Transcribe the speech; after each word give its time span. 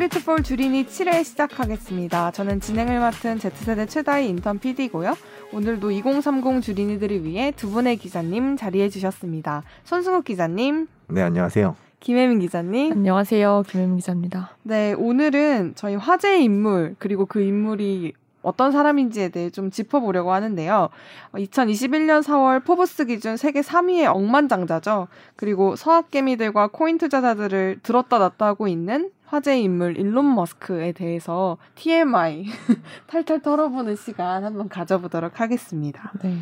스트리트 0.00 0.24
볼 0.24 0.42
주린이 0.42 0.86
7회 0.86 1.22
시작하겠습니다. 1.24 2.30
저는 2.30 2.60
진행을 2.60 3.00
맡은 3.00 3.38
Z세대 3.38 3.84
최다희 3.84 4.30
인턴 4.30 4.58
PD고요. 4.58 5.14
오늘도 5.52 5.90
2030 5.90 6.62
주린이들을 6.62 7.22
위해 7.22 7.52
두 7.54 7.68
분의 7.68 7.98
기자님 7.98 8.56
자리해 8.56 8.88
주셨습니다. 8.88 9.62
손승욱 9.84 10.24
기자님. 10.24 10.86
네, 11.08 11.20
안녕하세요. 11.20 11.76
김혜민 12.00 12.38
기자님. 12.38 12.92
안녕하세요. 12.92 13.64
김혜민 13.68 13.96
기자입니다. 13.96 14.56
네, 14.62 14.94
오늘은 14.94 15.74
저희 15.74 15.96
화제의 15.96 16.44
인물, 16.44 16.96
그리고 16.98 17.26
그 17.26 17.42
인물이 17.42 18.14
어떤 18.40 18.72
사람인지에 18.72 19.28
대해 19.28 19.50
좀 19.50 19.70
짚어보려고 19.70 20.32
하는데요. 20.32 20.88
2021년 21.34 22.22
4월 22.22 22.64
포브스 22.64 23.04
기준 23.04 23.36
세계 23.36 23.60
3위의 23.60 24.06
억만장자죠. 24.06 25.08
그리고 25.36 25.76
서학개미들과 25.76 26.68
코인 26.68 26.96
투자자들을 26.96 27.80
들었다 27.82 28.18
놨다 28.18 28.46
하고 28.46 28.66
있는 28.66 29.10
화제의 29.30 29.62
인물 29.62 29.96
일론 29.96 30.34
머스크에 30.34 30.90
대해서 30.90 31.56
TMI 31.76 32.46
탈탈 33.06 33.40
털어보는 33.42 33.94
시간 33.94 34.44
한번 34.44 34.68
가져보도록 34.68 35.40
하겠습니다. 35.40 36.12
네. 36.20 36.36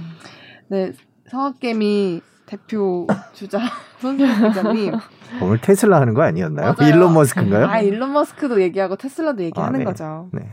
네, 0.68 0.92
서학개미 1.26 2.22
대표 2.46 3.06
주자 3.34 3.60
손승 4.00 4.26
기자님. 4.48 4.94
오늘 5.42 5.60
테슬라 5.60 6.00
하는 6.00 6.14
거 6.14 6.22
아니었나요? 6.22 6.74
맞아요. 6.78 6.90
일론 6.90 7.12
머스크인가요? 7.12 7.66
아, 7.66 7.80
일론 7.80 8.14
머스크도 8.14 8.62
얘기하고 8.62 8.96
테슬라도 8.96 9.42
얘기하는 9.42 9.74
아, 9.74 9.78
네. 9.80 9.84
거죠. 9.84 10.30
네. 10.32 10.48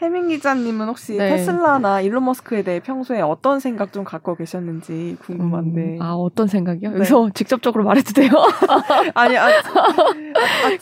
해민 0.00 0.28
기자님은 0.28 0.88
혹시 0.88 1.16
네. 1.16 1.30
테슬라나 1.30 2.02
일론 2.02 2.24
머스크에 2.26 2.62
대해 2.62 2.80
평소에 2.80 3.20
어떤 3.22 3.60
생각 3.60 3.92
좀 3.92 4.04
갖고 4.04 4.34
계셨는지 4.36 5.16
궁금한데. 5.22 5.96
음, 5.96 6.02
아 6.02 6.12
어떤 6.12 6.46
생각이요? 6.46 6.90
네. 6.90 6.96
여기서 6.96 7.30
직접적으로 7.34 7.84
말해도 7.84 8.12
돼요? 8.12 8.30
아니, 9.14 9.38
아, 9.38 9.46
아, 9.46 9.52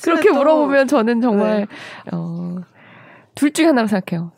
그렇게 0.03 0.31
또... 0.31 0.35
물어보면 0.35 0.89
저는 0.89 1.21
정말 1.21 1.61
네. 1.61 2.11
어, 2.13 2.57
둘 3.37 3.53
중에 3.53 3.67
하나로 3.67 3.87
생각해요. 3.87 4.33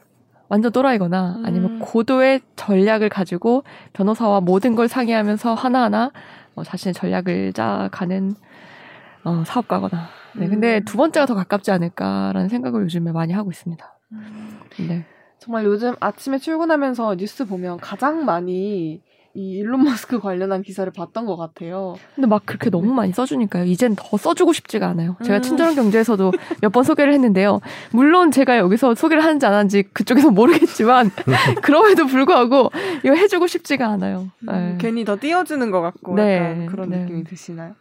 완전 0.48 0.70
또라이거나 0.72 1.40
아니면 1.44 1.70
음. 1.70 1.78
고도의 1.80 2.42
전략을 2.54 3.08
가지고 3.08 3.64
변호사와 3.94 4.40
모든 4.42 4.76
걸 4.76 4.88
상의하면서 4.88 5.54
하나하나 5.54 6.12
어, 6.54 6.62
자신의 6.62 6.92
전략을 6.92 7.54
짜가는 7.54 8.34
어, 9.24 9.42
사업가거나. 9.44 10.08
네, 10.34 10.48
근데 10.48 10.78
음. 10.78 10.84
두 10.84 10.98
번째가 10.98 11.24
더 11.24 11.34
가깝지 11.34 11.70
않을까라는 11.70 12.48
생각을 12.48 12.82
요즘에 12.82 13.10
많이 13.12 13.32
하고 13.32 13.50
있습니다. 13.50 13.95
음. 14.12 14.60
네. 14.88 15.04
정말 15.38 15.64
요즘 15.64 15.94
아침에 16.00 16.38
출근하면서 16.38 17.16
뉴스 17.16 17.44
보면 17.46 17.78
가장 17.78 18.24
많이 18.24 19.02
이 19.38 19.50
일론 19.58 19.84
머스크 19.84 20.18
관련한 20.18 20.62
기사를 20.62 20.90
봤던 20.90 21.26
것 21.26 21.36
같아요. 21.36 21.96
근데 22.14 22.26
막 22.26 22.46
그렇게 22.46 22.70
너무 22.70 22.94
많이 22.94 23.12
써주니까요. 23.12 23.64
이젠 23.66 23.94
더 23.94 24.16
써주고 24.16 24.54
싶지가 24.54 24.88
않아요. 24.88 25.16
제가 25.22 25.36
음. 25.40 25.42
친절한 25.42 25.74
경제에서도 25.74 26.32
몇 26.62 26.72
번 26.72 26.84
소개를 26.84 27.12
했는데요. 27.12 27.60
물론 27.92 28.30
제가 28.30 28.56
여기서 28.56 28.94
소개를 28.94 29.22
하는지 29.22 29.44
안 29.44 29.52
하는지 29.52 29.82
그쪽에서 29.82 30.30
모르겠지만 30.30 31.10
그럼에도 31.62 32.06
불구하고 32.06 32.70
이거 33.04 33.14
해주고 33.14 33.46
싶지가 33.46 33.86
않아요. 33.88 34.30
음, 34.44 34.46
네. 34.50 34.78
괜히 34.80 35.04
더 35.04 35.18
띄워주는 35.20 35.70
것 35.70 35.82
같고 35.82 36.14
네. 36.14 36.66
그런 36.70 36.88
네. 36.88 37.00
느낌이 37.00 37.24
드시나요? 37.24 37.74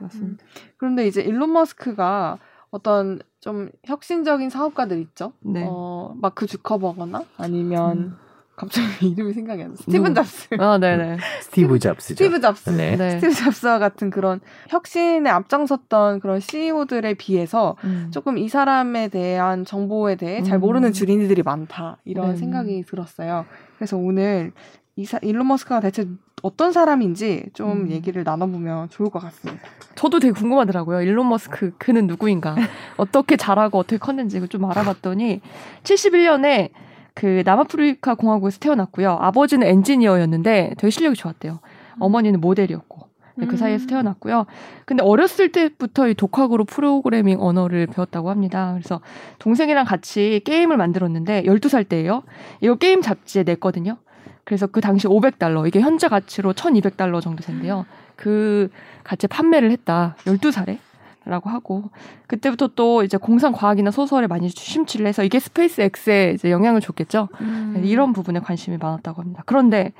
맞습니다. 0.00 0.42
음. 0.42 0.48
그런데 0.78 1.06
이제 1.06 1.20
일론 1.20 1.52
머스크가 1.52 2.38
어떤 2.70 3.20
좀 3.42 3.70
혁신적인 3.84 4.50
사업가들 4.50 5.00
있죠. 5.00 5.32
네. 5.40 5.66
어, 5.68 6.14
마크 6.20 6.46
주커버거나 6.46 7.24
아니면 7.36 7.98
음. 7.98 8.16
갑자기 8.54 9.08
이름이 9.10 9.32
생각이 9.32 9.60
안 9.62 9.70
나. 9.70 9.76
스티븐 9.76 10.14
잡스. 10.14 10.48
아, 10.60 10.78
네네. 10.80 11.16
스티브 11.40 11.80
잡스죠. 11.80 12.14
스티브 12.14 12.40
잡스. 12.40 12.70
네. 12.70 12.94
네. 12.96 13.10
스티브 13.10 13.34
잡스와 13.34 13.80
같은 13.80 14.10
그런 14.10 14.40
혁신에 14.68 15.28
앞장섰던 15.28 16.20
그런 16.20 16.38
CEO들에 16.38 17.14
비해서 17.14 17.76
음. 17.82 18.10
조금 18.12 18.38
이 18.38 18.48
사람에 18.48 19.08
대한 19.08 19.64
정보에 19.64 20.14
대해 20.14 20.44
잘 20.44 20.60
모르는 20.60 20.90
음. 20.90 20.92
주린이들이 20.92 21.42
많다. 21.42 21.98
이런 22.04 22.30
네. 22.30 22.36
생각이 22.36 22.84
들었어요. 22.84 23.44
그래서 23.76 23.96
오늘 23.96 24.52
이사, 24.96 25.18
일론 25.22 25.46
머스크가 25.48 25.80
대체 25.80 26.06
어떤 26.42 26.72
사람인지 26.72 27.50
좀 27.54 27.84
음. 27.84 27.90
얘기를 27.90 28.24
나눠보면 28.24 28.90
좋을 28.90 29.10
것 29.10 29.20
같습니다. 29.20 29.62
저도 29.94 30.18
되게 30.18 30.32
궁금하더라고요. 30.32 31.02
일론 31.02 31.28
머스크 31.28 31.72
그는 31.78 32.06
누구인가? 32.06 32.56
어떻게 32.98 33.36
자라고 33.36 33.78
어떻게 33.78 33.96
컸는지 33.96 34.46
좀 34.48 34.64
알아봤더니 34.66 35.40
71년에 35.82 36.70
그 37.14 37.42
남아프리카 37.44 38.14
공화국에서 38.14 38.58
태어났고요. 38.58 39.12
아버지는 39.20 39.66
엔지니어였는데 39.66 40.74
되게 40.76 40.90
실력이 40.90 41.16
좋았대요. 41.16 41.52
음. 41.52 41.96
어머니는 41.98 42.40
모델이었고. 42.40 43.02
네, 43.34 43.46
그 43.46 43.56
사이에서 43.56 43.84
음. 43.84 43.88
태어났고요. 43.88 44.44
근데 44.84 45.02
어렸을 45.02 45.52
때부터 45.52 46.06
이 46.08 46.14
독학으로 46.14 46.64
프로그래밍 46.64 47.40
언어를 47.40 47.86
배웠다고 47.86 48.28
합니다. 48.28 48.72
그래서 48.74 49.00
동생이랑 49.38 49.86
같이 49.86 50.42
게임을 50.44 50.76
만들었는데 50.76 51.44
12살 51.44 51.88
때예요. 51.88 52.24
이거 52.60 52.74
게임 52.74 53.00
잡지에 53.00 53.44
냈거든요. 53.44 53.96
그래서 54.44 54.66
그 54.66 54.80
당시 54.80 55.06
500달러, 55.06 55.66
이게 55.66 55.80
현재 55.80 56.08
가치로 56.08 56.52
1200달러 56.52 57.20
정도 57.20 57.42
된대요. 57.42 57.86
그 58.16 58.68
가치에 59.04 59.28
판매를 59.28 59.70
했다. 59.70 60.16
12살에. 60.24 60.78
라고 61.24 61.50
하고 61.50 61.84
그때부터 62.26 62.70
또 62.74 63.04
이제 63.04 63.16
공상 63.16 63.52
과학이나 63.52 63.92
소설에 63.92 64.26
많이 64.26 64.48
심취를 64.48 65.06
해서 65.06 65.22
이게 65.22 65.38
스페이스 65.38 65.80
X에 65.80 66.32
이제 66.34 66.50
영향을 66.50 66.80
줬겠죠. 66.80 67.28
음. 67.40 67.80
이런 67.84 68.12
부분에 68.12 68.40
관심이 68.40 68.76
많았다고 68.76 69.22
합니다. 69.22 69.44
그런데 69.46 69.92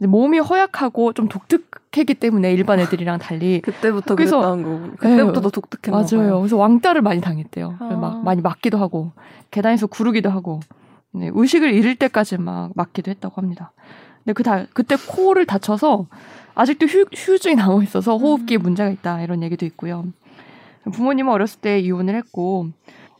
몸이 0.00 0.38
허약하고 0.38 1.14
좀 1.14 1.28
독특했기 1.28 2.12
때문에 2.16 2.52
일반 2.52 2.78
애들이랑 2.78 3.18
달리 3.18 3.62
그때부터 3.64 4.16
그래서 4.16 4.38
거. 4.40 4.90
그때부터 4.98 5.40
더 5.40 5.48
독특했나 5.48 5.96
맞아요. 5.96 6.28
봐요. 6.28 6.40
그래서 6.40 6.58
왕따를 6.58 7.00
많이 7.00 7.22
당했대요. 7.22 7.76
아. 7.78 7.84
막 7.94 8.22
많이 8.22 8.42
맞기도 8.42 8.76
하고 8.76 9.12
계단에서 9.50 9.86
구르기도 9.86 10.28
하고 10.28 10.60
네, 11.12 11.30
의식을 11.32 11.72
잃을 11.72 11.96
때까지 11.96 12.38
막 12.38 12.72
맞기도 12.74 13.10
했다고 13.10 13.40
합니다. 13.40 13.72
근데 14.24 14.32
그 14.32 14.42
다, 14.42 14.66
그때 14.74 14.96
코를 14.96 15.46
다쳐서 15.46 16.06
아직도 16.54 16.86
후, 16.86 17.04
후유증이 17.14 17.54
남아 17.54 17.82
있어서 17.84 18.16
호흡기에 18.16 18.58
음. 18.58 18.62
문제가 18.62 18.90
있다 18.90 19.22
이런 19.22 19.42
얘기도 19.42 19.66
있고요. 19.66 20.04
부모님은 20.92 21.32
어렸을 21.32 21.60
때 21.60 21.78
이혼을 21.78 22.14
했고 22.14 22.68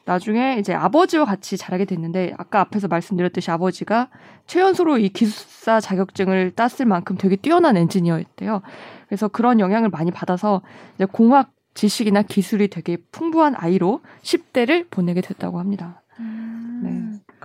나중에 0.05 0.57
이제 0.59 0.73
아버지와 0.73 1.25
같이 1.25 1.57
자라게 1.57 1.85
됐는데 1.85 2.33
아까 2.39 2.61
앞에서 2.61 2.87
말씀드렸듯이 2.87 3.51
아버지가 3.51 4.09
최연소로 4.47 4.99
이 4.99 5.09
기숙사 5.09 5.81
자격증을 5.81 6.53
땄을 6.53 6.87
만큼 6.87 7.17
되게 7.19 7.35
뛰어난 7.35 7.77
엔지니어였대요. 7.77 8.63
그래서 9.09 9.29
그런 9.29 9.59
영향을 9.59 9.89
많이 9.89 10.13
받아서 10.13 10.63
이제 10.95 11.07
공학 11.07 11.51
지식이나 11.75 12.23
기술이 12.23 12.69
되게 12.69 12.97
풍부한 13.11 13.55
아이로 13.57 14.01
10대를 14.23 14.89
보내게 14.91 15.21
됐다고 15.21 15.59
합니다. 15.59 16.03
음. 16.21 16.56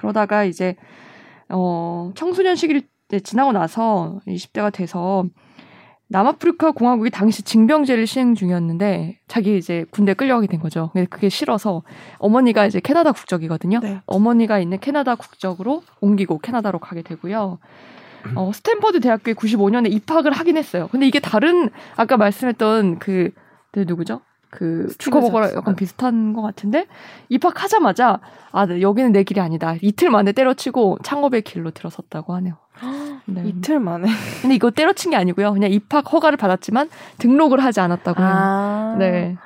네. 0.01 0.07
그러다가 0.07 0.43
이제 0.43 0.75
어 1.49 2.11
청소년 2.15 2.55
시기를 2.55 2.83
지나고 3.23 3.51
나서 3.51 4.19
20대가 4.27 4.71
돼서 4.71 5.25
남아프리카 6.07 6.71
공화국이 6.71 7.09
당시 7.09 7.41
징병제를 7.41 8.05
시행 8.05 8.35
중이었는데 8.35 9.19
자기 9.27 9.57
이제 9.57 9.85
군대 9.91 10.13
끌려가게 10.13 10.47
된 10.47 10.59
거죠. 10.59 10.89
근데 10.91 11.07
그게 11.07 11.29
싫어서 11.29 11.83
어머니가 12.19 12.65
이제 12.65 12.81
캐나다 12.81 13.13
국적이거든요. 13.13 13.79
네. 13.79 14.01
어머니가 14.05 14.59
있는 14.59 14.77
캐나다 14.79 15.15
국적으로 15.15 15.83
옮기고 16.01 16.39
캐나다로 16.39 16.79
가게 16.79 17.01
되고요. 17.01 17.59
어, 18.35 18.51
스탠퍼드 18.53 18.99
대학교에 18.99 19.33
95년에 19.33 19.91
입학을 19.91 20.33
하긴 20.33 20.57
했어요. 20.57 20.89
근데 20.91 21.07
이게 21.07 21.19
다른 21.19 21.69
아까 21.95 22.17
말씀했던 22.17 22.99
그, 22.99 23.31
그 23.71 23.85
누구죠? 23.87 24.21
그 24.51 24.93
주거버거랑 24.97 25.53
약간 25.55 25.75
비슷한 25.75 26.33
것 26.33 26.41
같은데 26.41 26.85
입학하자마자 27.29 28.19
아 28.51 28.65
네, 28.65 28.81
여기는 28.81 29.13
내 29.13 29.23
길이 29.23 29.39
아니다 29.39 29.75
이틀 29.81 30.11
만에 30.11 30.33
때려치고 30.33 30.99
창업의 31.01 31.41
길로 31.41 31.71
들어섰다고 31.71 32.33
하네요. 32.35 32.57
네. 33.25 33.43
이틀 33.47 33.79
만에. 33.79 34.07
근데 34.41 34.55
이거 34.55 34.69
때려친 34.69 35.11
게 35.11 35.17
아니고요. 35.17 35.53
그냥 35.53 35.71
입학 35.71 36.11
허가를 36.11 36.37
받았지만 36.37 36.89
등록을 37.17 37.63
하지 37.63 37.79
않았다고 37.79 38.21
해요. 38.21 38.29
아~ 38.29 38.95
네. 38.99 39.37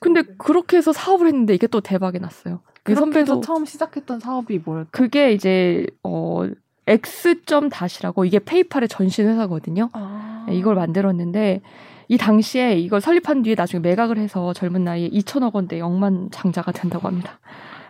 근데 0.00 0.22
그렇게 0.38 0.78
해서 0.78 0.92
사업을 0.92 1.26
했는데 1.26 1.54
이게 1.54 1.66
또 1.66 1.80
대박이 1.80 2.18
났어요. 2.18 2.60
그 2.82 2.94
선배도 2.94 3.42
처음 3.42 3.66
시작했던 3.66 4.20
사업이 4.20 4.60
뭐였죠? 4.64 4.88
그게 4.92 5.32
이제 5.32 5.86
어 6.02 6.46
X점 6.86 7.68
다시라고 7.68 8.24
이게 8.24 8.38
페이팔의 8.38 8.88
전신 8.88 9.28
회사거든요. 9.28 9.90
아~ 9.92 10.46
네, 10.48 10.54
이걸 10.54 10.74
만들었는데 10.74 11.60
이 12.08 12.16
당시에 12.18 12.76
이걸 12.78 13.00
설립한 13.00 13.42
뒤에 13.42 13.54
나중에 13.56 13.80
매각을 13.80 14.18
해서 14.18 14.52
젊은 14.52 14.84
나이에 14.84 15.08
2천억 15.10 15.54
원대 15.54 15.80
억만 15.80 16.28
장자가 16.32 16.72
된다고 16.72 17.08
합니다. 17.08 17.38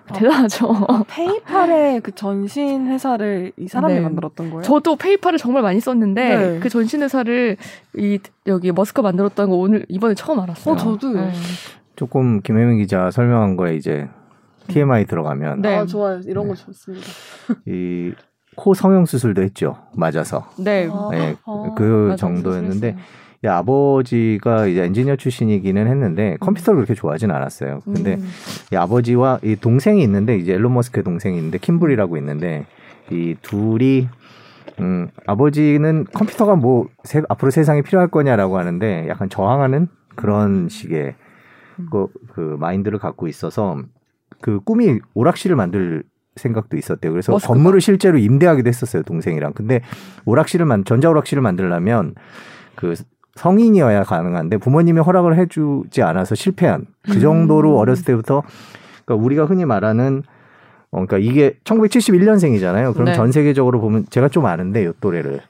아, 0.09 0.13
대단하죠. 0.13 0.69
아, 0.89 1.03
페이팔의 1.09 2.01
그 2.01 2.13
전신 2.15 2.89
회사를 2.89 3.53
이 3.57 3.67
사람이 3.67 3.95
네. 3.95 4.01
만들었던 4.01 4.51
거예요? 4.51 4.63
저도 4.63 4.97
페이팔을 4.97 5.39
정말 5.39 5.63
많이 5.63 5.81
썼는데 5.81 6.37
네. 6.37 6.59
그 6.61 6.69
전신 6.69 7.03
회사를 7.03 7.57
이 7.97 8.19
여기 8.47 8.71
머스크 8.71 9.01
만들었다는 9.01 9.51
거 9.51 9.57
오늘 9.57 9.87
이번에 9.89 10.15
처음 10.15 10.41
알았어요. 10.41 10.75
어, 10.75 10.77
저도. 10.77 11.13
네. 11.15 11.33
조금 11.97 12.43
김혜민 12.43 12.79
기자 12.79 13.11
설명한 13.11 13.57
거에 13.57 13.77
이제 13.77 14.09
TMI 14.69 15.07
들어가면 15.07 15.63
네. 15.63 15.77
아, 15.77 15.87
좋아요. 15.87 16.21
이런 16.27 16.49
거 16.49 16.55
네. 16.55 16.65
좋습니다. 16.65 17.07
이 17.67 18.13
코 18.57 18.75
성형 18.75 19.07
수술도 19.07 19.43
했죠. 19.43 19.77
맞아서. 19.95 20.49
네. 20.59 20.89
네. 21.11 21.37
아, 21.45 21.75
그 21.77 22.15
정도였는데 22.19 22.89
이 22.91 22.95
아버지가 23.49 24.67
이제 24.67 24.83
엔지니어 24.85 25.17
출신이기는 25.17 25.87
했는데 25.87 26.37
컴퓨터를 26.41 26.79
그렇게 26.79 26.95
좋아하진 26.95 27.31
않았어요. 27.31 27.81
근데 27.85 28.15
음. 28.15 28.29
이 28.73 28.77
아버지와 28.77 29.41
이 29.43 29.57
동생이 29.57 30.03
있는데 30.03 30.37
이제 30.37 30.55
엘론 30.55 30.75
머스크의 30.75 31.05
동생이 31.05 31.37
있는데 31.37 31.59
킴블이라고 31.59 32.17
있는데 32.19 32.67
이 33.11 33.35
둘이 33.43 34.09
음 34.81 35.09
아버지는 35.27 36.05
컴퓨터가 36.13 36.57
뭐 36.57 36.89
세- 37.05 37.23
앞으로 37.29 37.51
세상에 37.51 37.83
필요할 37.83 38.09
거냐라고 38.09 38.59
하는데 38.59 39.07
약간 39.09 39.29
저항하는 39.29 39.89
그런 40.17 40.69
식의 40.69 41.15
그, 41.91 42.07
그 42.33 42.57
마인드를 42.59 42.99
갖고 42.99 43.29
있어서 43.29 43.79
그 44.41 44.61
꿈이 44.61 45.01
오락실을 45.15 45.57
만들 45.57 46.05
생각도 46.37 46.77
있었대요. 46.77 47.13
그래서 47.13 47.33
머스크가? 47.33 47.55
건물을 47.55 47.81
실제로 47.81 48.19
임대하기도 48.19 48.69
했었어요 48.69 49.03
동생이랑. 49.05 49.53
근데 49.53 49.81
오락실을 50.25 50.67
만 50.67 50.85
전자 50.85 51.09
오락실을 51.11 51.43
만들려면 51.43 52.15
그 52.75 52.95
성인이어야 53.37 54.05
가능한데 54.05 54.59
부모님이 54.59 55.01
허락을 55.01 55.37
해주지 55.39 56.03
않아서 56.03 56.35
실패한 56.35 56.87
그 57.11 57.21
정도로 57.21 57.73
음. 57.75 57.79
어렸을 57.79 58.05
때부터 58.05 58.43
그러니까 59.05 59.25
우리가 59.25 59.45
흔히 59.47 59.65
말하는 59.65 60.23
어, 60.93 61.05
그러니까 61.05 61.19
이게 61.19 61.57
1971년생이잖아요. 61.65 62.93
그럼 62.93 63.07
네. 63.07 63.15
전 63.15 63.33
세계적으로 63.33 63.81
보면 63.81 64.07
제가 64.11 64.29
좀 64.29 64.47
아는데 64.47 64.85
요 64.85 64.93
또래를. 65.01 65.41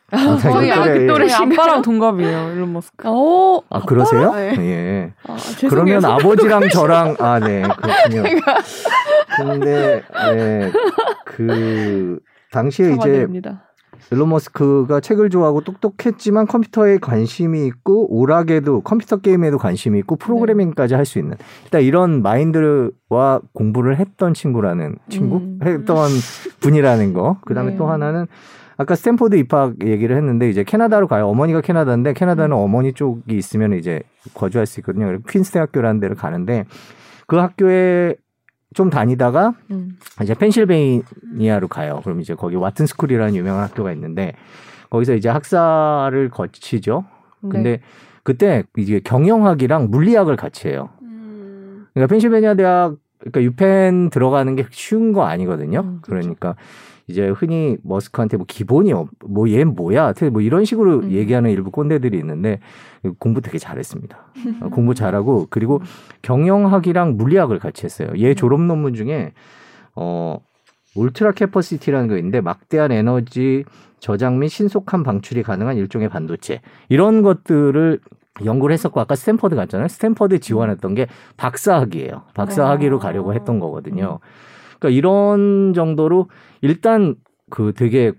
거의 0.41 0.71
요 0.71 0.73
아, 0.73 0.85
또래- 0.87 0.99
그 1.01 1.07
또래신가요? 1.07 1.61
아빠랑 1.61 1.83
동갑이에요, 1.83 2.53
일론 2.53 2.73
머스크. 2.73 3.07
오, 3.07 3.63
아 3.69 3.81
그러세요? 3.85 4.33
네. 4.33 4.55
예. 4.59 5.13
아, 5.29 5.37
죄송해요. 5.37 5.69
그러면 5.69 6.05
아버지랑 6.07 6.69
저랑 6.71 7.17
아 7.19 7.39
네 7.41 7.63
그렇군요. 7.63 8.23
근데 9.37 10.03
네, 10.35 10.73
그 11.27 12.19
당시에 12.51 12.87
이제 12.87 12.95
사과드립니다. 12.97 13.65
일론 14.11 14.29
머스크가 14.29 15.01
책을 15.01 15.31
좋아하고 15.31 15.63
똑똑했지만 15.63 16.47
컴퓨터에 16.47 16.99
관심이 16.99 17.67
있고 17.67 18.07
오락에도 18.15 18.81
컴퓨터 18.83 19.17
게임에도 19.19 19.59
관심이 19.59 19.99
있고 20.01 20.17
프로그래밍까지 20.17 20.95
할 20.95 21.05
수 21.05 21.19
있는. 21.19 21.37
일단 21.65 21.83
이런 21.83 22.23
마인드와 22.23 23.41
공부를 23.53 23.99
했던 23.99 24.33
친구라는 24.35 24.97
친구? 25.11 25.37
음. 25.37 25.59
했던 25.63 26.09
분이라는 26.61 27.13
거. 27.13 27.39
그다음에 27.45 27.73
네. 27.73 27.77
또 27.77 27.87
하나는 27.87 28.27
아까 28.77 28.95
스탠포드 28.95 29.37
입학 29.37 29.75
얘기를 29.85 30.17
했는데 30.17 30.49
이제 30.49 30.65
캐나다로 30.65 31.07
가요. 31.07 31.29
어머니가 31.29 31.61
캐나다인데 31.61 32.13
캐나다는 32.15 32.57
어머니 32.57 32.93
쪽이 32.93 33.37
있으면 33.37 33.75
이제 33.75 34.03
거주할 34.35 34.67
수 34.67 34.81
있거든요. 34.81 35.07
그래서 35.07 35.23
퀸스 35.29 35.53
대학교라는 35.53 36.01
데를 36.01 36.17
가는데 36.17 36.65
그 37.27 37.37
학교에 37.37 38.17
좀 38.75 38.91
다니다가 38.91 39.55
음. 39.71 39.97
이제 40.23 40.35
펜실베이니아로 40.35 41.69
가요. 41.69 42.01
그럼 42.05 42.21
이제 42.21 42.35
거기 42.35 42.57
와튼 42.57 42.87
스쿨이라는 42.87 43.35
유명한 43.35 43.65
학교가 43.65 43.93
있는데 43.93 44.35
거기서 44.91 45.15
이제 45.15 45.29
학사를 45.29 46.29
거치죠. 46.31 47.05
근데 47.41 47.63
네. 47.63 47.81
그때 48.23 48.65
이제 48.77 49.01
경영학이랑 49.01 49.91
물리학을 49.91 50.37
같이 50.37 50.69
해요. 50.69 50.91
그러니까 51.93 52.13
펜실베니아 52.13 52.55
대학 52.55 52.97
그러니까 53.19 53.43
유펜 53.43 54.11
들어가는 54.11 54.55
게 54.57 54.67
쉬운 54.71 55.13
거 55.13 55.25
아니거든요. 55.25 55.81
음, 55.81 55.99
그렇죠. 56.03 56.35
그러니까 56.35 56.57
이제 57.07 57.29
흔히 57.29 57.77
머스크한테 57.83 58.37
뭐 58.37 58.47
기본이 58.49 58.93
뭐얘 59.27 59.65
뭐야, 59.65 60.15
뭐 60.33 60.41
이런 60.41 60.65
식으로 60.65 61.01
음. 61.01 61.11
얘기하는 61.11 61.51
일부 61.51 61.71
꼰대들이 61.71 62.17
있는데 62.19 62.61
공부 63.19 63.41
되게 63.41 63.59
잘했습니다. 63.59 64.19
어, 64.63 64.69
공부 64.71 64.95
잘하고 64.95 65.47
그리고 65.51 65.83
경영학이랑 66.23 67.17
물리학을 67.17 67.59
같이 67.59 67.85
했어요. 67.85 68.09
얘 68.19 68.31
음. 68.31 68.35
졸업 68.35 68.61
논문 68.63 68.95
중에 68.95 69.33
어 69.95 70.39
울트라 70.97 71.33
캐퍼시티라는 71.33 72.09
거 72.09 72.17
있는데 72.17 72.41
막대한 72.41 72.93
에너지 72.93 73.65
저장 74.01 74.39
및 74.39 74.49
신속한 74.49 75.03
방출이 75.03 75.43
가능한 75.43 75.77
일종의 75.77 76.09
반도체 76.09 76.61
이런 76.89 77.23
것들을 77.23 78.01
연구를 78.45 78.73
했었고 78.73 79.01
아까 79.01 79.15
스탠퍼드 79.15 79.55
갔잖아요. 79.55 79.89
스탠퍼드 79.89 80.41
지원했던 80.41 80.95
게 80.95 81.07
박사학이에요. 81.37 82.23
박사학위로 82.35 82.97
아. 82.97 83.01
가려고 83.01 83.35
했던 83.35 83.61
거거든요. 83.61 84.19
그러니까 84.79 84.99
이런 84.99 85.73
정도로 85.75 86.29
일단 86.65 87.17
그 87.51 87.75
되게 87.77 88.13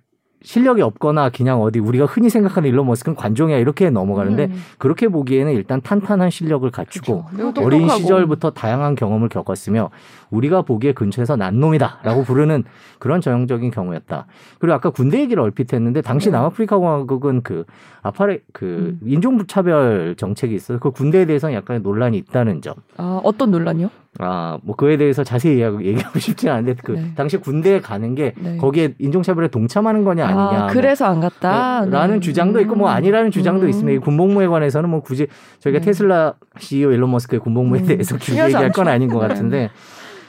실력이 0.44 0.84
없거나 0.84 1.30
그냥 1.30 1.64
어디 1.64 1.80
우리가 1.80 2.06
흔히 2.06 2.30
생각하는 2.30 2.70
일론 2.70 2.86
머스크는 2.86 3.16
관종이야 3.16 3.58
이렇게 3.58 3.90
넘어가는데 3.90 4.46
음. 4.46 4.62
그렇게 4.78 5.08
보기에는 5.08 5.52
일단 5.52 5.82
탄탄한 5.82 6.30
실력을 6.30 6.70
갖추고 6.70 7.26
그렇죠. 7.26 7.66
어린. 7.66 7.90
시절부터 7.90 8.52
다양한 8.52 8.94
경험을 8.94 9.30
겪었으며 9.30 9.90
우리가 10.30 10.62
보기에 10.62 10.92
근처에서 10.92 11.36
난 11.36 11.60
놈이다라고 11.60 12.22
부르는 12.26 12.64
그런 13.00 13.20
전형적인 13.20 13.72
경우였다. 13.72 14.28
그리고 14.60 14.76
아까 14.76 14.92
군대 14.92 15.20
얘기를 15.20 15.42
얼핏 15.42 15.74
했는데 15.74 16.02
당시 16.02 16.28
네. 16.28 16.34
남아프리카 16.34 16.78
공화국은 16.78 17.42
그 17.42 17.66
아파레 18.04 18.42
그 18.54 18.98
음. 19.02 19.08
인종부 19.08 19.48
차별 19.48 20.14
정책이 20.16 20.54
있어서 20.54 20.80
그 20.80 20.92
군대에 20.92 21.26
대해서는 21.26 21.56
약간 21.56 21.82
논란이 21.82 22.18
있다는 22.20 22.62
점. 22.62 22.76
아, 22.98 23.20
어떤 23.24 23.50
논란이요? 23.50 23.90
아, 24.20 24.60
뭐 24.64 24.76
그에 24.76 24.96
대해서 24.98 25.24
자세히 25.24 25.60
얘기하고, 25.62 26.20
싶지 26.20 26.50
않은데 26.50 26.76
그 26.84 26.94
네. 26.94 27.12
당시 27.16 27.38
군대에 27.38 27.82
가는 27.82 28.16
게 28.16 28.34
네. 28.38 28.56
거기에 28.58 28.94
인종차별에 28.98 29.50
동참하는 29.50 30.04
거냐 30.06 30.26
아니냐. 30.26 30.42
아, 30.42 30.58
뭐 30.60 30.68
그래서 30.70 31.06
안 31.06 31.20
갔다. 31.20 31.84
네, 31.86 31.92
라는 31.92 32.16
네. 32.16 32.20
주장도 32.22 32.62
있고 32.62 32.76
뭐 32.76 32.90
아니라는 32.90 33.32
주장도 33.32 33.66
음. 33.66 33.70
있습니다. 33.70 33.98
이 33.98 34.00
군복무에 34.00 34.48
관해서는 34.48 34.90
뭐 34.90 35.02
굳이 35.02 35.28
저희가 35.60 35.80
네. 35.80 35.86
테슬라 35.86 36.36
CEO 36.60 36.92
일론 36.94 37.12
머스크의 37.12 37.40
군복무에 37.42 37.82
음, 37.82 37.86
대해서 37.86 38.16
길게 38.18 38.44
얘기할 38.46 38.72
건. 38.72 38.88
아닌 38.88 39.10
것 39.10 39.20
네. 39.22 39.28
같은데 39.28 39.70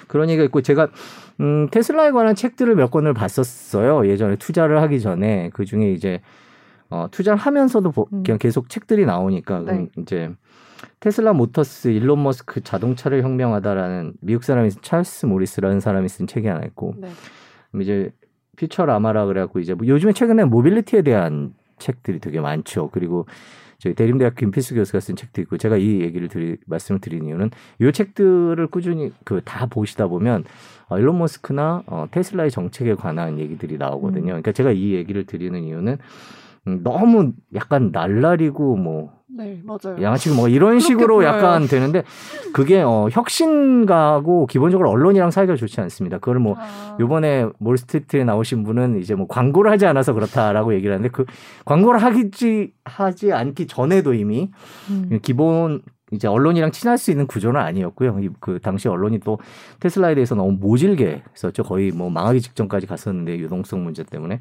그런 0.09 0.29
얘기가 0.31 0.45
있고 0.45 0.63
제가 0.63 0.89
음, 1.41 1.69
테슬라에 1.71 2.11
관한 2.11 2.35
책들을 2.35 2.75
몇 2.75 2.91
권을 2.91 3.13
봤었어요. 3.15 4.09
예전에 4.09 4.37
투자를 4.37 4.81
하기 4.83 5.01
전에 5.01 5.51
그 5.53 5.65
중에 5.65 5.93
이제 5.93 6.21
어, 6.89 7.07
투자를 7.11 7.39
하면서도 7.39 7.91
보- 7.93 8.09
음. 8.13 8.23
그냥 8.25 8.39
계속 8.39 8.69
책들이 8.69 9.05
나오니까 9.07 9.61
그럼 9.63 9.89
이제 9.99 10.31
테슬라 11.01 11.33
모터스 11.33 11.89
일론 11.89 12.23
머스크 12.23 12.63
자동차를 12.63 13.23
혁명하다라는 13.23 14.15
미국 14.21 14.45
사람이 14.45 14.71
찰스 14.83 15.27
모리스라는 15.27 15.81
사람이 15.81 16.09
쓴 16.09 16.27
책이 16.27 16.47
하나 16.47 16.65
있고 16.67 16.95
네. 16.99 17.09
이제 17.81 18.13
퓨처라마라 18.57 19.27
그래갖고 19.27 19.61
이제 19.61 19.75
뭐 19.75 19.87
요즘에 19.87 20.13
최근에 20.13 20.45
모빌리티에 20.45 21.03
대한 21.03 21.55
책들이 21.79 22.19
되게 22.21 22.41
많죠. 22.41 22.91
그리고 22.91 23.27
저희 23.79 23.95
대림대학 23.95 24.35
김필수 24.37 24.75
교수가 24.75 25.01
쓴 25.01 25.17
책도 25.17 25.43
있고 25.43 25.59
제가 25.59 25.77
이 25.77 26.01
얘기를 26.01 26.29
드리 26.29 26.57
말씀을 26.67 27.01
드린 27.01 27.27
이유는 27.27 27.51
이 27.81 27.93
책들을 27.93 28.67
꾸준히 28.69 29.13
그 29.25 29.43
다 29.45 29.67
보시다 29.67 30.07
보면 30.07 30.45
어, 30.89 30.99
일론 30.99 31.19
머스크나 31.19 31.83
어, 31.87 32.07
테슬라의 32.11 32.51
정책에 32.51 32.95
관한 32.95 33.39
얘기들이 33.39 33.77
나오거든요. 33.77 34.23
음. 34.23 34.27
그러니까 34.27 34.53
제가 34.53 34.73
이 34.73 34.95
얘기를 34.95 35.25
드리는 35.25 35.63
이유는 35.63 35.99
음, 36.69 36.83
너무 36.83 37.33
약간 37.55 37.91
날라리고 37.93 38.77
뭐 38.77 39.13
네, 39.37 39.61
맞아요. 39.65 40.01
양아치고 40.01 40.35
뭐 40.35 40.49
이런 40.49 40.81
식으로 40.81 41.17
보여요. 41.17 41.29
약간 41.29 41.67
되는데 41.67 42.05
그게 42.55 42.81
어 42.81 43.09
혁신가고 43.11 44.47
기본적으로 44.47 44.91
언론이랑 44.91 45.31
사이가 45.31 45.57
좋지 45.57 45.81
않습니다. 45.83 46.19
그걸 46.19 46.39
뭐 46.39 46.57
아. 46.59 46.97
요번에 46.99 47.47
몰스트리트에 47.59 48.25
나오신 48.25 48.65
분은 48.65 48.99
이제 49.01 49.15
뭐 49.15 49.27
광고를 49.27 49.71
하지 49.71 49.85
않아서 49.85 50.15
그렇다라고 50.15 50.75
얘기를 50.75 50.95
하는데 50.95 51.11
그 51.11 51.27
광고를 51.67 52.03
하기 52.03 52.73
하지 52.85 53.33
않기 53.33 53.67
전에도 53.67 54.15
이미 54.15 54.51
음. 54.89 55.19
기본 55.21 55.83
이제 56.13 56.29
언론이랑 56.29 56.71
친할 56.71 56.99
수 56.99 57.11
있는 57.11 57.27
구조는 57.27 57.61
아니었고요. 57.61 58.19
이- 58.21 58.29
그 58.39 58.61
당시 58.61 58.89
언론이 58.89 59.19
또 59.21 59.39
테슬라에 59.81 60.15
대해서 60.15 60.35
너무 60.37 60.53
모질게 60.53 61.23
썼죠. 61.35 61.65
거의 61.65 61.91
뭐 61.91 62.11
망하기 62.11 62.41
직전까지 62.41 62.87
갔었는데 62.87 63.39
유동성 63.39 63.83
문제 63.83 64.05
때문에 64.05 64.41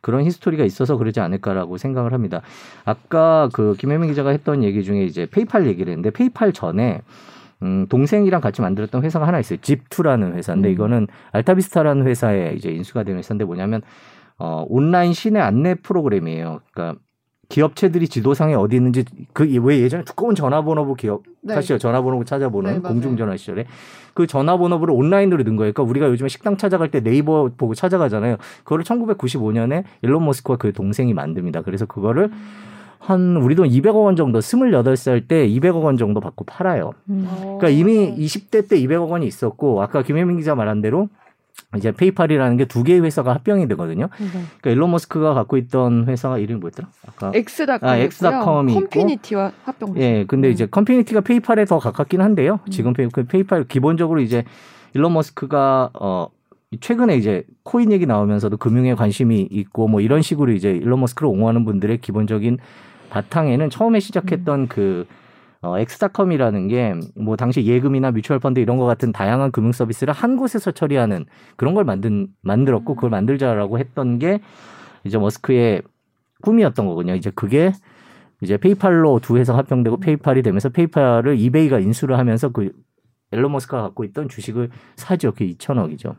그런 0.00 0.24
히스토리가 0.24 0.64
있어서 0.64 0.96
그러지 0.96 1.20
않을까라고 1.20 1.76
생각을 1.76 2.12
합니다. 2.14 2.40
아까 2.84 3.48
그 3.52 3.76
김혜민 3.78 4.08
기자가 4.08 4.30
했던 4.30 4.64
얘기 4.64 4.82
중에 4.82 5.04
이제 5.04 5.26
페이팔 5.26 5.66
얘기를 5.66 5.90
했는데 5.92 6.10
페이팔 6.10 6.52
전에 6.52 7.02
음, 7.62 7.86
동생이랑 7.88 8.40
같이 8.40 8.60
만들었던 8.60 9.04
회사가 9.04 9.26
하나 9.26 9.38
있어요. 9.38 9.60
Zip2라는 9.60 10.34
회사인데 10.34 10.68
음. 10.70 10.72
이거는 10.72 11.06
알타비스타라는 11.30 12.06
회사에 12.06 12.54
이제 12.56 12.70
인수가 12.72 13.04
된 13.04 13.18
회사인데 13.18 13.44
뭐냐면 13.44 13.82
어, 14.38 14.64
온라인 14.68 15.12
시내 15.12 15.38
안내 15.38 15.74
프로그램이에요. 15.76 16.60
그러니까 16.72 16.98
기업체들이 17.52 18.08
지도상에 18.08 18.54
어디 18.54 18.76
있는지 18.76 19.04
그 19.34 19.44
왜 19.62 19.80
예전에 19.80 20.04
두꺼운 20.04 20.34
전화번호부 20.34 20.94
기업 20.94 21.22
네. 21.42 21.54
사실 21.54 21.78
전화번호 21.78 22.24
찾아보는 22.24 22.74
네. 22.74 22.80
공중전화 22.80 23.36
시절에 23.36 23.66
그 24.14 24.26
전화번호부를 24.26 24.94
온라인으로 24.94 25.42
넣은 25.42 25.56
거예요. 25.56 25.72
그러니까 25.72 25.82
우리가 25.90 26.08
요즘에 26.08 26.28
식당 26.28 26.56
찾아갈 26.56 26.90
때 26.90 27.00
네이버 27.00 27.50
보고 27.56 27.74
찾아가잖아요. 27.74 28.36
그거를 28.64 28.84
1995년에 28.84 29.84
일론 30.00 30.24
머스크와 30.24 30.56
그 30.56 30.72
동생이 30.72 31.12
만듭니다. 31.12 31.62
그래서 31.62 31.84
그거를 31.84 32.30
한 32.98 33.36
우리 33.36 33.54
돈 33.54 33.68
200억 33.68 34.04
원 34.04 34.16
정도 34.16 34.38
28살 34.38 35.28
때 35.28 35.46
200억 35.48 35.82
원 35.82 35.96
정도 35.96 36.20
받고 36.20 36.44
팔아요. 36.44 36.92
음. 37.10 37.28
그러니까 37.58 37.68
이미 37.68 38.14
20대 38.16 38.68
때 38.68 38.76
200억 38.78 39.10
원이 39.10 39.26
있었고 39.26 39.82
아까 39.82 40.02
김혜민 40.02 40.36
기자 40.38 40.54
말한 40.54 40.80
대로 40.80 41.08
이제 41.76 41.90
페이팔이라는 41.92 42.56
게 42.58 42.64
두 42.66 42.82
개의 42.82 43.00
회사가 43.02 43.34
합병이 43.34 43.66
되거든요. 43.68 44.08
네. 44.18 44.26
그러니까 44.30 44.70
일론 44.70 44.90
머스크가 44.90 45.32
갖고 45.34 45.56
있던 45.56 46.06
회사가 46.06 46.38
이름이 46.38 46.60
뭐였더라? 46.60 46.88
아까 47.06 47.32
엑스닷컴 47.34 47.88
아, 47.88 47.96
엑스닷컴이. 47.96 48.74
콘피니티와 48.74 49.52
합병. 49.64 49.94
예, 49.98 50.24
근데 50.26 50.48
음. 50.48 50.52
이제 50.52 50.66
콘피니티가 50.66 51.22
페이팔에 51.22 51.64
더 51.64 51.78
가깝긴 51.78 52.20
한데요. 52.20 52.60
음. 52.66 52.70
지금 52.70 52.92
페이, 52.92 53.08
그 53.08 53.24
페이팔 53.24 53.64
기본적으로 53.68 54.20
이제 54.20 54.44
일론 54.94 55.14
머스크가 55.14 55.90
어 55.94 56.28
최근에 56.80 57.16
이제 57.16 57.44
코인 57.64 57.90
얘기 57.92 58.06
나오면서도 58.06 58.56
금융에 58.58 58.94
관심이 58.94 59.40
있고 59.50 59.88
뭐 59.88 60.00
이런 60.00 60.20
식으로 60.22 60.52
이제 60.52 60.70
일론 60.72 61.00
머스크를 61.00 61.28
옹호하는 61.30 61.64
분들의 61.64 61.98
기본적인 62.02 62.58
바탕에는 63.10 63.70
처음에 63.70 64.00
시작했던 64.00 64.68
그 64.68 65.06
어, 65.62 65.78
엑스닷컴이라는 65.78 66.68
게 66.68 66.94
뭐 67.16 67.36
당시 67.36 67.64
예금이나 67.64 68.10
뮤추얼 68.10 68.38
펀드 68.40 68.60
이런 68.60 68.76
거 68.78 68.84
같은 68.84 69.12
다양한 69.12 69.52
금융 69.52 69.72
서비스를 69.72 70.12
한 70.14 70.36
곳에서 70.36 70.70
처리하는 70.72 71.24
그런 71.56 71.74
걸 71.74 71.84
만든 71.84 72.28
만들었고 72.42 72.94
그걸 72.96 73.10
만들자라고 73.10 73.78
했던 73.78 74.18
게 74.18 74.40
이제 75.04 75.18
머스크의 75.18 75.82
꿈이었던 76.42 76.86
거거든요. 76.86 77.14
이제 77.14 77.30
그게 77.34 77.72
이제 78.40 78.56
페이팔로 78.56 79.20
두 79.20 79.36
회사 79.38 79.56
합병되고 79.56 79.98
페이팔이 79.98 80.42
되면서 80.42 80.68
페이팔을 80.68 81.38
이베이가 81.38 81.78
인수를 81.78 82.18
하면서 82.18 82.48
그 82.50 82.72
앨런 83.32 83.50
머스크가 83.52 83.82
갖고 83.82 84.04
있던 84.04 84.28
주식을 84.28 84.70
사죠. 84.96 85.32
그게 85.32 85.46
2천억이죠. 85.52 86.14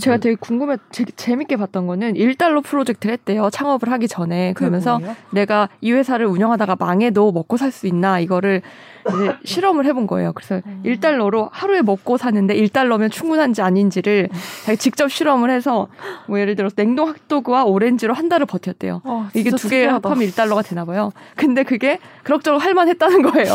제가 0.00 0.16
되게 0.16 0.34
궁금해, 0.36 0.78
재, 0.90 1.04
재밌게 1.04 1.56
봤던 1.56 1.86
거는 1.86 2.14
1달러 2.14 2.62
프로젝트를 2.64 3.12
했대요. 3.12 3.50
창업을 3.50 3.90
하기 3.92 4.08
전에. 4.08 4.52
그러면서 4.54 5.00
내가 5.30 5.68
이 5.80 5.92
회사를 5.92 6.26
운영하다가 6.26 6.76
망해도 6.78 7.30
먹고 7.32 7.56
살 7.56 7.70
수 7.70 7.86
있나 7.86 8.18
이거를 8.20 8.62
이제 9.08 9.36
실험을 9.44 9.84
해본 9.86 10.06
거예요. 10.06 10.32
그래서 10.32 10.62
음. 10.66 10.82
1달러로 10.84 11.48
하루에 11.52 11.82
먹고 11.82 12.16
사는데 12.16 12.56
1달러면 12.56 13.10
충분한지 13.12 13.60
아닌지를 13.62 14.28
자기 14.64 14.78
직접 14.78 15.08
실험을 15.10 15.50
해서 15.50 15.88
뭐 16.26 16.40
예를 16.40 16.56
들어서 16.56 16.74
냉동 16.74 17.08
핫도그와 17.10 17.64
오렌지로 17.64 18.14
한 18.14 18.28
달을 18.28 18.46
버텼대요. 18.46 19.02
어, 19.04 19.28
이게 19.34 19.50
두 19.50 19.68
개. 19.68 19.84
합하면 19.86 20.26
1달러가 20.28 20.66
되나 20.66 20.84
봐요. 20.84 21.12
근데 21.36 21.62
그게 21.64 21.98
그럭저럭 22.22 22.64
할만했다는 22.64 23.22
거예요. 23.22 23.52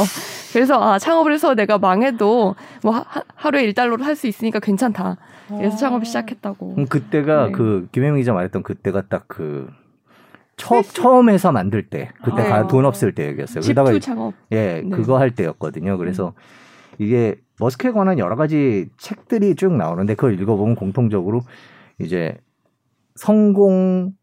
그래서 0.53 0.81
아, 0.81 1.00
창업을 1.00 1.34
해서 1.34 1.55
내가 1.55 1.77
망해도 1.77 2.55
뭐 2.84 2.90
하, 2.91 3.24
하루에 3.36 3.71
1달러로 3.71 4.01
할 4.01 4.15
수 4.15 4.27
있으니까 4.27 4.60
괜찮다. 4.60 5.17
그래서 5.48 5.77
창업을 5.77 6.05
시작했다고. 6.05 6.74
그럼 6.75 6.88
그때가 6.88 7.48
네. 7.48 7.51
그 7.51 7.88
김혜민 7.91 8.19
기자 8.19 8.33
말했던 8.33 8.63
그때가 8.63 9.03
딱그 9.07 9.69
처음 10.55 11.29
회사 11.29 11.51
만들 11.51 11.89
때 11.89 12.10
그때 12.24 12.43
네. 12.43 12.50
가- 12.50 12.67
돈 12.67 12.86
없을 12.86 13.13
때 13.15 13.27
얘기였어요. 13.27 13.62
그러다가 13.62 13.91
집투 13.91 14.00
창업. 14.05 14.33
예, 14.51 14.81
네. 14.86 14.89
그거 14.89 15.17
할 15.17 15.31
때였거든요. 15.33 15.98
그래서 15.98 16.33
이게 17.00 17.36
머스크에 17.60 17.91
관한 17.91 18.19
여러 18.19 18.36
가지 18.36 18.89
책들이 18.98 19.55
쭉 19.55 19.74
나오는데 19.75 20.15
그걸 20.15 20.39
읽어보면 20.39 20.75
공통적으로 20.75 21.41
이제 22.00 22.38
성공, 23.15 24.13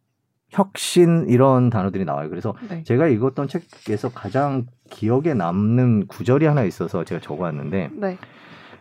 혁신 0.51 1.27
이런 1.29 1.71
단어들이 1.71 2.05
나와요. 2.05 2.31
그래서 2.31 2.55
네. 2.71 2.83
제가 2.85 3.07
읽었던 3.09 3.49
책에서 3.49 4.09
가장 4.11 4.67
기억에 4.91 5.35
남는 5.35 6.07
구절이 6.07 6.47
하나 6.47 6.63
있어서 6.65 7.05
제가 7.05 7.21
적어왔는데 7.21 7.91
네. 7.93 8.17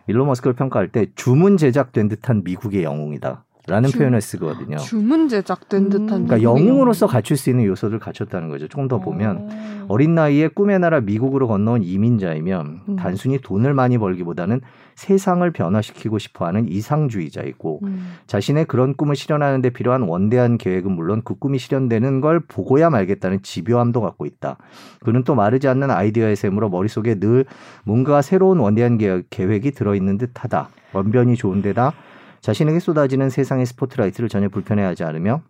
일론 0.07 0.27
머스크를 0.27 0.55
평가할 0.55 0.89
때 0.89 1.07
주문 1.15 1.57
제작된 1.57 2.07
듯한 2.07 2.43
미국의 2.43 2.83
영웅이다. 2.83 3.43
라는 3.67 3.89
주- 3.89 3.97
표현을 3.97 4.21
쓰거든요. 4.21 4.77
주문 4.77 5.27
제작된 5.27 5.85
음. 5.85 5.89
듯한 5.89 6.07
그러니까 6.25 6.41
영웅으로서 6.41 7.05
영웅. 7.05 7.11
갖출 7.13 7.35
수 7.35 7.49
있는 7.49 7.65
요소들을 7.65 7.99
갖췄다는 7.99 8.47
거죠. 8.49 8.67
조금 8.69 8.87
더 8.87 8.99
보면 8.99 9.37
어. 9.51 9.85
어린 9.89 10.15
나이에 10.15 10.47
꿈의 10.47 10.79
나라 10.79 11.01
미국으로 11.01 11.47
건너온 11.47 11.83
이민자이면 11.83 12.79
음. 12.87 12.95
단순히 12.95 13.37
돈을 13.39 13.73
많이 13.73 13.97
벌기보다는 13.97 14.61
세상을 14.95 15.49
변화시키고 15.51 16.17
싶어하는 16.17 16.69
이상주의자이고 16.69 17.81
음. 17.83 18.13
자신의 18.25 18.65
그런 18.65 18.95
꿈을 18.95 19.15
실현하는 19.15 19.61
데 19.61 19.69
필요한 19.69 20.03
원대한 20.03 20.57
계획은 20.57 20.91
물론 20.91 21.21
그 21.23 21.35
꿈이 21.35 21.59
실현되는 21.59 22.21
걸 22.21 22.39
보고야 22.39 22.89
말겠다는 22.89 23.41
집요함도 23.43 24.01
갖고 24.01 24.25
있다. 24.25 24.57
그는 25.03 25.23
또 25.23 25.35
마르지 25.35 25.67
않는 25.67 25.91
아이디어의 25.91 26.35
셈으로 26.35 26.69
머릿속에 26.69 27.15
늘 27.19 27.45
뭔가 27.83 28.21
새로운 28.21 28.59
원대한 28.59 28.97
계획, 28.97 29.25
계획이 29.29 29.71
들어있는 29.71 30.17
듯하다. 30.17 30.69
언변이 30.93 31.35
좋은데다 31.35 31.93
자신에게 32.41 32.79
쏟아지는 32.79 33.29
세상의 33.29 33.65
스포트라이트를 33.65 34.29
전혀 34.29 34.49
불편해하지 34.49 35.03
않으며 35.03 35.41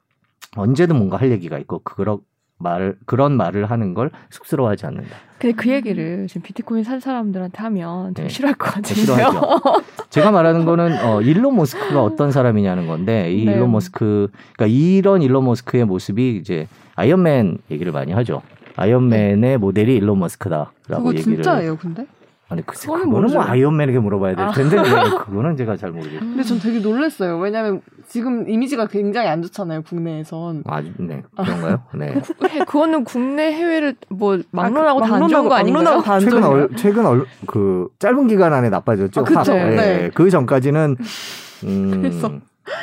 언제든 0.55 0.95
뭔가 0.95 1.17
할 1.17 1.31
얘기가 1.31 1.57
있고 1.59 1.79
그런 1.79 2.19
말 2.59 2.95
그런 3.05 3.33
말을 3.37 3.65
하는 3.65 3.93
걸 3.93 4.09
쑥스러워하지 4.31 4.87
않는다. 4.87 5.15
근데 5.37 5.55
그 5.55 5.69
얘기를 5.69 6.25
지금 6.27 6.41
비트코인 6.41 6.83
산 6.83 6.99
사람들한테 6.99 7.59
하면 7.59 8.15
좀 8.15 8.25
네. 8.25 8.29
싫어할 8.29 8.55
것 8.55 8.73
같은데요. 8.73 9.15
싫어하죠. 9.15 9.61
제가 10.09 10.31
말하는 10.31 10.65
거는 10.65 11.05
어, 11.05 11.21
일론 11.21 11.55
머스크가 11.55 12.01
어떤 12.03 12.31
사람이냐는 12.31 12.87
건데 12.87 13.31
이 13.31 13.45
네. 13.45 13.51
일론 13.51 13.71
머스크 13.71 14.29
그러니까 14.55 14.75
이런 14.75 15.21
일론 15.21 15.45
머스크의 15.45 15.85
모습이 15.85 16.37
이제 16.37 16.67
아이언맨 16.95 17.59
얘기를 17.69 17.91
많이 17.91 18.11
하죠. 18.13 18.41
아이언맨의 18.75 19.59
모델이 19.59 19.95
일론 19.95 20.19
머스크다라고 20.19 20.73
그거 20.87 21.09
얘기를 21.11 21.35
진짜예요, 21.35 21.77
근데? 21.77 22.07
아니 22.49 22.65
글쎄 22.65 22.85
그거는 22.87 23.05
그거는 23.07 23.27
뭐 23.27 23.35
모르죠. 23.37 23.51
아이언맨에게 23.51 23.99
물어봐야 23.99 24.35
될 24.35 24.45
아. 24.45 24.51
텐데 24.51 24.77
네, 24.77 24.81
그거는 25.25 25.57
제가 25.57 25.75
잘 25.75 25.91
모르겠어요. 25.91 26.19
근데 26.21 26.43
전 26.43 26.59
되게 26.59 26.79
놀랐어요. 26.79 27.37
왜냐면 27.39 27.81
지금 28.07 28.47
이미지가 28.49 28.87
굉장히 28.87 29.27
안 29.27 29.41
좋잖아요, 29.41 29.81
국내에선. 29.83 30.63
아주 30.65 30.93
네 30.97 31.23
그런가요? 31.35 31.81
네. 31.95 32.07
해- 32.49 32.59
그거는 32.65 33.03
국내 33.03 33.51
해외를 33.51 33.95
뭐 34.09 34.39
막론하고 34.51 35.01
다안 35.01 35.27
좋은 35.27 35.43
막론하고- 35.43 35.49
거 35.49 35.55
아닌가요? 35.55 36.01
다안 36.01 36.19
최근 36.21 36.41
좋은 36.41 36.53
얼, 36.53 36.69
최근 36.77 37.05
얼, 37.05 37.25
그 37.47 37.89
짧은 37.99 38.27
기간 38.27 38.53
안에 38.53 38.69
나빠졌죠. 38.69 39.21
아, 39.21 39.23
그쵸. 39.25 39.51
확. 39.51 39.57
예. 39.57 39.75
네. 39.75 40.11
그 40.13 40.29
전까지는 40.29 40.95
음, 41.65 41.91
그래서. 42.01 42.31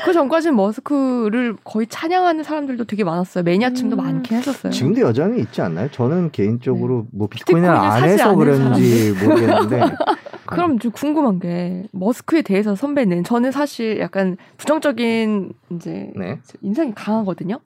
그 0.05 0.13
전까지는 0.13 0.57
머스크를 0.57 1.57
거의 1.65 1.87
찬양하는 1.87 2.43
사람들도 2.43 2.85
되게 2.85 3.05
많았어요. 3.05 3.45
매니아층도 3.45 3.97
음. 3.97 3.99
많긴 3.99 4.39
했었어요. 4.39 4.73
지금도 4.73 5.01
여전히 5.03 5.41
있지 5.41 5.61
않나요? 5.61 5.91
저는 5.91 6.31
개인적으로 6.31 7.07
뭐 7.13 7.29
비트코인을 7.29 7.69
안 7.69 8.05
해서 8.05 8.35
그런지 8.35 9.13
모르겠는데 9.23 9.81
그럼 10.47 10.79
좀 10.79 10.91
궁금한 10.93 11.39
게 11.39 11.85
머스크에 11.93 12.43
대해서 12.43 12.75
선배는 12.75 13.25
저는 13.25 13.51
사실 13.51 13.99
약간 14.01 14.37
부정적인 14.57 15.53
이제 15.73 16.11
네. 16.17 16.39
인상이 16.63 16.95
강하거든요. 16.95 17.61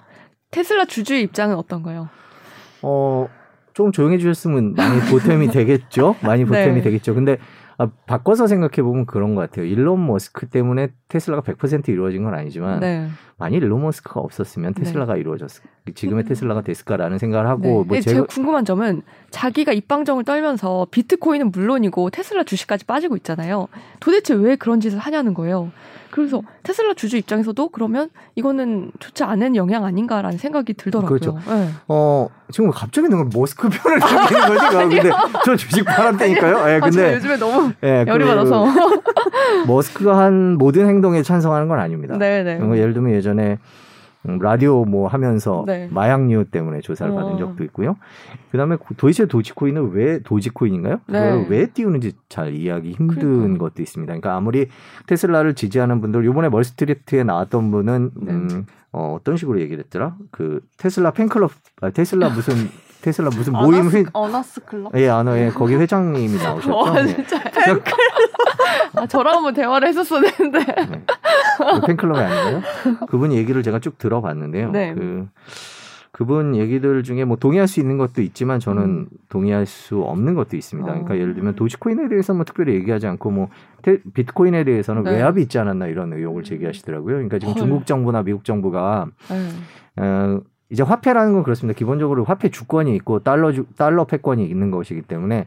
테슬라 0.50 0.86
주주의 0.86 1.22
입장은 1.22 1.56
어떤가요? 1.56 2.08
어, 2.82 3.28
좀 3.74 3.92
조용해 3.92 4.18
주셨으면 4.18 4.74
많이 4.74 5.00
보탬이 5.10 5.48
되겠죠? 5.52 6.16
많이 6.22 6.44
보탬이 6.44 6.74
네. 6.74 6.82
되겠죠. 6.82 7.14
근데 7.14 7.38
아, 7.76 7.88
바꿔서 8.06 8.46
생각해 8.48 8.82
보면 8.82 9.06
그런 9.06 9.34
것 9.36 9.42
같아요. 9.42 9.66
일론 9.66 10.04
머스크 10.06 10.48
때문에 10.48 10.88
테슬라가 11.08 11.42
100% 11.42 11.88
이루어진 11.88 12.22
건 12.22 12.34
아니지만 12.34 12.80
네. 12.80 13.08
만일 13.38 13.62
일론 13.62 13.82
머스크가 13.82 14.20
없었으면 14.20 14.74
테슬라가 14.74 15.16
이루어졌을 15.16 15.62
지금의 15.94 16.24
테슬라가 16.24 16.60
됐을까라는 16.60 17.18
생각을 17.18 17.44
네. 17.44 17.48
하고 17.48 17.62
뭐 17.62 17.82
근데 17.84 18.00
제가 18.00 18.14
제가 18.14 18.26
궁금한 18.26 18.66
점은 18.66 19.02
자기가 19.30 19.72
입방정을 19.72 20.24
떨면서 20.24 20.86
비트코인은 20.90 21.50
물론이고 21.50 22.10
테슬라 22.10 22.44
주식까지 22.44 22.84
빠지고 22.84 23.16
있잖아요. 23.16 23.68
도대체 24.00 24.34
왜 24.34 24.56
그런 24.56 24.80
짓을 24.80 24.98
하냐는 24.98 25.32
거예요. 25.32 25.70
그래서 26.10 26.42
테슬라 26.62 26.94
주주 26.94 27.16
입장에서도 27.16 27.68
그러면 27.68 28.10
이거는 28.34 28.92
좋지 28.98 29.24
않은 29.24 29.56
영향 29.56 29.84
아닌가라는 29.84 30.36
생각이 30.38 30.74
들더라고요. 30.74 31.18
그렇죠. 31.20 31.38
네. 31.48 31.68
어 31.86 32.28
지금 32.50 32.70
갑자기 32.70 33.08
내가 33.08 33.24
머스크 33.32 33.68
편을 33.68 34.00
들리는 34.00 34.48
거지? 34.48 34.64
나 34.74 34.88
근데 34.88 35.10
저 35.44 35.56
주식 35.56 35.84
팔았다니까요. 35.84 36.70
예, 36.70 36.74
아, 36.76 36.80
근데 36.80 37.14
요즘에 37.14 37.36
너무 37.36 37.72
예, 37.82 38.04
열이 38.06 38.24
그 38.24 38.30
받아서. 38.30 38.66
머스크가 39.66 40.18
한 40.18 40.56
모든 40.56 40.88
행동에 40.88 41.22
찬성하는 41.22 41.68
건 41.68 41.78
아닙니다. 41.80 42.16
네네. 42.18 42.58
뭐 42.58 42.76
예를 42.76 42.92
들면 42.94 43.12
예전에 43.12 43.58
음, 44.28 44.38
라디오 44.40 44.84
뭐 44.84 45.06
하면서 45.06 45.62
네. 45.66 45.88
마약류 45.92 46.46
때문에 46.46 46.80
조사를 46.80 47.14
받은 47.14 47.32
어. 47.34 47.38
적도 47.38 47.62
있고요. 47.64 47.96
그다음에 48.50 48.74
고- 48.76 48.94
도대체 48.96 49.26
도지코인을 49.26 49.90
왜 49.92 50.18
도지코인인가요? 50.22 51.00
네. 51.06 51.46
왜 51.48 51.66
띄우는지 51.66 52.12
잘 52.28 52.52
이해하기 52.52 52.90
힘든 52.92 53.16
그러니까요. 53.16 53.58
것도 53.58 53.80
있습니다. 53.82 54.10
그러니까 54.10 54.34
아무리 54.34 54.66
테슬라를 55.06 55.54
지지하는 55.54 56.00
분들, 56.00 56.24
요번에 56.24 56.48
멀스트리트에 56.48 57.22
나왔던 57.22 57.70
분은 57.70 58.10
네. 58.16 58.32
음, 58.32 58.66
어, 58.92 59.16
어떤 59.18 59.36
식으로 59.36 59.60
얘기를 59.60 59.84
했더라? 59.84 60.16
그 60.32 60.60
테슬라 60.78 61.12
팬클럽, 61.12 61.52
아, 61.82 61.90
테슬라 61.90 62.30
무슨 62.30 62.54
테슬라 63.02 63.28
무슨 63.30 63.52
모임 63.52 63.88
회, 63.90 64.00
Owners, 64.00 64.10
Owners 64.12 64.64
클럽? 64.64 64.92
예, 64.96 65.08
아, 65.08 65.24
예, 65.38 65.50
거기 65.54 65.76
회장님이 65.76 66.36
나오셨죠. 66.42 66.76
와, 66.76 67.02
네. 67.02 67.14
진짜. 67.14 67.38
제가 67.52 67.78
아, 68.96 69.06
저랑 69.06 69.36
한번 69.36 69.54
대화를 69.54 69.88
했었어야 69.88 70.22
되는데. 70.30 70.58
네. 70.64 71.02
그 71.80 71.86
팬클럽이 71.86 72.20
아닌가요? 72.20 72.62
그분 73.08 73.32
얘기를 73.32 73.62
제가 73.62 73.78
쭉 73.80 73.98
들어봤는데요. 73.98 74.70
네. 74.70 74.94
그 74.94 75.26
그분 76.10 76.56
얘기들 76.56 77.02
중에 77.04 77.24
뭐 77.24 77.36
동의할 77.36 77.68
수 77.68 77.78
있는 77.78 77.96
것도 77.96 78.22
있지만 78.22 78.58
저는 78.58 78.82
음. 78.82 79.06
동의할 79.28 79.66
수 79.66 80.00
없는 80.02 80.34
것도 80.34 80.56
있습니다. 80.56 80.88
그러니까 80.90 81.14
어. 81.14 81.16
예를 81.16 81.34
들면 81.34 81.54
도지코인에 81.54 82.08
대해서 82.08 82.34
뭐 82.34 82.44
특별히 82.44 82.74
얘기하지 82.74 83.06
않고 83.06 83.30
뭐 83.30 83.48
테- 83.82 84.00
비트코인에 84.14 84.64
대해서는 84.64 85.04
네. 85.04 85.12
외압이 85.12 85.42
있지 85.42 85.58
않았나 85.58 85.86
이런 85.86 86.12
의혹을 86.12 86.42
제기하시더라고요. 86.42 87.14
그러니까 87.14 87.38
지금 87.38 87.54
헐. 87.54 87.60
중국 87.60 87.86
정부나 87.86 88.22
미국 88.24 88.44
정부가 88.44 89.06
네. 89.30 90.02
어, 90.02 90.40
이제 90.70 90.82
화폐라는 90.82 91.34
건 91.34 91.44
그렇습니다. 91.44 91.76
기본적으로 91.78 92.24
화폐 92.24 92.50
주권이 92.50 92.94
있고 92.96 93.20
달러 93.20 93.52
주, 93.52 93.64
달러 93.76 94.04
패권이 94.04 94.44
있는 94.44 94.70
것이기 94.72 95.02
때문에 95.02 95.44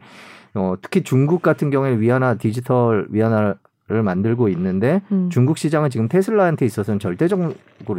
어, 0.54 0.74
특히 0.82 1.02
중국 1.02 1.42
같은 1.42 1.70
경우에 1.70 1.98
위안화 1.98 2.34
디지털 2.34 3.06
위안화를 3.10 3.56
만들고 4.04 4.48
있는데 4.50 5.02
음. 5.10 5.28
중국 5.30 5.58
시장은 5.58 5.90
지금 5.90 6.08
테슬라한테 6.08 6.64
있어서는 6.66 6.98
절대적으로 6.98 7.54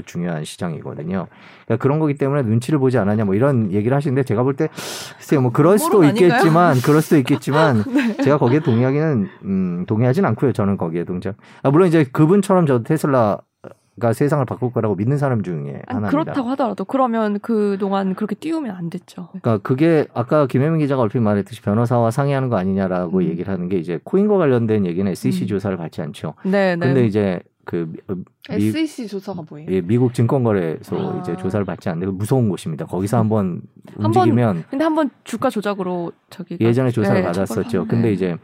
중요한 0.06 0.44
시장이거든요. 0.44 1.28
그러니까 1.66 1.82
그런 1.82 2.00
거기 2.00 2.16
때문에 2.16 2.42
눈치를 2.44 2.80
보지 2.80 2.98
않았냐 2.98 3.26
뭐 3.26 3.36
이런 3.36 3.72
얘기를 3.72 3.96
하시는데 3.96 4.24
제가 4.24 4.44
볼 4.44 4.56
때 4.56 4.70
글쎄요 5.18 5.42
뭐 5.42 5.52
그럴 5.52 5.78
수도? 5.80 6.04
있겠지만 6.04 6.78
그럴 6.84 7.02
수도 7.02 7.18
있겠지만 7.18 7.84
네. 7.94 8.18
제가 8.24 8.38
거기에 8.38 8.60
동의하기는 8.60 9.30
음, 9.46 9.86
동의하진 9.88 10.26
않고요. 10.26 10.54
저는 10.54 10.78
거기에 10.78 11.04
동작. 11.06 11.36
아, 11.64 11.72
물론 11.72 11.88
이제 11.88 12.04
그분처럼 12.12 12.66
저도 12.66 12.84
테슬라 12.84 13.40
가 14.00 14.12
세상을 14.12 14.44
바꿀 14.46 14.72
거라고 14.72 14.96
믿는 14.96 15.20
사람 15.20 15.44
중에 15.44 15.56
아니, 15.70 15.84
하나입니다. 15.88 16.10
그렇다고 16.10 16.50
하더라도 16.50 16.84
그러면 16.84 17.40
그 17.42 17.78
동안 17.80 18.16
그렇게 18.16 18.34
띄우면 18.34 18.76
안 18.76 18.90
됐죠. 18.90 19.30
그러니까 19.30 19.60
그게 19.60 20.08
아까 20.16 20.48
김혜민 20.48 20.80
기자가 20.80 21.04
얼핏 21.04 21.20
말했듯이 21.20 21.62
변호사와 21.62 22.10
상의하는 22.10 22.50
거 22.50 22.58
아니냐라고 22.58 23.20
음. 23.20 23.24
얘기를 23.26 23.54
하는 23.54 23.70
게 23.70 23.78
이제 23.78 24.00
코인과 24.04 24.40
관련된 24.40 24.88
얘기는 24.88 25.10
SEC 25.12 25.44
음. 25.44 25.48
조사를 25.48 25.78
받지 25.78 26.02
않죠. 26.02 26.34
네, 26.44 26.76
네. 26.76 26.88
근데 26.88 27.06
이제 27.06 27.40
그 27.66 27.94
미, 28.50 28.68
SEC 28.68 29.08
조사가 29.08 29.44
뭐예요? 29.48 29.68
예, 29.70 29.82
미국 29.82 30.16
증권거래소 30.16 30.98
아. 30.98 31.20
이제 31.22 31.38
조사를 31.38 31.64
받지 31.64 31.88
않는데 31.90 32.12
무서운 32.12 32.50
곳입니다. 32.50 32.88
거기서 32.88 33.18
한번 33.18 33.62
한 33.96 34.06
움직이면 34.08 34.64
근데 34.72 34.84
한번 34.84 35.12
주가 35.24 35.52
조작으로 35.52 36.12
저기 36.32 36.58
예전에 36.60 36.90
조사를 36.90 37.22
네, 37.22 37.28
받았었죠. 37.28 37.86
근데 37.88 38.08
네. 38.08 38.14
이제 38.14 38.38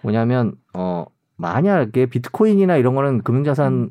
뭐냐면 0.00 0.54
어 0.74 1.06
만약에 1.36 2.06
비트코인이나 2.06 2.76
이런 2.76 2.94
거는 2.94 3.22
금융자산 3.22 3.90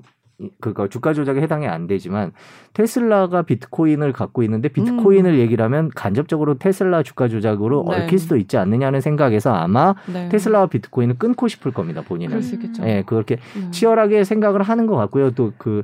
그니까 0.60 0.88
주가 0.88 1.14
조작에 1.14 1.42
해당이 1.42 1.68
안 1.68 1.88
되지만 1.88 2.32
테슬라가 2.74 3.44
비트코인을 3.44 4.14
갖고 4.14 4.44
있는데 4.44 4.70
비트코인을 4.70 5.40
얘기를 5.40 5.64
하면 5.66 5.90
간접적으로 5.94 6.58
테슬라 6.58 7.04
주가 7.04 7.28
조작으로 7.28 7.86
네. 7.90 8.04
얽힐 8.04 8.20
수도 8.20 8.38
있지 8.38 8.58
않느냐는 8.58 9.02
생각에서 9.02 9.54
아마 9.54 9.96
네. 10.12 10.30
테슬라와 10.30 10.68
비트코인을 10.68 11.18
끊고 11.18 11.48
싶을 11.48 11.72
겁니다 11.72 12.02
본인은. 12.02 12.38
예, 12.86 13.04
그렇게 13.06 13.38
음. 13.56 13.72
치열하게 13.72 14.24
생각을 14.24 14.62
하는 14.62 14.88
것 14.88 14.96
같고요. 14.96 15.32
또그 15.32 15.84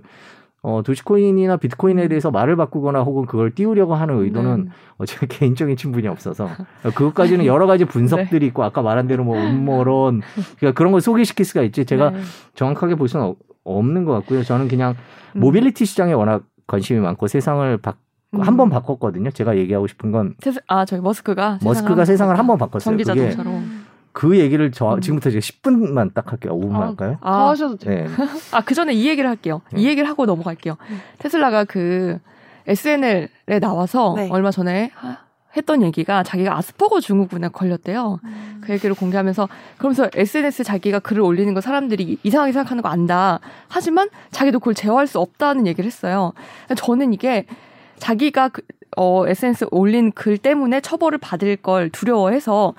어, 0.64 0.82
도시코인이나 0.84 1.58
비트코인에 1.58 2.04
음. 2.04 2.10
대해서 2.10 2.32
말을 2.32 2.56
바꾸거나 2.56 3.02
혹은 3.02 3.26
그걸 3.26 3.54
띄우려고 3.54 3.96
하는 3.96 4.20
의도는 4.20 4.66
네. 4.66 4.72
어, 4.98 5.06
제가 5.06 5.28
개인적인 5.30 5.78
친분이 5.78 6.08
없어서 6.08 6.50
그것까지는 6.84 7.46
여러 7.46 7.68
가지 7.68 7.86
분석들이 7.86 8.46
있고 8.48 8.64
아까 8.64 8.82
말한 8.82 9.08
대로 9.08 9.24
뭐 9.24 9.38
음모론 9.38 10.22
그러니까 10.58 10.78
그런 10.78 10.92
걸 10.92 11.00
소개시킬 11.02 11.46
수가 11.46 11.62
있지 11.62 11.86
제가 11.86 12.10
네. 12.10 12.20
정확하게 12.56 12.96
볼 12.96 13.08
수는 13.08 13.36
없- 13.68 13.78
없는 13.78 14.06
것 14.06 14.14
같고요. 14.14 14.44
저는 14.44 14.68
그냥 14.68 14.96
음. 15.36 15.40
모빌리티 15.42 15.86
시장에 15.86 16.14
워낙 16.14 16.44
관심이 16.68 17.00
많고 17.00 17.28
세상을 17.28 17.80
음. 18.34 18.42
한번 18.42 18.70
바꿨거든요. 18.70 19.32
제가 19.32 19.58
얘기하고 19.58 19.88
싶은 19.88 20.12
건 20.12 20.36
테슬- 20.42 20.62
아 20.68 20.86
저희 20.86 21.00
머스크가 21.02 21.60
머스크가 21.64 22.06
세상을 22.06 22.38
한번 22.38 22.58
바꿨어요. 22.58 22.84
전기 22.98 23.04
그게 23.04 23.30
자동차로. 23.32 23.60
그 24.12 24.38
얘기를 24.40 24.72
저 24.72 24.96
음. 24.96 25.02
지금부터 25.02 25.30
제가 25.30 25.40
10분만 25.40 26.14
딱 26.14 26.32
할게요. 26.32 26.58
5분만 26.60 26.76
아, 26.82 26.88
할까요? 26.88 27.18
더 27.22 27.28
아, 27.28 27.50
하셔도 27.50 27.78
돼요. 27.78 28.08
네. 28.08 28.14
아, 28.52 28.62
그 28.62 28.74
전에 28.74 28.94
이 28.94 29.08
얘기를 29.08 29.30
할게요. 29.30 29.62
네. 29.72 29.82
이 29.82 29.86
얘기를 29.88 30.10
하고 30.10 30.26
넘어갈게요. 30.26 30.76
테슬라가 31.20 31.64
그 31.66 32.18
SNL에 32.66 33.60
나와서 33.62 34.14
네. 34.18 34.30
얼마 34.32 34.52
전에 34.52 34.92
하- 34.96 35.20
했던 35.56 35.82
얘기가 35.82 36.24
자기가 36.24 36.56
아스퍼거 36.58 37.00
증후군에 37.00 37.48
걸렸대요. 37.50 38.20
그 38.62 38.74
얘기를 38.74 38.94
공개하면서 38.94 39.48
그러면서 39.78 40.10
SNS 40.14 40.62
에 40.62 40.64
자기가 40.64 41.00
글을 41.00 41.22
올리는 41.22 41.52
거 41.54 41.62
사람들이 41.62 42.20
이상하게 42.24 42.52
생각하는 42.52 42.84
거 42.84 42.90
안다. 42.90 43.40
하지만 43.68 44.10
자기도 44.32 44.60
그걸 44.60 44.74
제어할 44.76 45.08
수 45.08 45.20
없다는 45.20 45.66
얘기를 45.66 45.86
했어요. 45.88 46.34
저는 46.76 47.14
이게 47.14 47.46
자기가 47.98 48.50
그, 48.50 48.62
어, 48.98 49.28
SNS 49.28 49.64
에 49.64 49.68
올린 49.72 50.12
글 50.12 50.38
때문에 50.38 50.82
처벌을 50.82 51.18
받을 51.18 51.56
걸 51.56 51.90
두려워해서 51.90 52.74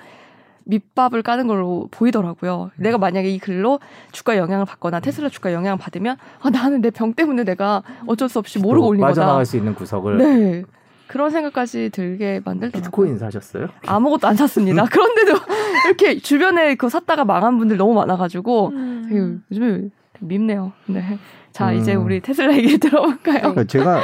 밑밥을 0.65 1.23
까는 1.23 1.47
걸로 1.47 1.87
보이더라고요. 1.91 2.69
내가 2.77 2.97
만약에 2.99 3.27
이 3.29 3.39
글로 3.39 3.79
주가 4.11 4.37
영향을 4.37 4.65
받거나 4.65 4.99
테슬라 4.99 5.29
주가 5.29 5.51
영향을 5.51 5.79
받으면 5.79 6.15
아 6.41 6.49
나는 6.51 6.81
내 6.81 6.91
병 6.91 7.13
때문에 7.13 7.43
내가 7.43 7.81
어쩔 8.05 8.29
수 8.29 8.37
없이 8.37 8.59
모르고 8.59 8.87
올린 8.87 9.01
거다. 9.01 9.09
빠져나갈 9.11 9.45
수 9.47 9.57
있는 9.57 9.73
구석을 9.73 10.17
네. 10.17 10.63
그런 11.09 11.31
생각까지 11.31 11.89
들게 11.89 12.39
만들더라고요. 12.45 12.81
비트코인 12.81 13.17
사셨어요? 13.17 13.69
아무것도 13.87 14.27
안 14.27 14.35
샀습니다. 14.35 14.85
그런데도 14.85 15.33
이렇게 15.87 16.19
주변에 16.19 16.75
그거 16.75 16.87
샀다가 16.89 17.25
망한 17.25 17.57
분들 17.57 17.77
너무 17.77 17.95
많아가지고 17.95 18.71
되게 19.09 19.37
요즘에 19.51 19.89
밉네요. 20.19 20.71
네. 20.85 21.17
자 21.51 21.71
음. 21.71 21.77
이제 21.77 21.95
우리 21.95 22.19
테슬라 22.21 22.55
얘기 22.55 22.77
들어볼까요? 22.79 23.39
그러니까 23.39 23.63
제가 23.63 24.03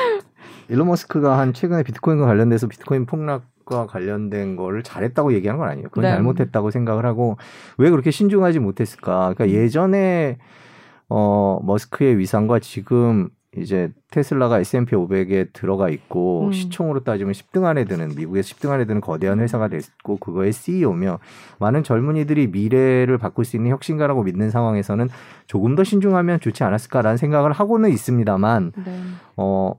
일론 0.67 0.87
머스크가 0.87 1.37
한 1.37 1.53
최근에 1.53 1.83
비트코인과 1.83 2.25
관련돼서 2.25 2.65
비트코인 2.67 3.05
폭락과 3.05 3.85
관련된 3.85 4.55
거를 4.55 4.81
잘했다고 4.81 5.33
얘기한 5.33 5.59
건 5.59 5.69
아니에요. 5.69 5.89
그건 5.89 6.05
네. 6.05 6.09
잘못했다고 6.09 6.71
생각을 6.71 7.05
하고 7.05 7.37
왜 7.77 7.91
그렇게 7.91 8.09
신중하지 8.09 8.57
못했을까? 8.57 9.35
그러니까 9.35 9.49
예전에 9.49 10.39
어 11.07 11.59
머스크의 11.61 12.17
위상과 12.17 12.57
지금 12.61 13.29
이제 13.57 13.91
테슬라가 14.11 14.59
S&P 14.59 14.95
500에 14.95 15.53
들어가 15.53 15.89
있고 15.89 16.47
음. 16.47 16.51
시총으로 16.51 17.03
따지면 17.03 17.33
10등 17.33 17.65
안에 17.65 17.85
드는 17.85 18.15
미국에서 18.15 18.55
10등 18.55 18.69
안에 18.71 18.85
드는 18.85 19.01
거대한 19.01 19.39
회사가 19.39 19.67
됐고 19.67 20.17
그거의 20.17 20.51
CEO며 20.51 21.19
많은 21.59 21.83
젊은이들이 21.83 22.47
미래를 22.47 23.17
바꿀 23.17 23.45
수 23.45 23.55
있는 23.55 23.71
혁신가라고 23.71 24.23
믿는 24.23 24.49
상황에서는 24.49 25.09
조금 25.47 25.75
더 25.75 25.83
신중하면 25.83 26.39
좋지 26.39 26.63
않았을까라는 26.63 27.17
생각을 27.17 27.51
하고는 27.51 27.89
있습니다만 27.91 28.71
네. 28.85 28.99
어, 29.37 29.73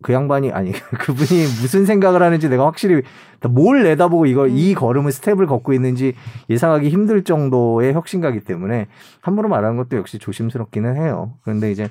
그 0.00 0.12
양반이, 0.12 0.52
아니, 0.52 0.72
그분이 1.00 1.40
무슨 1.60 1.84
생각을 1.84 2.22
하는지 2.22 2.48
내가 2.48 2.66
확실히 2.66 3.02
뭘 3.48 3.82
내다보고 3.82 4.26
이걸, 4.26 4.48
음. 4.48 4.56
이 4.56 4.74
걸음을 4.74 5.10
스텝을 5.10 5.46
걷고 5.46 5.72
있는지 5.72 6.14
예상하기 6.48 6.88
힘들 6.88 7.24
정도의 7.24 7.94
혁신가기 7.94 8.40
때문에 8.40 8.86
함부로 9.20 9.48
말하는 9.48 9.76
것도 9.76 9.96
역시 9.96 10.18
조심스럽기는 10.18 10.96
해요. 10.96 11.34
그런데 11.42 11.72
이제 11.72 11.88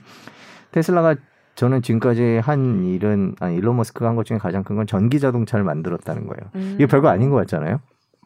테슬라가 0.72 1.16
저는 1.56 1.82
지금까지 1.82 2.38
한 2.44 2.84
일은, 2.86 3.36
아니, 3.40 3.56
일론 3.56 3.78
머스크가 3.78 4.08
한 4.08 4.16
것 4.16 4.26
중에 4.26 4.38
가장 4.38 4.64
큰 4.64 4.76
건 4.76 4.86
전기 4.86 5.20
자동차를 5.20 5.66
만들었다는 5.66 6.28
거예요. 6.28 6.52
음. 6.56 6.74
이게 6.76 6.86
별거 6.86 7.08
아닌 7.10 7.30
것 7.32 7.38
같잖아요. 7.38 7.80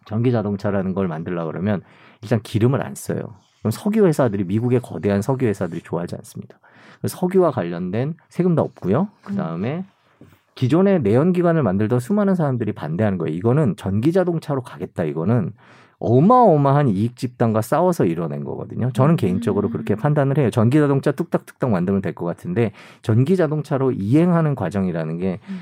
전기 0.05 0.31
자동차라는 0.31 0.93
걸 0.93 1.07
만들려 1.07 1.45
그러면 1.45 1.81
일단 2.21 2.41
기름을 2.41 2.83
안 2.85 2.95
써요. 2.95 3.21
그럼 3.59 3.71
석유 3.71 4.05
회사들이 4.05 4.43
미국의 4.45 4.79
거대한 4.81 5.21
석유 5.21 5.45
회사들이 5.45 5.81
좋아하지 5.81 6.15
않습니다. 6.15 6.59
그래서 6.99 7.17
석유와 7.17 7.51
관련된 7.51 8.15
세금도 8.29 8.61
없고요. 8.61 9.07
그 9.23 9.35
다음에 9.35 9.85
기존의 10.55 11.01
내연기관을 11.01 11.63
만들던 11.63 11.99
수많은 11.99 12.35
사람들이 12.35 12.73
반대하는 12.73 13.17
거예요. 13.17 13.33
이거는 13.35 13.75
전기 13.77 14.11
자동차로 14.11 14.61
가겠다. 14.61 15.03
이거는 15.05 15.53
어마어마한 16.01 16.89
이익 16.89 17.15
집단과 17.15 17.61
싸워서 17.61 18.05
이뤄낸 18.05 18.43
거거든요. 18.43 18.91
저는 18.91 19.15
개인적으로 19.15 19.69
그렇게 19.69 19.95
판단을 19.95 20.37
해요. 20.39 20.49
전기 20.49 20.77
자동차 20.79 21.11
뚝딱뚝딱 21.11 21.69
만들면 21.69 22.01
될 22.01 22.13
것 22.13 22.25
같은데 22.25 22.71
전기 23.03 23.37
자동차로 23.37 23.91
이행하는 23.93 24.55
과정이라는 24.55 25.17
게 25.17 25.39
음. 25.47 25.59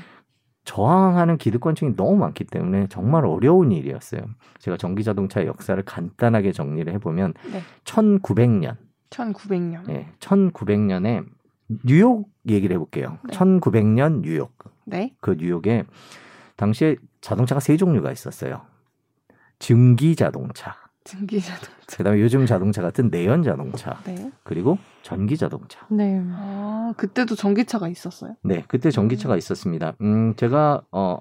저항하는 0.64 1.36
기득권층이 1.38 1.96
너무 1.96 2.16
많기 2.16 2.44
때문에 2.44 2.86
정말 2.88 3.24
어려운 3.24 3.70
일이었어요. 3.72 4.22
제가 4.58 4.76
전기 4.76 5.04
자동차의 5.04 5.46
역사를 5.46 5.80
간단하게 5.82 6.52
정리를 6.52 6.92
해보면 6.94 7.34
네. 7.52 7.60
1900년, 7.84 8.76
1900년. 9.10 9.88
예, 9.90 10.08
1900년에 10.20 11.24
뉴욕 11.84 12.28
얘기를 12.48 12.74
해볼게요. 12.74 13.18
네. 13.24 13.32
1900년 13.36 14.22
뉴욕. 14.22 14.52
네. 14.84 15.14
그 15.20 15.36
뉴욕에 15.38 15.84
당시에 16.56 16.96
자동차가 17.20 17.60
세 17.60 17.76
종류가 17.76 18.10
있었어요. 18.12 18.62
증기 19.60 20.16
자동차, 20.16 20.74
증기 21.04 21.40
자동차. 21.40 21.70
그다음에 21.96 22.20
요즘 22.20 22.46
자동차 22.46 22.82
같은 22.82 23.10
내연 23.10 23.42
자동차, 23.44 23.98
네. 24.04 24.32
그리고 24.42 24.78
전기 25.02 25.36
자동차. 25.36 25.86
네. 25.90 26.20
아, 26.32 26.92
그때도 26.96 27.34
전기차가 27.36 27.86
있었어요? 27.88 28.34
네, 28.42 28.64
그때 28.66 28.90
전기차가 28.90 29.36
있었습니다. 29.36 29.94
음, 30.00 30.34
제가 30.36 30.82
어 30.90 31.18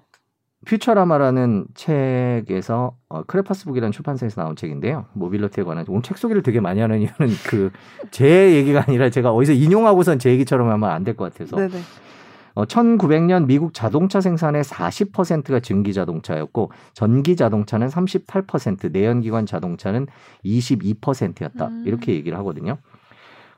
퓨처라마라는 0.65 1.67
책에서 1.73 2.97
어, 3.07 3.23
크레파스북이라는 3.23 3.91
출판사에서 3.93 4.41
나온 4.41 4.55
책인데요. 4.57 5.05
모빌리티에 5.13 5.63
관한 5.63 5.85
오늘 5.87 6.01
책 6.01 6.17
소개를 6.17 6.43
되게 6.43 6.59
많이 6.59 6.81
하는 6.81 6.99
이유는 6.99 7.33
그 7.47 7.71
제 8.11 8.53
얘기가 8.55 8.83
아니라 8.87 9.09
제가 9.09 9.31
어디서 9.31 9.53
인용하고선 9.53 10.19
제 10.19 10.31
얘기처럼 10.31 10.69
하면 10.69 10.89
안 10.89 11.03
될 11.03 11.15
것 11.15 11.31
같아서 11.31 11.55
네네. 11.55 11.81
어, 12.59 12.65
1900년 12.65 13.45
미국 13.45 13.73
자동차 13.73 14.19
생산의 14.19 14.63
40%가 14.65 15.61
증기 15.61 15.93
자동차였고 15.93 16.73
전기 16.93 17.37
자동차는 17.37 17.87
38%, 17.87 18.91
내연기관 18.91 19.45
자동차는 19.45 20.07
22%였다. 20.43 21.67
음. 21.67 21.83
이렇게 21.85 22.13
얘기를 22.13 22.37
하거든요. 22.39 22.77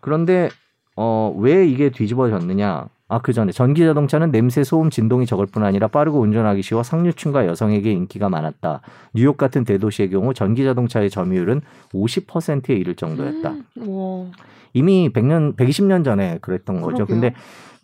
그런데 0.01 0.49
어, 0.95 1.33
왜 1.35 1.65
이게 1.65 1.89
뒤집어졌느냐? 1.89 2.89
아, 3.07 3.19
그 3.19 3.33
전에 3.33 3.51
전기 3.51 3.81
자동차는 3.81 4.31
냄새, 4.31 4.63
소음, 4.63 4.91
진동이 4.91 5.25
적을 5.25 5.47
뿐 5.47 5.63
아니라 5.63 5.87
빠르고 5.87 6.19
운전하기 6.19 6.61
쉬워 6.61 6.83
상류층과 6.83 7.47
여성에게 7.47 7.91
인기가 7.91 8.29
많았다. 8.29 8.81
뉴욕 9.15 9.35
같은 9.35 9.65
대도시의 9.65 10.11
경우 10.11 10.33
전기 10.35 10.63
자동차의 10.63 11.09
점유율은 11.09 11.61
50%에 11.91 12.75
이를 12.75 12.95
정도였다. 12.95 13.49
음, 13.49 13.87
와. 13.87 14.25
이미 14.73 15.09
100년, 15.11 15.55
120년 15.57 16.05
전에 16.05 16.37
그랬던 16.39 16.81
거죠. 16.81 17.05
그러게요. 17.05 17.07
근데 17.07 17.35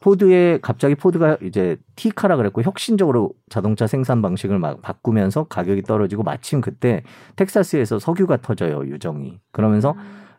포드의 0.08 0.62
갑자기 0.62 0.96
포드가 0.96 1.38
이제 1.42 1.76
T카라 1.98 2.38
그랬고 2.38 2.62
혁신적으로 2.62 3.32
자동차 3.50 3.88
생산 3.88 4.22
방식을 4.22 4.58
막 4.58 4.82
바꾸면서 4.82 5.44
가격이 5.46 5.82
떨어지고 5.82 6.24
마침 6.24 6.62
그때 6.62 7.04
텍사스에서 7.36 8.00
석유가 8.00 8.38
터져요, 8.38 8.86
유정이. 8.86 9.38
그러면서 9.52 9.96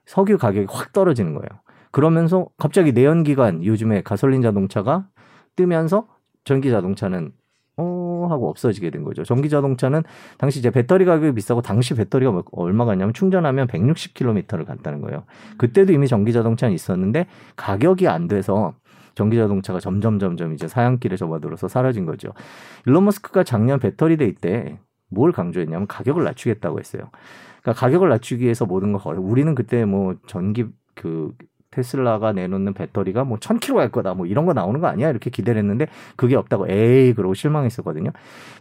석유 0.07 0.39
가격이 0.39 0.69
확 0.71 0.95
떨어지는 0.95 1.35
거예요. 1.35 1.61
그러면서 1.91 2.47
갑자기 2.57 2.93
내연기관 2.93 3.63
요즘에 3.63 4.01
가솔린 4.03 4.41
자동차가 4.41 5.07
뜨면서 5.55 6.07
전기 6.45 6.71
자동차는 6.71 7.33
어 7.77 8.27
하고 8.31 8.49
없어지게 8.49 8.89
된 8.89 9.05
거죠. 9.05 9.23
전기 9.23 9.51
자동차는 9.51 10.03
당시 10.39 10.61
이제 10.61 10.71
배터리 10.71 11.05
가격이 11.05 11.35
비싸고 11.35 11.61
당시 11.61 11.95
배터리가 11.95 12.33
뭐- 12.33 12.43
얼마가 12.53 12.95
냐면 12.95 13.13
충전하면 13.13 13.67
160km를 13.67 14.65
갔다는 14.65 15.03
거예요. 15.03 15.25
그때도 15.59 15.93
이미 15.93 16.09
전기 16.09 16.33
자동차는 16.33 16.75
있었는데 16.75 17.27
가격이 17.57 18.09
안 18.09 18.29
돼서 18.29 18.75
전기 19.19 19.37
자동차가 19.37 19.81
점점 19.81 20.19
점점 20.19 20.55
이제 20.55 20.69
사양길에 20.69 21.17
접어들어서 21.17 21.69
사라진 21.69 22.07
거죠. 22.07 22.33
일론 22.87 23.05
머스크가 23.05 23.45
작년 23.45 23.79
배터리 23.79 24.17
데이 24.17 24.35
때 24.35 24.79
뭘 25.11 25.33
강조했냐면 25.33 25.87
가격을 25.87 26.25
낮추겠다고 26.25 26.79
했어요. 26.79 27.11
그러니까 27.63 27.81
가격을 27.81 28.09
낮추기 28.09 28.45
위해서 28.45 28.67
모든 28.67 28.93
걸. 28.93 29.19
우리는 29.19 29.55
그때 29.55 29.85
뭐 29.85 30.17
전기 30.27 30.67
그 30.95 31.33
테슬라가 31.71 32.33
내놓는 32.33 32.73
배터리가 32.73 33.25
뭐 33.25 33.39
1000km 33.39 33.75
갈 33.75 33.91
거다 33.91 34.15
뭐 34.15 34.27
이런 34.27 34.47
거 34.47 34.55
나오는 34.55 34.81
거 34.81 34.87
아니야 34.87 35.11
이렇게 35.11 35.29
기대를 35.29 35.59
했는데 35.61 35.87
그게 36.17 36.35
없다고 36.35 36.67
에이 36.69 37.13
그러고 37.13 37.35
실망했었거든요. 37.35 38.11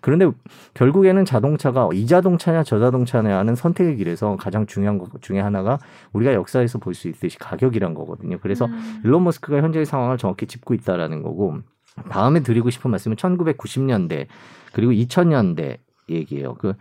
그런데 0.01 0.29
결국에는 0.73 1.23
자동차가 1.23 1.87
이 1.93 2.05
자동차냐 2.05 2.63
저 2.63 2.79
자동차냐는 2.79 3.55
선택의 3.55 3.95
길에서 3.95 4.35
가장 4.35 4.65
중요한 4.65 4.97
것 4.97 5.09
중에 5.21 5.39
하나가 5.39 5.79
우리가 6.11 6.33
역사에서 6.33 6.79
볼 6.79 6.97
수 6.97 7.07
있듯이 7.09 7.37
가격이란 7.37 7.93
거거든요. 7.93 8.39
그래서 8.41 8.65
음. 8.65 9.01
일론 9.05 9.23
머스크가 9.23 9.61
현재의 9.61 9.85
상황을 9.85 10.17
정확히 10.17 10.47
짚고 10.47 10.73
있다라는 10.73 11.21
거고 11.21 11.57
다음에 12.09 12.41
드리고 12.41 12.71
싶은 12.71 12.89
말씀은 12.91 13.15
1990년대 13.17 14.25
그리고 14.73 14.91
2000년대 14.91 15.77
얘기예요. 16.09 16.55
그 16.55 16.73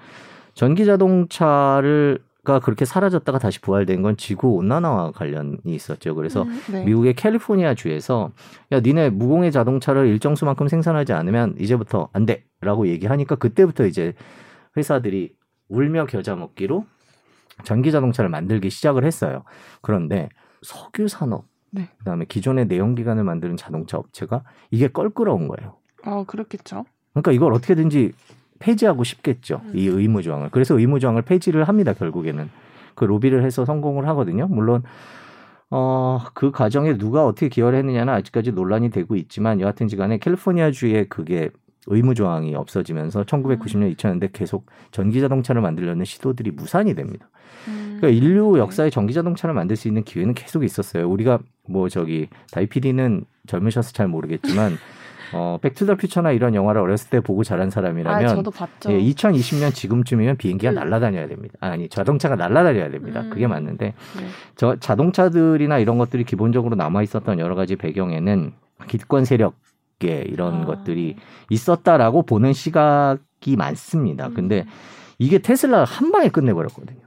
전기 0.55 0.87
자동차를 0.87 2.19
가 2.47 2.61
그렇게 2.61 2.85
사라졌다가 2.85 3.41
다시 3.41 3.61
부활된 3.61 4.03
건 4.03 4.17
지구 4.17 4.55
온난화와 4.55 5.11
관련이 5.11 5.59
있었죠. 5.65 6.15
그래서 6.15 6.45
음, 6.45 6.61
네. 6.71 6.85
미국의 6.85 7.15
캘리포니아 7.15 7.75
주에서 7.75 8.31
야 8.71 8.79
니네 8.79 9.11
무공해 9.11 9.51
자동차를 9.51 10.07
일정 10.07 10.37
수만큼 10.37 10.69
생산하지 10.69 11.13
않으면 11.13 11.57
이제부터 11.59 12.09
안 12.13 12.25
돼라고 12.25 12.87
얘기하니까 12.87 13.35
그때부터 13.35 13.87
이제 13.87 14.15
회사들이 14.77 15.35
울며 15.69 16.07
겨자 16.07 16.37
먹기로 16.37 16.87
전기 17.65 17.91
자동차를 17.91 18.31
만들기 18.31 18.71
시작을 18.71 19.05
했어요. 19.05 19.43
그런데 19.83 20.29
석유 20.63 21.09
산업 21.09 21.47
네. 21.73 21.89
그다음에 21.99 22.27
기존의 22.27 22.67
내연기관을 22.67 23.25
만드는 23.25 23.57
자동차 23.57 23.99
업체가 23.99 24.45
이게 24.71 24.87
껄끄러운 24.87 25.49
거예요. 25.49 25.79
어, 26.05 26.23
그렇겠죠. 26.25 26.85
그러니까 27.13 27.33
이걸 27.33 27.53
어떻게든지 27.55 28.13
폐지하고 28.59 29.05
싶겠죠. 29.05 29.61
음. 29.64 29.73
이 29.75 29.87
의무 29.87 30.23
조항을. 30.23 30.51
그래서 30.51 30.79
의무 30.79 31.01
조항을 31.01 31.23
폐지를 31.23 31.64
합니다. 31.64 31.92
결국에는 31.92 32.49
그 32.95 33.05
로비를 33.05 33.45
해서 33.45 33.64
성공을 33.64 34.07
하거든요. 34.09 34.47
물론 34.49 34.83
어, 35.71 36.21
그 36.35 36.51
과정에 36.51 36.97
누가 36.97 37.27
어떻게 37.27 37.49
기여를 37.49 37.79
했느냐는 37.79 38.12
아직까지 38.12 38.53
논란이 38.53 38.90
되고 38.90 39.16
있지만 39.16 39.61
여하튼 39.61 39.88
지간에 39.88 40.19
캘리포니아주에 40.19 41.07
그게 41.09 41.51
의무 41.87 42.14
조항이 42.14 42.55
없어지면서 42.55 43.25
1990년, 43.25 43.95
2000년대 43.97 44.31
계속 44.33 44.66
전기 44.90 45.21
자동차를 45.21 45.62
만들려는 45.62 46.05
시도들이 46.05 46.51
무산이 46.51 46.95
됩니다. 46.95 47.29
음. 47.69 47.99
그러니까 48.01 48.09
인류 48.09 48.55
네. 48.55 48.61
역사에 48.61 48.90
전기 48.90 49.14
자동차를 49.14 49.55
만들 49.55 49.77
수 49.77 49.88
있는 49.88 50.03
기회는 50.03 50.35
계속 50.35 50.64
있었어요. 50.64 51.09
우리가 51.09 51.38
뭐 51.69 51.88
저기 51.88 52.29
다이피디는 52.53 53.25
젊으셔서 53.47 53.92
잘 53.92 54.09
모르겠지만 54.09 54.77
어 55.33 55.59
Back 55.61 55.77
to 55.77 55.85
the 55.85 55.97
Future나 55.97 56.33
이런 56.33 56.55
영화를 56.55 56.81
어렸을 56.81 57.11
때 57.11 57.21
보고 57.21 57.45
자란 57.45 57.69
아, 57.69 57.71
사람이라면 57.71 58.37
저도 58.37 58.51
봤죠. 58.51 58.93
예, 58.93 58.99
2020년 59.01 59.75
지금쯤이면 59.75 60.37
비행기가 60.37 60.73
음. 60.73 60.75
날아다녀야 60.75 61.29
됩니다. 61.29 61.55
아니 61.61 61.89
자동차가 61.89 62.37
날아다녀야 62.37 62.91
됩니다. 62.91 63.21
음. 63.21 63.31
그게 63.31 63.47
맞는데 63.47 63.87
네. 63.87 64.27
저 64.57 64.77
자동차들이나 64.77 65.79
이런 65.79 65.99
것들이 65.99 66.25
기본적으로 66.25 66.77
남아 66.77 67.03
있었던 67.03 67.39
여러 67.39 67.55
가지 67.55 67.77
배경에는 67.77 68.53
기득권 68.89 69.25
세력의 69.25 70.27
이런 70.29 70.62
아. 70.62 70.67
것들이 70.67 71.17
있었다라고 71.51 72.23
보는 72.23 72.53
시각이 72.53 73.57
많습니다. 73.57 74.31
근데 74.31 74.67
이게 75.19 75.39
테슬라가 75.39 75.85
한 75.85 76.12
방에 76.12 76.29
끝내버렸거든요. 76.29 77.06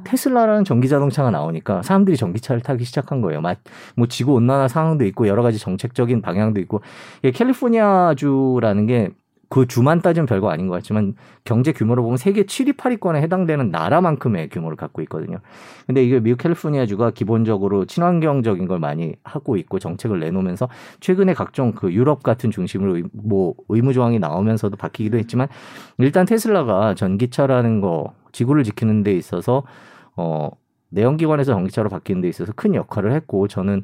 어. 0.00 0.04
테슬라라는 0.04 0.64
전기 0.64 0.88
자동차가 0.88 1.30
나오니까 1.30 1.82
사람들이 1.82 2.16
전기차를 2.16 2.62
타기 2.62 2.84
시작한 2.84 3.20
거예요. 3.20 3.40
막뭐 3.40 4.06
지구 4.08 4.34
온난화 4.34 4.68
상황도 4.68 5.04
있고 5.06 5.28
여러 5.28 5.42
가지 5.42 5.58
정책적인 5.58 6.22
방향도 6.22 6.60
있고 6.60 6.80
이게 7.22 7.30
캘리포니아 7.30 8.14
주라는 8.16 8.86
게 8.86 9.10
그 9.50 9.66
주만 9.66 10.00
따지면 10.00 10.26
별거 10.26 10.48
아닌 10.48 10.68
것 10.68 10.74
같지만 10.74 11.16
경제 11.44 11.72
규모로 11.72 12.04
보면 12.04 12.18
세계 12.18 12.44
7위 12.44 12.76
8위권에 12.76 13.16
해당되는 13.16 13.72
나라만큼의 13.72 14.48
규모를 14.48 14.76
갖고 14.76 15.02
있거든요. 15.02 15.38
근데 15.88 16.04
이게 16.04 16.20
미국 16.20 16.38
캘리포니아 16.38 16.86
주가 16.86 17.10
기본적으로 17.10 17.84
친환경적인 17.84 18.68
걸 18.68 18.78
많이 18.78 19.16
하고 19.24 19.56
있고 19.56 19.80
정책을 19.80 20.20
내놓으면서 20.20 20.68
최근에 21.00 21.34
각종 21.34 21.72
그 21.72 21.92
유럽 21.92 22.22
같은 22.22 22.52
중심으로 22.52 22.96
의- 22.98 23.04
뭐 23.12 23.54
의무 23.68 23.92
조항이 23.92 24.20
나오면서도 24.20 24.76
바뀌기도 24.76 25.18
했지만 25.18 25.48
일단 25.98 26.26
테슬라가 26.26 26.94
전기차라는 26.94 27.80
거 27.80 28.12
지구를 28.30 28.62
지키는 28.62 29.02
데 29.02 29.12
있어서 29.14 29.64
어 30.20 30.50
내연기관에서 30.90 31.52
전기차로 31.52 31.88
바뀌는 31.88 32.20
데 32.20 32.28
있어서 32.28 32.52
큰 32.54 32.74
역할을 32.74 33.12
했고 33.12 33.48
저는 33.48 33.82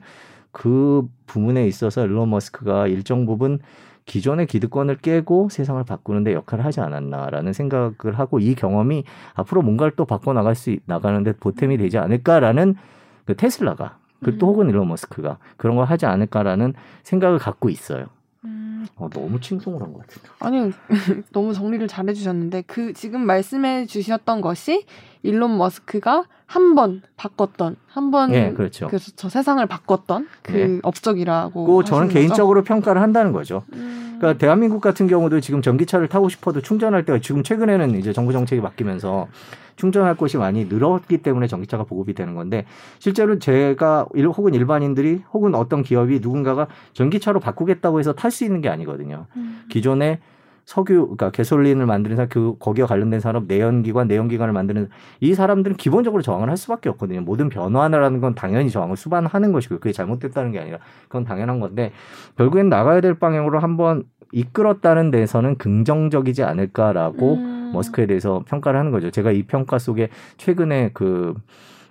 그 0.52 1.02
부분에 1.26 1.66
있어서 1.66 2.04
일론 2.04 2.30
머스크가 2.30 2.86
일정 2.88 3.24
부분 3.26 3.58
기존의 4.04 4.46
기득권을 4.46 4.98
깨고 4.98 5.48
세상을 5.48 5.82
바꾸는데 5.84 6.32
역할을 6.34 6.64
하지 6.64 6.80
않았나라는 6.80 7.52
생각을 7.52 8.18
하고 8.18 8.38
이 8.38 8.54
경험이 8.54 9.04
앞으로 9.34 9.62
뭔가를 9.62 9.92
또 9.96 10.04
바꿔 10.04 10.32
나갈 10.32 10.54
수 10.54 10.70
있- 10.70 10.82
나가는데 10.86 11.32
보탬이 11.32 11.76
되지 11.78 11.98
않을까라는 11.98 12.76
그 13.24 13.34
테슬라가 13.34 13.98
그리고 14.22 14.38
또 14.38 14.46
음. 14.46 14.48
혹은 14.50 14.70
일론 14.70 14.88
머스크가 14.88 15.38
그런 15.56 15.76
걸 15.76 15.86
하지 15.86 16.06
않을까라는 16.06 16.74
생각을 17.02 17.38
갖고 17.38 17.68
있어요. 17.68 18.06
음. 18.46 18.86
어, 18.96 19.08
너무 19.10 19.40
칭송을 19.40 19.82
한 19.82 19.92
것 19.92 20.06
같은데. 20.06 20.28
아니 20.38 20.72
너무 21.32 21.52
정리를 21.52 21.86
잘 21.88 22.08
해주셨는데 22.08 22.62
그 22.62 22.92
지금 22.92 23.26
말씀해 23.26 23.86
주셨던 23.86 24.40
것이 24.40 24.84
일론 25.22 25.58
머스크가 25.58 26.24
한 26.46 26.74
번 26.76 27.02
바꿨던 27.16 27.76
한번 27.86 28.32
예, 28.34 28.52
그렇죠. 28.52 28.86
그래서 28.86 29.10
저 29.16 29.28
세상을 29.28 29.64
바꿨던 29.66 30.28
그 30.42 30.52
네. 30.52 30.78
업적이라고 30.82 31.66
그 31.66 31.84
저는? 31.84 32.08
개인적으로 32.08 32.62
평가를 32.62 33.02
한다는 33.02 33.32
거죠. 33.32 33.64
음. 33.72 34.16
그러니까 34.18 34.38
대한민국 34.38 34.80
같은 34.80 35.06
경우도 35.06 35.40
지금 35.40 35.60
전기차를 35.60 36.08
타고 36.08 36.28
싶어도 36.28 36.60
충전할 36.60 37.04
때가 37.04 37.18
지금 37.20 37.42
최근에는 37.42 37.98
이제 37.98 38.12
정부 38.12 38.32
정책이 38.32 38.62
바뀌면서 38.62 39.28
충전할 39.76 40.16
곳이 40.16 40.36
많이 40.38 40.64
늘었기 40.66 41.18
때문에 41.18 41.46
전기차가 41.46 41.84
보급이 41.84 42.14
되는 42.14 42.34
건데 42.34 42.64
실제로 42.98 43.38
제가 43.38 44.06
일, 44.14 44.28
혹은 44.28 44.54
일반인들이 44.54 45.22
혹은 45.32 45.54
어떤 45.54 45.82
기업이 45.82 46.20
누군가가 46.20 46.66
전기차로 46.94 47.40
바꾸겠다고 47.40 47.98
해서 47.98 48.12
탈 48.14 48.30
수 48.30 48.44
있는 48.44 48.60
게 48.60 48.68
아니거든요. 48.68 49.26
음. 49.36 49.62
기존에 49.68 50.20
석유, 50.66 51.02
그러니까 51.02 51.30
가솔린을 51.30 51.86
만드는 51.86 52.16
사람, 52.16 52.28
그 52.28 52.56
거기와 52.58 52.88
관련된 52.88 53.20
산업, 53.20 53.44
내연기관, 53.46 54.08
내연기관을 54.08 54.52
만드는 54.52 54.88
이 55.20 55.32
사람들은 55.32 55.76
기본적으로 55.76 56.22
저항을 56.22 56.50
할 56.50 56.56
수밖에 56.56 56.88
없거든요. 56.88 57.20
모든 57.20 57.48
변화라는 57.48 58.20
건 58.20 58.34
당연히 58.34 58.68
저항을 58.70 58.96
수반하는 58.96 59.52
것이고 59.52 59.76
그게 59.78 59.92
잘못됐다는 59.92 60.50
게 60.50 60.58
아니라 60.58 60.78
그건 61.04 61.22
당연한 61.22 61.60
건데 61.60 61.92
결국엔 62.36 62.68
나가야 62.68 63.00
될 63.00 63.14
방향으로 63.14 63.60
한번 63.60 64.02
이끌었다는 64.32 65.12
데서는 65.12 65.56
긍정적이지 65.56 66.42
않을까라고 66.42 67.34
음. 67.34 67.70
머스크에 67.72 68.06
대해서 68.06 68.42
평가를 68.48 68.78
하는 68.78 68.90
거죠. 68.90 69.12
제가 69.12 69.30
이 69.30 69.44
평가 69.44 69.78
속에 69.78 70.08
최근에 70.36 70.90
그, 70.94 71.34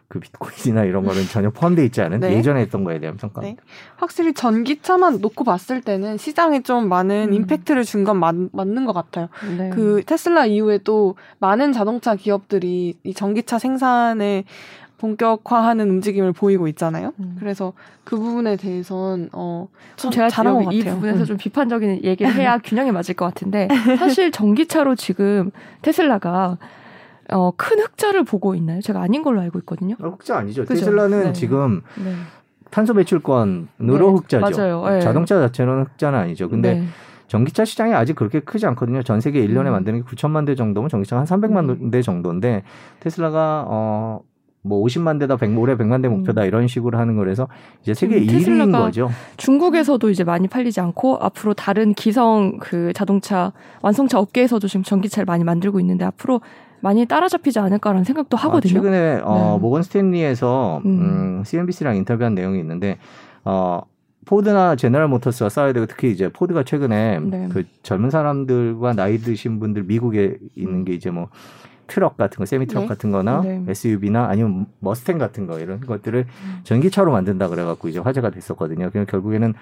그 0.08 0.20
비트코인이나 0.20 0.84
이런 0.86 1.04
거는 1.04 1.24
전혀 1.24 1.50
포함되어 1.50 1.84
있지 1.86 2.02
않은 2.02 2.20
네. 2.20 2.34
예전에 2.38 2.62
했던 2.62 2.84
거에 2.84 3.00
대한 3.00 3.18
평가. 3.18 3.42
네. 3.42 3.56
확실히 3.98 4.34
전기차만 4.34 5.20
놓고 5.20 5.44
봤을 5.44 5.82
때는 5.82 6.18
시장에 6.18 6.62
좀 6.62 6.88
많은 6.90 7.30
음. 7.30 7.34
임팩트를 7.34 7.84
준 7.84 8.06
건 8.06 8.20
맞는 8.20 8.86
것 8.86 8.94
같아요. 8.94 9.30
네. 9.58 9.72
그 9.72 10.04
테슬라 10.06 10.46
이후에도 10.46 11.16
많은 11.40 11.74
자동차 11.74 12.16
기업들이 12.16 12.98
이 13.04 13.14
전기차 13.16 13.58
생산에 13.58 14.44
본격화하는 14.98 15.90
움직임을 15.90 16.32
보이고 16.34 16.68
있잖아요. 16.70 17.12
음. 17.20 17.36
그래서 17.40 17.74
그 18.04 18.18
부분에 18.18 18.56
대해서는 18.56 19.30
어, 19.34 19.68
좀참 19.96 20.12
제가 20.12 20.30
잘한 20.30 20.72
이 20.72 20.80
같아요. 20.80 20.96
부분에서 20.96 21.20
음. 21.22 21.26
좀 21.26 21.38
비판적인 21.38 22.04
얘기를 22.04 22.34
해야 22.36 22.58
균형이 22.64 22.92
맞을 22.92 23.16
것 23.16 23.26
같은데 23.26 23.68
사실 23.98 24.32
전기차로 24.32 24.96
지금 24.96 25.52
테슬라가 25.82 26.58
어, 27.32 27.52
큰 27.56 27.80
흑자를 27.80 28.24
보고 28.24 28.56
있나요? 28.56 28.82
제가 28.82 29.02
아닌 29.02 29.24
걸로 29.24 29.42
알고 29.42 29.60
있거든요. 29.60 29.96
아, 30.02 30.08
흑자 30.08 30.38
아니죠. 30.38 30.64
그죠? 30.64 30.74
테슬라는 30.74 31.24
네. 31.24 31.34
지금 31.34 31.82
네. 32.04 32.14
탄소 32.72 32.94
배출권으로 32.94 33.68
네, 33.78 33.98
흑자죠. 33.98 34.58
맞아요. 34.58 34.86
네. 34.90 35.02
자동차 35.02 35.40
자체는 35.40 35.84
흑자는 35.84 36.20
아니죠. 36.20 36.50
근데 36.50 36.76
네. 36.76 36.86
전기차 37.28 37.66
시장이 37.66 37.94
아직 37.94 38.16
그렇게 38.16 38.40
크지 38.40 38.66
않거든요. 38.68 39.04
전 39.04 39.22
세계 39.22 39.46
1년에 39.46 39.68
음. 39.68 39.72
만드는 39.72 40.04
게 40.04 40.06
9천만 40.06 40.46
대 40.46 40.56
정도면 40.56 40.90
전기차가 40.90 41.22
한 41.22 41.26
300만 41.26 41.70
음. 41.82 41.92
대 41.92 42.02
정도인데 42.02 42.64
테슬라가 43.00 43.66
어, 43.68 44.22
뭐 44.62 44.84
50만 44.84 45.20
대다 45.20 45.38
100, 45.38 45.58
올해 45.58 45.78
100만 45.78 46.02
대 46.02 46.08
목표다 46.08 46.44
이런 46.46 46.68
식으로 46.68 46.98
하는 46.98 47.16
거라서 47.16 47.48
이제 47.82 47.94
세계 47.94 48.18
음. 48.18 48.28
지금 48.28 48.40
1위인 48.40 48.46
테슬라가 48.46 48.86
거죠. 48.86 49.10
중국에서도 49.38 50.10
이제 50.10 50.24
많이 50.24 50.48
팔리지 50.48 50.80
않고 50.80 51.18
앞으로 51.22 51.54
다른 51.54 51.94
기성 51.94 52.58
그 52.60 52.92
자동차 52.94 53.54
완성차 53.82 54.20
업계에서도 54.20 54.68
지금 54.68 54.84
전기차를 54.84 55.26
많이 55.26 55.44
만들고 55.44 55.80
있는데 55.80 56.04
앞으로 56.06 56.42
많이 56.82 57.06
따라잡히지 57.06 57.60
않을까라는 57.60 58.04
생각도 58.04 58.38
하거든요. 58.38 58.72
아, 58.72 58.82
최근에 58.82 59.22
어, 59.24 59.54
네. 59.56 59.62
모건 59.62 59.84
스탠리에서 59.84 60.82
음. 60.86 61.40
음, 61.40 61.44
CNBC랑 61.44 61.96
인터뷰한 61.96 62.36
내용이 62.36 62.60
있는데 62.60 62.98
어, 63.44 63.82
포드나 64.26 64.76
제너럴 64.76 65.08
모터스와 65.08 65.50
싸워야 65.50 65.74
되고 65.74 65.86
특히 65.86 66.12
이제 66.12 66.30
포드가 66.30 66.64
최근에 66.64 67.20
네. 67.20 67.50
그 67.52 67.64
젊은 67.84 68.10
사람들과 68.10 68.94
나이 68.94 69.18
드신 69.20 69.60
분들 69.60 69.84
미국에 69.84 70.38
있는 70.56 70.84
게 70.84 70.94
이제 70.94 71.12
뭐 71.12 71.30
트럭 71.88 72.18
같은 72.18 72.40
거, 72.40 72.46
세미 72.46 72.66
트럭 72.66 72.84
네. 72.84 72.88
같은 72.88 73.12
거나 73.12 73.42
네. 73.42 73.64
SUV나 73.68 74.28
아니면 74.28 74.66
머스탱 74.80 75.18
같은 75.18 75.46
거 75.46 75.60
이런 75.60 75.80
것들을 75.80 76.26
전기차로 76.64 77.12
만든다 77.12 77.48
그래 77.50 77.64
갖고 77.64 77.88
이제 77.88 78.00
화제가 78.00 78.32
됐었거든요. 78.32 78.90
그래서 78.90 79.06
결국에는 79.06 79.54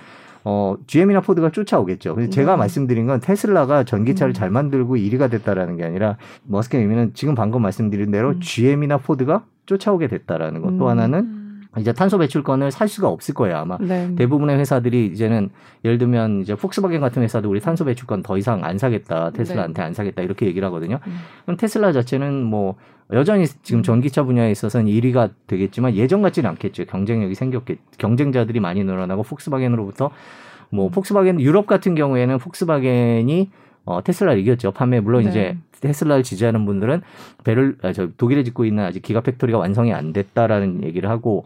어 0.46 0.76
GM이나 0.88 1.22
포드가 1.22 1.52
쫓아오겠죠. 1.52 2.16
그래서 2.16 2.32
제가 2.32 2.54
네. 2.54 2.58
말씀드린 2.58 3.08
건 3.08 3.20
테슬라가 3.20 3.84
전기차를 3.84 4.32
음. 4.32 4.34
잘 4.34 4.50
만들고 4.50 4.98
1위가 4.98 5.32
됐다라는 5.32 5.78
게 5.78 5.84
아니라 5.84 6.18
머스크의 6.44 6.84
의미는 6.84 7.12
지금 7.14 7.36
방금 7.36 7.62
말씀드린 7.62 8.12
대로 8.12 8.30
음. 8.32 8.40
GM이나 8.42 8.98
포드가 8.98 9.46
쫓아오게 9.66 10.08
됐다라는 10.08 10.62
것. 10.62 10.78
또 10.78 10.86
음. 10.86 10.90
하나는 10.90 11.43
이제 11.80 11.92
탄소 11.92 12.18
배출권을 12.18 12.72
살 12.72 12.88
수가 12.88 13.08
없을 13.08 13.34
거예요 13.34 13.58
아마. 13.58 13.78
네. 13.80 14.14
대부분의 14.16 14.58
회사들이 14.60 15.08
이제는 15.08 15.50
예를 15.84 15.98
들면 15.98 16.42
이제 16.42 16.56
폭스바겐 16.56 17.02
같은 17.02 17.24
회사도 17.24 17.50
우리 17.50 17.60
탄소 17.60 17.86
배출권 17.86 18.24
더 18.24 18.38
이상 18.38 18.64
안 18.64 18.78
사겠다 18.78 19.32
테슬라한테 19.32 19.82
안 19.82 19.94
사겠다 19.94 20.22
이렇게 20.22 20.46
얘기를 20.46 20.66
하거든요. 20.68 21.00
음. 21.08 21.18
그럼 21.46 21.58
테슬라 21.58 21.92
자체는 21.92 22.44
뭐 22.44 22.76
여전히 23.12 23.46
지금 23.64 23.84
전기차 23.84 24.24
분야에 24.24 24.52
있어서는 24.52 24.88
1위가 24.88 25.32
되겠지만 25.48 25.96
예전 25.96 26.22
같지는 26.22 26.50
않겠죠. 26.52 26.86
경쟁력이 26.86 27.36
생겼겠 27.36 27.78
경쟁자들이 27.98 28.60
많이 28.60 28.84
늘어나고 28.84 29.24
폭스바겐으로부터 29.24 30.12
뭐 30.70 30.90
폭스바겐 30.90 31.40
유럽 31.42 31.68
같은 31.68 31.96
경우에는 31.96 32.38
폭스바겐이 32.40 33.50
어, 33.86 34.02
테슬라를 34.02 34.40
이겼죠. 34.42 34.72
판매 34.72 35.00
물론 35.00 35.24
네. 35.24 35.30
이제 35.30 35.58
테슬라를 35.84 36.24
지지하는 36.24 36.66
분들은 36.66 37.02
베를 37.44 37.78
아, 37.84 37.92
저 37.94 38.08
독일에 38.18 38.44
짓고 38.44 38.66
있는 38.66 38.84
아직 38.84 39.02
기가 39.02 39.22
팩토리가 39.22 39.60
완성이 39.60 39.94
안 39.94 40.14
됐다라는 40.14 40.84
얘기를 40.84 41.10
하고 41.10 41.44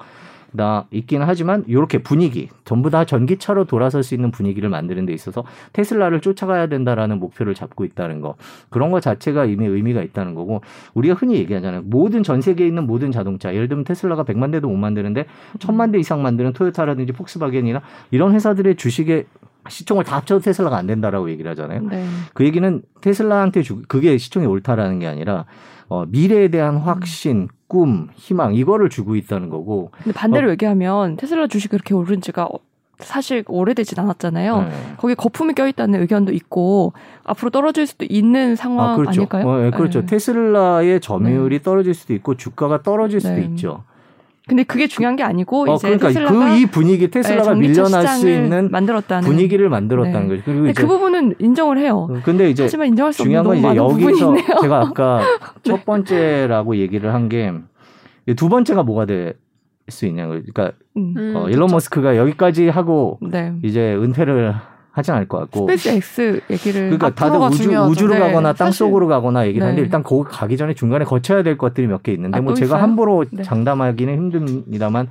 나 0.52 0.86
있기는 0.92 1.26
하지만 1.28 1.64
이렇게 1.68 1.98
분위기 1.98 2.50
전부 2.64 2.90
다 2.90 3.06
전기차로 3.06 3.66
돌아설 3.66 4.02
수 4.04 4.16
있는 4.16 4.32
분위기를 4.32 4.70
만드는 4.70 5.06
데 5.06 5.14
있어서 5.14 5.44
테슬라를 5.74 6.22
쫓아가야 6.22 6.68
된다라는 6.68 7.20
목표를 7.20 7.54
잡고 7.54 7.86
있다는 7.86 8.22
거. 8.22 8.36
그런 8.70 8.92
거 8.92 9.00
자체가 9.00 9.46
이미 9.46 9.68
의미가 9.68 10.02
있다는 10.02 10.36
거고 10.36 10.62
우리가 10.94 11.16
흔히 11.16 11.36
얘기하잖아요. 11.36 11.82
모든 11.86 12.24
전 12.24 12.42
세계에 12.42 12.68
있는 12.68 12.88
모든 12.88 13.12
자동차 13.12 13.54
예를 13.54 13.68
들면 13.68 13.84
테슬라가 13.84 14.24
100만 14.24 14.52
대도 14.52 14.70
못 14.70 14.78
만드는데 14.78 15.26
천만 15.60 15.92
대 15.92 16.00
이상 16.00 16.22
만드는 16.22 16.54
토요타라든지 16.54 17.12
폭스바겐이나 17.14 17.82
이런 18.12 18.34
회사들의 18.34 18.76
주식의 18.76 19.26
시총을 19.70 20.04
다 20.04 20.18
합쳐도 20.18 20.42
테슬라가 20.42 20.78
안 20.78 20.88
된다라고 20.88 21.30
얘기를 21.30 21.50
하잖아요. 21.52 21.82
네. 21.90 22.06
그 22.34 22.46
얘기는 22.46 22.82
테슬라한테 23.02 23.62
주, 23.64 23.82
그게 23.88 24.18
시총이 24.18 24.46
옳다라는 24.46 25.00
게 25.00 25.08
아니라 25.08 25.46
어, 25.90 26.06
미래에 26.08 26.50
대한 26.50 26.78
확신, 26.78 27.48
꿈, 27.68 28.10
희망 28.16 28.56
이거를 28.56 28.90
주고 28.90 29.16
있다는 29.16 29.50
거고. 29.50 29.92
근데 30.04 30.12
반대로 30.18 30.50
얘기하면 30.52 31.16
테슬라 31.18 31.48
주식이 31.48 31.72
그렇게 31.72 31.94
오른 31.94 32.22
지가 32.22 32.46
어- 32.46 32.60
사실 33.00 33.44
오래되진 33.48 34.00
않았잖아요. 34.00 34.62
네. 34.64 34.70
거기에 34.98 35.16
거품이 35.16 35.54
껴있다는 35.54 36.02
의견도 36.02 36.34
있고 36.34 36.94
앞으로 37.24 37.52
떨어질 37.52 37.86
수도 37.86 38.06
있는 38.10 38.56
상황 38.56 38.90
아, 38.92 38.96
그렇죠. 38.96 39.22
아닐까요? 39.22 39.48
어, 39.48 39.66
예, 39.66 39.70
그렇죠. 39.72 40.02
네. 40.02 40.06
테슬라의 40.08 41.00
점유율이 41.00 41.62
떨어질 41.62 41.94
수도 41.94 42.14
있고 42.16 42.36
주가가 42.36 42.82
떨어질 42.82 43.22
수도 43.22 43.36
네. 43.36 43.44
있죠. 43.44 43.84
근데 44.48 44.64
그게 44.64 44.88
중요한 44.88 45.16
게 45.16 45.24
아니고 45.24 45.70
어, 45.70 45.76
이제 45.76 45.88
그러니까 45.88 46.08
테슬라가 46.08 46.50
그이 46.54 46.66
분위기 46.68 47.10
테슬라가 47.10 47.54
네, 47.54 47.60
밀려날 47.60 48.08
수 48.08 48.30
있는 48.30 48.72
만들었다는 48.72 49.28
분위기를 49.28 49.70
만들었다는 49.70 50.28
네. 50.30 50.38
거죠. 50.38 50.44
그리고 50.46 50.74
그 50.74 50.88
부분은 50.88 51.36
인정을 51.40 51.78
해요. 51.78 52.08
어, 52.10 52.20
근데 52.24 52.50
이제 52.50 52.64
하지만 52.64 52.88
인정할 52.88 53.14
수 53.14 53.24
중요한 53.24 53.46
건 53.46 53.58
이제 53.58 53.76
여기서. 53.76 54.32
네. 54.32 54.46
제가 54.62 54.82
아까 54.82 55.22
첫 55.64 55.84
번째라고 55.86 56.78
얘기를 56.78 57.14
한 57.14 57.28
게 57.30 57.52
두 58.36 58.50
번째가 58.50 58.84
뭐가 58.84 59.06
될 59.06 59.36
수 59.90 60.06
있냐고. 60.06 60.32
그러니까 60.32 60.72
음. 60.98 61.14
음, 61.16 61.34
어, 61.36 61.50
일론 61.50 61.70
머스크가 61.72 62.18
여기까지 62.18 62.68
하고 62.68 63.20
네. 63.22 63.54
이제 63.64 63.96
은퇴를 63.96 64.54
하진 64.98 65.14
않을 65.14 65.28
것 65.28 65.38
같고. 65.40 65.62
스페이스 65.62 65.90
X 65.90 66.42
얘기를 66.50 66.82
그러니까 66.90 67.14
다들 67.14 67.40
우주, 67.40 67.64
중요하죠. 67.64 67.92
우주로 67.92 68.14
네, 68.16 68.20
가거나 68.20 68.54
땅 68.54 68.72
속으로 68.72 69.08
가거나 69.08 69.46
얘기를 69.48 69.64
하는데 69.66 69.82
네. 69.82 69.86
일단 69.86 70.04
거기 70.04 70.30
가기 70.30 70.58
전에 70.58 70.74
중간에 70.74 71.06
거쳐야 71.06 71.44
될 71.44 71.58
것들이 71.58 71.88
몇 71.88 72.02
개 72.04 72.12
있는데 72.14 72.38
아, 72.38 72.42
뭐또 72.42 72.56
제가 72.56 72.66
있어요? 72.78 72.82
함부로 72.82 73.26
네. 73.32 73.44
장담하기는 73.44 74.14
힘듭니다만 74.14 75.08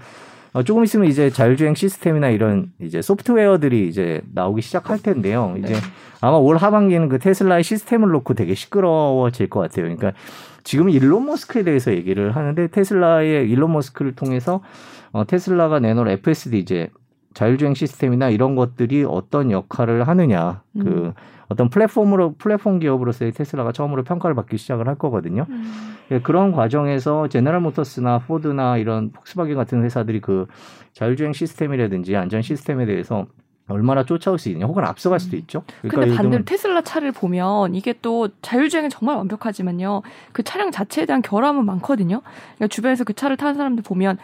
어, 0.53 0.63
조금 0.63 0.85
있으면 0.85 1.07
이제 1.09 1.29
자율주행 1.31 1.75
시스템이나 1.75 2.31
이런 2.31 2.73
이제 2.81 3.03
소프트웨어들이 3.03 3.89
이제 3.89 4.23
나오기 4.33 4.63
시작할 4.63 5.03
텐데요. 5.03 5.55
이제 5.59 5.75
네. 5.75 5.81
아마 6.21 6.37
올 6.39 6.57
하반기는 6.57 7.09
그 7.09 7.19
테슬라의 7.19 7.63
시스템을 7.63 8.09
놓고 8.11 8.35
되게 8.35 8.55
시끄러워질 8.55 9.51
것 9.51 9.61
같아요. 9.61 9.85
그러니까 9.85 10.13
지금 10.65 10.89
일론 10.89 11.27
머스크에 11.27 11.63
대해서 11.63 11.93
얘기를 11.93 12.35
하는데 12.35 12.67
테슬라의 12.69 13.49
일론 13.51 13.73
머스크를 13.73 14.15
통해서 14.15 14.63
어, 15.13 15.25
테슬라가 15.27 15.79
내놓은 15.79 16.09
FSD 16.09 16.59
이제 16.59 16.89
자율주행 17.37 17.75
시스템이나 17.75 18.31
이런 18.31 18.57
것들이 18.57 19.05
어떤 19.05 19.51
역할을 19.51 20.09
하느냐 20.09 20.63
그 20.73 20.89
음. 20.89 21.13
어떤 21.49 21.69
플랫폼으로 21.69 22.35
플랫폼 22.39 22.79
기업으로서의 22.79 23.33
테슬라가 23.33 23.73
처음으로 23.73 24.05
평가를 24.05 24.35
받기 24.35 24.57
시작을 24.57 24.89
할 24.89 24.95
거거든요. 24.95 25.45
음. 25.51 25.97
예, 26.13 26.21
그런 26.21 26.51
과정에서 26.51 27.29
제너럴 27.29 27.61
모터스나 27.61 28.21
포드나 28.21 28.79
이런 28.79 29.13
폭스바겐 29.13 29.55
같은 29.55 29.85
회사들이 29.85 30.23
그 30.23 30.47
자율주행 30.95 31.35
시스템이라든지 31.35 32.17
안전 32.17 32.41
시스템에 32.41 32.87
대해서 32.87 33.27
얼마나 33.69 34.05
쫓아올 34.05 34.39
수 34.39 34.49
있냐, 34.49 34.65
혹은 34.65 34.85
앞서갈 34.85 35.21
수도 35.21 35.37
있죠. 35.37 35.63
그러니까 35.83 36.01
근데 36.01 36.17
반대로 36.17 36.45
테슬라 36.45 36.83
차를 36.83 37.13
보면 37.13 37.75
이게 37.75 37.95
또 38.01 38.29
자율주행은 38.41 38.89
정말 38.89 39.17
완벽하지만요. 39.17 40.03
그 40.33 40.43
차량 40.43 40.71
자체에 40.71 41.05
대한 41.05 41.21
결함은 41.21 41.67
많거든요. 41.67 42.23
그러니까 42.55 42.69
주변에서 42.69 43.05
그 43.05 43.13
차를 43.13 43.37
타는 43.37 43.57
사람들 43.57 43.83
보면 43.83 44.19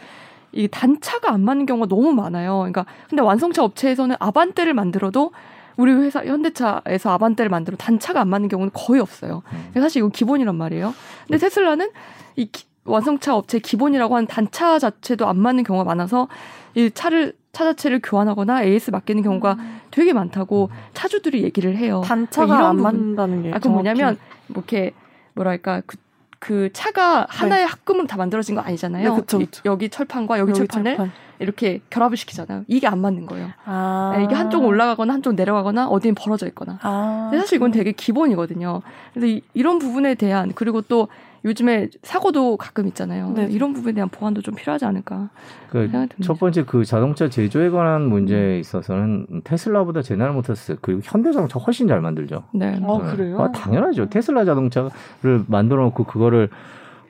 이 0.53 0.69
단차가 0.69 1.33
안 1.33 1.41
맞는 1.43 1.67
경우가 1.67 1.89
너무 1.89 2.13
많아요. 2.13 2.59
그러니까 2.59 2.85
근데 3.09 3.23
완성차 3.23 3.65
업체에서는 3.65 4.17
아반떼를 4.19 4.75
만들어도 4.75 5.33
우리 5.77 5.93
회사 5.93 6.23
현대차에서 6.25 7.11
아반떼를 7.11 7.49
만들어 7.49 7.77
단차가 7.77 8.21
안 8.21 8.29
맞는 8.29 8.49
경우는 8.49 8.71
거의 8.75 9.01
없어요. 9.01 9.43
음. 9.53 9.81
사실 9.81 10.01
이건 10.01 10.11
기본이란 10.11 10.55
말이에요. 10.55 10.95
근데 11.27 11.39
테슬라는 11.39 11.91
이 12.37 12.47
기- 12.47 12.67
완성차 12.85 13.35
업체 13.37 13.59
기본이라고 13.59 14.15
하는 14.17 14.27
단차 14.27 14.79
자체도 14.79 15.27
안 15.27 15.39
맞는 15.39 15.65
경우가 15.65 15.85
많아서 15.85 16.29
이 16.75 16.91
차를 16.93 17.33
차 17.53 17.65
자체를 17.65 18.01
교환하거나 18.03 18.65
AS 18.65 18.91
맡기는 18.91 19.23
경우가 19.23 19.57
되게 19.91 20.13
많다고 20.13 20.71
차주들이 20.95 21.43
얘기를 21.45 21.77
해요. 21.77 22.01
음. 22.01 22.03
단차가 22.03 22.47
그러니까 22.47 22.69
안 22.69 22.75
이런 22.75 22.77
부분- 22.77 22.83
맞는다는 23.17 23.43
게. 23.45 23.51
아, 23.51 23.55
그 23.55 23.61
정확히. 23.61 23.69
뭐냐면 23.85 24.19
뭐 24.49 24.57
이렇게 24.67 24.93
뭐랄까 25.35 25.81
그, 25.87 25.97
그 26.43 26.71
차가 26.73 27.25
하나의 27.31 27.65
합금으로 27.69 28.09
다 28.09 28.17
만들어진 28.17 28.57
거 28.57 28.61
아니잖아요. 28.63 29.11
네, 29.15 29.21
그쵸, 29.21 29.41
이- 29.41 29.45
그쵸. 29.45 29.63
여기 29.65 29.89
철판과 29.89 30.41
여기, 30.41 30.51
여기 30.51 30.59
철판을 30.59 30.97
철판. 30.97 31.13
이렇게 31.39 31.81
결합을 31.89 32.17
시키잖아요. 32.17 32.65
이게 32.67 32.89
안 32.89 32.99
맞는 33.01 33.27
거예요. 33.27 33.51
아. 33.65 34.13
네, 34.17 34.25
이게 34.25 34.35
한쪽 34.35 34.65
올라가거나 34.65 35.15
한쪽 35.15 35.35
내려가거나 35.35 35.87
어디는 35.87 36.17
벌어져 36.17 36.49
있거나. 36.49 36.81
아. 36.83 37.31
사실 37.33 37.57
이건 37.57 37.71
되게 37.71 37.93
기본이거든요. 37.93 38.83
그래서 39.15 39.27
이, 39.29 39.43
이런 39.55 39.79
부분에 39.79 40.17
대한 40.17 40.51
그리고 40.53 40.81
또 40.81 41.07
요즘에 41.45 41.89
사고도 42.03 42.57
가끔 42.57 42.87
있잖아요. 42.89 43.31
네. 43.31 43.49
이런 43.51 43.73
부분에 43.73 43.95
대한 43.95 44.09
보완도 44.09 44.43
좀 44.43 44.55
필요하지 44.55 44.85
않을까 44.85 45.31
그. 45.71 45.91
첫 46.23 46.39
번째 46.39 46.65
그 46.65 46.85
자동차 46.85 47.29
제조에 47.29 47.71
관한 47.71 48.03
문제에 48.09 48.59
있어서는 48.61 49.43
테슬라보다 49.45 50.03
제너럴 50.03 50.35
모터스 50.35 50.77
그리고 50.81 51.01
현대자동차 51.03 51.59
훨씬 51.59 51.89
잘 51.89 52.01
만들죠. 52.01 52.45
네. 52.55 52.79
어, 52.83 53.03
네. 53.03 53.17
그래요? 53.17 53.41
아, 53.41 53.51
당연하죠. 53.51 54.09
테슬라 54.09 54.45
자동차를 54.45 55.45
만들어 55.49 55.83
놓고 55.85 56.05
그거를 56.05 56.49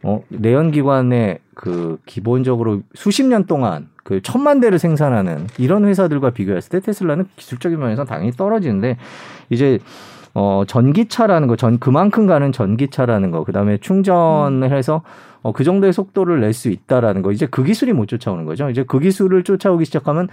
어, 0.03 0.23
내연기관에 0.29 1.39
그 1.55 1.99
기본적으로 2.07 2.83
수십 2.95 3.25
년 3.25 3.47
동안 3.47 3.89
그 4.03 4.21
천만 4.23 4.61
대를 4.61 4.79
생산하는 4.79 5.47
이런 5.59 5.85
회사들과 5.85 6.31
비교했을 6.31 6.71
때 6.71 6.81
테슬라는 6.81 7.27
기술적인 7.37 7.79
면에서 7.79 8.05
당연히 8.05 8.33
떨어지는데 8.33 8.97
이제 9.51 9.79
어 10.35 10.63
전기차라는 10.67 11.49
거 11.49 11.57
전 11.57 11.79
그만큼 11.79 12.27
가는 12.27 12.53
전기차라는 12.53 13.31
거 13.31 13.45
그 13.45 13.53
다음에 13.53 13.79
충전을 13.79 14.73
해서 14.73 15.03
어, 15.43 15.53
그 15.53 15.65
정도의 15.65 15.93
속도를 15.93 16.41
낼 16.41 16.53
수 16.53 16.69
있다라는 16.71 17.23
거 17.23 17.33
이제 17.33 17.47
그 17.51 17.65
기술이 17.65 17.93
못 17.93 18.07
쫓아오는 18.07 18.45
거죠. 18.45 18.71
이제 18.71 18.85
그 18.87 18.99
기술을 19.01 19.43
쫓아오기 19.43 19.85
시작하면 19.85 20.29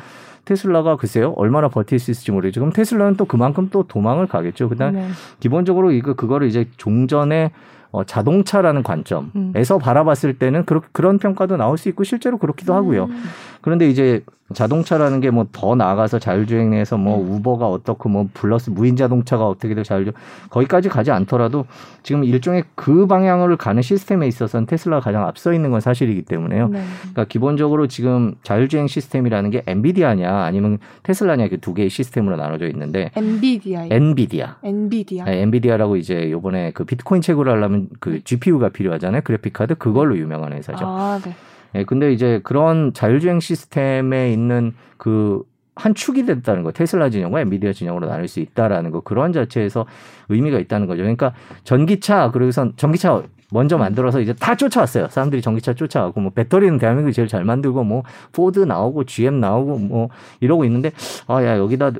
테슬라가 0.45 0.95
글쎄요 0.97 1.33
얼마나 1.35 1.67
버틸 1.67 1.99
수 1.99 2.11
있을지 2.11 2.31
모르겠죠. 2.31 2.61
그럼 2.61 2.71
테슬라는 2.73 3.15
또 3.17 3.25
그만큼 3.25 3.69
또 3.71 3.83
도망을 3.83 4.27
가겠죠. 4.27 4.69
그 4.69 4.75
다음 4.75 4.93
네. 4.93 5.07
기본적으로 5.39 5.91
이거 5.91 6.13
그거를 6.13 6.47
이제 6.47 6.67
종전의 6.77 7.51
어, 7.91 8.03
자동차라는 8.03 8.83
관점에서 8.83 9.79
바라봤을 9.79 10.37
때는 10.37 10.65
그런 10.65 10.81
그런 10.91 11.17
평가도 11.17 11.57
나올 11.57 11.77
수 11.79 11.89
있고 11.89 12.03
실제로 12.03 12.37
그렇기도 12.37 12.75
하고요. 12.75 13.05
음. 13.05 13.23
그런데 13.61 13.89
이제 13.89 14.23
자동차라는 14.53 15.21
게 15.21 15.29
뭐 15.29 15.45
더 15.51 15.75
나아가서 15.75 16.17
자율주행 16.19 16.71
내에서 16.71 16.97
뭐 16.97 17.21
음. 17.21 17.31
우버가 17.33 17.67
어떻고 17.67 18.09
뭐 18.09 18.27
플러스 18.33 18.69
무인 18.71 18.95
자동차가 18.95 19.47
어떻게 19.47 19.75
되고 19.75 19.83
자율주 19.83 20.11
거기까지 20.49 20.89
가지 20.89 21.11
않더라도 21.11 21.65
지금 22.01 22.23
일종의 22.23 22.63
그 22.75 23.05
방향을 23.05 23.57
가는 23.57 23.81
시스템에 23.81 24.27
있어서는 24.27 24.65
테슬라가 24.65 25.03
가장 25.03 25.27
앞서 25.27 25.53
있는 25.53 25.69
건 25.69 25.81
사실이기 25.81 26.23
때문에요. 26.23 26.69
네. 26.69 26.81
그러니까 27.01 27.25
기본적으로 27.25 27.87
지금 27.87 28.35
자율주행 28.43 28.87
시스템이라는 28.87 29.49
게 29.51 29.63
엔비디아냐 29.67 30.43
아니면 30.43 30.79
테슬라냐 31.03 31.49
그두 31.49 31.73
개의 31.75 31.89
시스템으로 31.89 32.35
나눠져 32.35 32.67
있는데 32.69 33.11
엔비디아. 33.15 33.85
엔비디아 33.89 34.55
엔비디아. 34.63 35.25
네, 35.25 35.41
엔비디아라고 35.41 35.95
이제 35.97 36.31
요번에 36.31 36.71
그 36.73 36.85
비트코인 36.85 37.21
채굴을 37.21 37.51
하려면 37.51 37.87
그 37.99 38.23
GPU가 38.23 38.69
필요하잖아요. 38.69 39.21
그래픽 39.23 39.53
카드 39.53 39.75
그걸로 39.75 40.17
유명한 40.17 40.53
회사죠. 40.53 40.85
아, 40.87 41.19
네. 41.23 41.35
예, 41.75 41.83
근데 41.85 42.11
이제 42.11 42.41
그런 42.43 42.93
자율주행 42.93 43.39
시스템에 43.39 44.31
있는 44.31 44.73
그 44.97 45.43
한 45.79 45.95
축이 45.95 46.25
됐다는 46.25 46.63
거 46.63 46.71
테슬라 46.71 47.09
진영과 47.09 47.39
엔비디아 47.39 47.71
진영으로 47.71 48.07
나눌 48.07 48.27
수 48.27 48.41
있다라는 48.41 48.91
거 48.91 48.99
그런 48.99 49.31
자체에서 49.31 49.85
의미가 50.27 50.59
있다는 50.59 50.87
거죠. 50.87 51.01
그러니까 51.01 51.33
전기차 51.63 52.31
그러고선 52.31 52.73
전기차 52.75 53.23
먼저 53.51 53.77
만들어서 53.77 54.19
이제 54.19 54.33
다 54.33 54.55
쫓아왔어요. 54.55 55.07
사람들이 55.07 55.41
전기차 55.41 55.73
쫓아가고 55.73 56.19
뭐 56.19 56.31
배터리는 56.31 56.77
대한민국이 56.77 57.13
제일 57.13 57.29
잘 57.29 57.45
만들고 57.45 57.83
뭐 57.85 58.03
포드 58.33 58.59
나오고 58.59 59.05
GM 59.05 59.39
나오고 59.39 59.77
뭐 59.79 60.09
이러고 60.41 60.65
있는데 60.65 60.91
아 61.27 61.43
야 61.43 61.57
여기다 61.57 61.91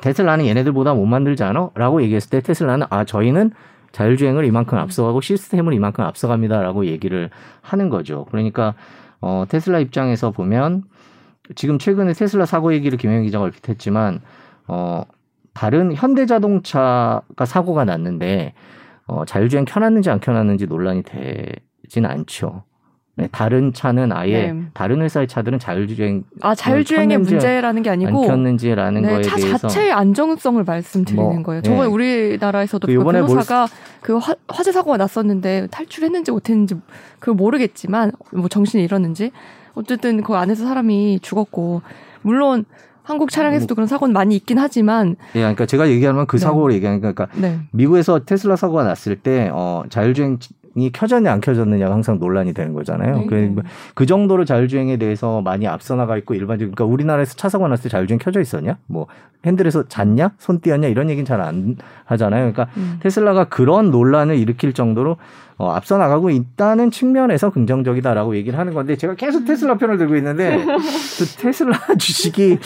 테슬라는 0.00 0.44
얘네들보다 0.46 0.94
못 0.94 1.06
만들지 1.06 1.44
않아?라고 1.44 2.02
얘기했을 2.02 2.30
때 2.30 2.40
테슬라는 2.40 2.88
아 2.90 3.04
저희는 3.04 3.52
자율주행을 3.92 4.44
이만큼 4.44 4.78
앞서가고 4.78 5.20
시스템을 5.20 5.72
이만큼 5.72 6.04
앞서갑니다라고 6.04 6.86
얘기를 6.86 7.30
하는 7.62 7.88
거죠. 7.88 8.26
그러니까 8.30 8.74
어 9.20 9.44
테슬라 9.48 9.80
입장에서 9.80 10.30
보면 10.30 10.84
지금 11.54 11.78
최근에 11.78 12.12
테슬라 12.12 12.46
사고 12.46 12.72
얘기를 12.72 12.98
김영 12.98 13.22
기자가 13.22 13.44
얼핏 13.44 13.68
했지만 13.68 14.20
어 14.66 15.02
다른 15.54 15.94
현대자동차가 15.94 17.44
사고가 17.44 17.84
났는데 17.84 18.54
어 19.06 19.24
자율주행 19.24 19.64
켜놨는지 19.64 20.10
안 20.10 20.20
켜놨는지 20.20 20.66
논란이 20.66 21.02
되진 21.02 22.06
않죠. 22.06 22.64
네, 23.18 23.28
다른 23.32 23.72
차는 23.72 24.12
아예 24.12 24.52
네. 24.52 24.62
다른 24.74 25.02
회사의 25.02 25.26
차들은 25.26 25.58
자율주행 25.58 26.22
아 26.40 26.54
자율주행의 26.54 27.16
켰는지 27.16 27.34
문제라는 27.34 27.82
게 27.82 27.90
아니고 27.90 28.22
안 28.22 28.28
켰는지라는 28.28 29.02
네, 29.02 29.08
거에 29.08 29.22
차 29.22 29.34
대해서 29.34 29.58
자체의 29.66 29.90
안정성을 29.90 30.62
말씀드리는 30.62 31.24
뭐, 31.24 31.42
거예요. 31.42 31.60
네. 31.62 31.68
저번에 31.68 31.88
우리나라에서도 31.88 32.86
그그 32.86 33.04
변호사가 33.04 33.66
그 34.02 34.18
화, 34.18 34.36
화재 34.46 34.70
사고가 34.70 34.98
났었는데 34.98 35.66
탈출했는지 35.72 36.30
못했는지 36.30 36.76
그걸 37.18 37.34
모르겠지만 37.34 38.12
뭐 38.32 38.48
정신이 38.48 38.84
잃었는지 38.84 39.32
어쨌든 39.74 40.22
그 40.22 40.34
안에서 40.34 40.64
사람이 40.64 41.18
죽었고 41.20 41.82
물론 42.22 42.66
한국 43.02 43.32
차량에서도 43.32 43.74
그런 43.74 43.88
사고는 43.88 44.12
많이 44.12 44.36
있긴 44.36 44.58
하지만 44.58 45.16
예, 45.34 45.40
그러니까 45.40 45.66
제가 45.66 45.88
얘기하는 45.88 46.18
건그 46.18 46.36
네. 46.36 46.40
사고를 46.40 46.76
얘기하는 46.76 47.00
거니까 47.00 47.26
네. 47.34 47.58
미국에서 47.72 48.20
테슬라 48.20 48.54
사고가 48.54 48.84
났을 48.84 49.16
때 49.16 49.50
어, 49.52 49.82
자율주행이 49.88 50.36
켜졌냐 50.92 51.32
안 51.32 51.40
켜졌느냐가 51.40 51.94
항상 51.94 52.18
논란이 52.18 52.54
되는 52.54 52.72
거잖아요. 52.72 53.18
네. 53.18 53.26
그, 53.26 53.54
그 53.94 54.06
정도로 54.06 54.44
자율주행에 54.44 54.96
대해서 54.96 55.40
많이 55.42 55.66
앞서 55.66 55.96
나가 55.96 56.16
있고 56.18 56.34
일반적인 56.34 56.74
그러니까 56.74 56.92
우리나라에서 56.92 57.34
차 57.34 57.48
사고 57.48 57.66
났을 57.68 57.84
때 57.84 57.88
자율주행 57.88 58.18
켜져 58.18 58.40
있었냐? 58.40 58.78
뭐 58.86 59.06
핸들에서 59.44 59.88
잤냐? 59.88 60.32
손 60.38 60.60
띄었냐? 60.60 60.88
이런 60.88 61.10
얘기는 61.10 61.24
잘 61.24 61.38
안 61.40 61.76
하잖아요. 62.04 62.52
그러니까 62.52 62.68
음. 62.76 62.98
테슬라가 63.00 63.44
그런 63.44 63.90
논란을 63.90 64.36
일으킬 64.36 64.72
정도로 64.72 65.16
어, 65.56 65.70
앞서 65.70 65.98
나가고 65.98 66.30
있다는 66.30 66.90
측면에서 66.90 67.50
긍정적이다라고 67.50 68.36
얘기를 68.36 68.58
하는 68.58 68.74
건데 68.74 68.96
제가 68.96 69.14
계속 69.14 69.44
테슬라 69.44 69.76
편을 69.76 69.98
들고 69.98 70.16
있는데 70.16 70.56
그 71.18 71.26
테슬라 71.38 71.78
주식이 71.98 72.58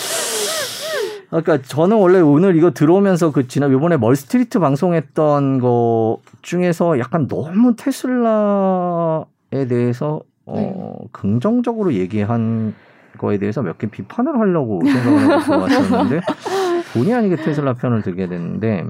그러니까 1.40 1.62
저는 1.62 1.96
원래 1.96 2.20
오늘 2.20 2.56
이거 2.56 2.72
들어오면서 2.72 3.32
그 3.32 3.48
지난 3.48 3.72
이번에 3.72 3.96
멀스트리트 3.96 4.58
방송했던 4.58 5.60
거 5.60 6.18
중에서 6.42 6.98
약간 6.98 7.26
너무 7.26 7.74
테슬라에 7.74 9.66
대해서 9.68 10.20
어 10.44 10.98
긍정적으로 11.12 11.94
얘기한 11.94 12.74
거에 13.16 13.38
대해서 13.38 13.62
몇 13.62 13.78
개 13.78 13.86
비판을 13.86 14.38
하려고 14.38 14.82
생각을 14.84 15.30
하고 15.30 15.42
들어왔었는데 15.44 16.20
본의 16.92 17.14
아니게 17.14 17.36
테슬라 17.36 17.74
편을 17.74 18.02
들게 18.02 18.26
됐는데 18.26 18.84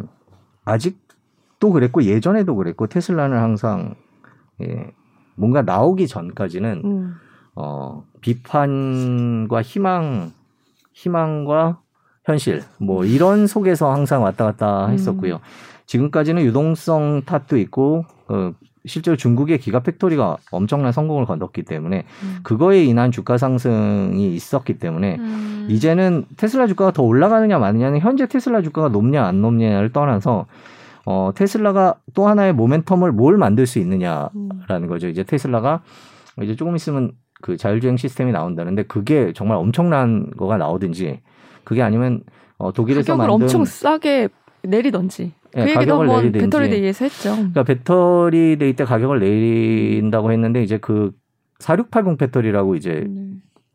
아직도 0.64 1.70
그랬고 1.70 2.02
예전에도 2.02 2.56
그랬고 2.56 2.88
테슬라는 2.88 3.38
항상 3.38 3.94
예, 4.62 4.90
뭔가 5.36 5.62
나오기 5.62 6.08
전까지는 6.08 6.82
음. 6.84 7.14
어, 7.54 8.04
비판과 8.20 9.62
희망, 9.62 10.32
희망과 10.92 11.80
현실, 12.24 12.62
뭐 12.78 13.04
이런 13.04 13.46
속에서 13.46 13.92
항상 13.92 14.22
왔다 14.22 14.44
갔다 14.44 14.88
했었고요. 14.88 15.40
지금까지는 15.86 16.42
유동성 16.42 17.22
탓도 17.26 17.58
있고, 17.58 18.04
어, 18.28 18.52
실제로 18.84 19.16
중국의 19.16 19.58
기가 19.58 19.80
팩토리가 19.80 20.38
엄청난 20.50 20.92
성공을 20.92 21.26
거뒀기 21.26 21.62
때문에 21.62 22.04
음. 22.22 22.38
그거에 22.42 22.84
인한 22.84 23.12
주가 23.12 23.38
상승이 23.38 24.34
있었기 24.34 24.78
때문에 24.78 25.16
음. 25.20 25.66
이제는 25.70 26.24
테슬라 26.36 26.66
주가가 26.66 26.90
더 26.90 27.02
올라가느냐 27.02 27.58
마느냐는 27.58 28.00
현재 28.00 28.26
테슬라 28.26 28.62
주가가 28.62 28.88
높냐 28.88 29.24
안 29.24 29.40
높냐를 29.40 29.92
떠나서 29.92 30.46
어, 31.04 31.30
테슬라가 31.34 31.94
또 32.14 32.26
하나의 32.26 32.54
모멘텀을 32.54 33.10
뭘 33.12 33.36
만들 33.36 33.66
수 33.66 33.78
있느냐 33.78 34.30
음. 34.34 34.48
라는 34.66 34.88
거죠. 34.88 35.08
이제 35.08 35.22
테슬라가 35.22 35.82
이제 36.42 36.56
조금 36.56 36.74
있으면 36.74 37.12
그 37.40 37.56
자율주행 37.56 37.96
시스템이 37.96 38.32
나온다는데 38.32 38.84
그게 38.84 39.32
정말 39.32 39.58
엄청난 39.58 40.30
거가 40.36 40.56
나오든지 40.56 41.20
그게 41.64 41.82
아니면 41.82 42.22
어, 42.58 42.72
독일에서 42.72 43.12
가격을 43.12 43.28
만든 43.28 43.44
엄청 43.44 43.64
싸게 43.64 44.28
내리던지 44.62 45.32
예, 45.56 45.60
그 45.64 45.70
얘기도 45.70 45.78
가격을 45.78 46.00
한번 46.08 46.16
내리든지. 46.22 46.44
배터리 46.44 46.70
데이에서 46.70 47.04
했죠. 47.04 47.34
그러니까 47.34 47.62
배터리 47.64 48.56
데이 48.58 48.74
때 48.74 48.84
가격을 48.84 49.20
내린다고 49.20 50.32
했는데 50.32 50.62
이제 50.62 50.78
그 50.78 51.12
4680 51.58 52.18
배터리라고 52.18 52.74
이제 52.74 53.04
네. 53.08 53.28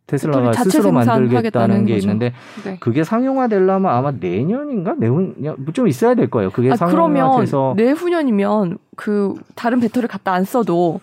테슬라가 0.08 0.54
스스로 0.54 0.91
만들겠다는 0.93 1.86
게 1.86 1.95
거죠. 1.95 2.08
있는데 2.08 2.34
네. 2.63 2.78
그게 2.80 3.04
상용화되려면 3.04 3.91
아마 3.91 4.12
내년인가 4.12 4.95
내후년 4.97 5.58
좀 5.73 5.88
있어야 5.89 6.15
될 6.15 6.30
거예요. 6.30 6.50
그게 6.50 6.71
아, 6.71 6.78
상용화돼서 6.78 7.73
내후년이면 7.76 8.78
그 8.95 9.34
다른 9.56 9.82
배터리 9.82 10.08
갖다 10.08 10.32
안 10.32 10.45
써도 10.45 11.02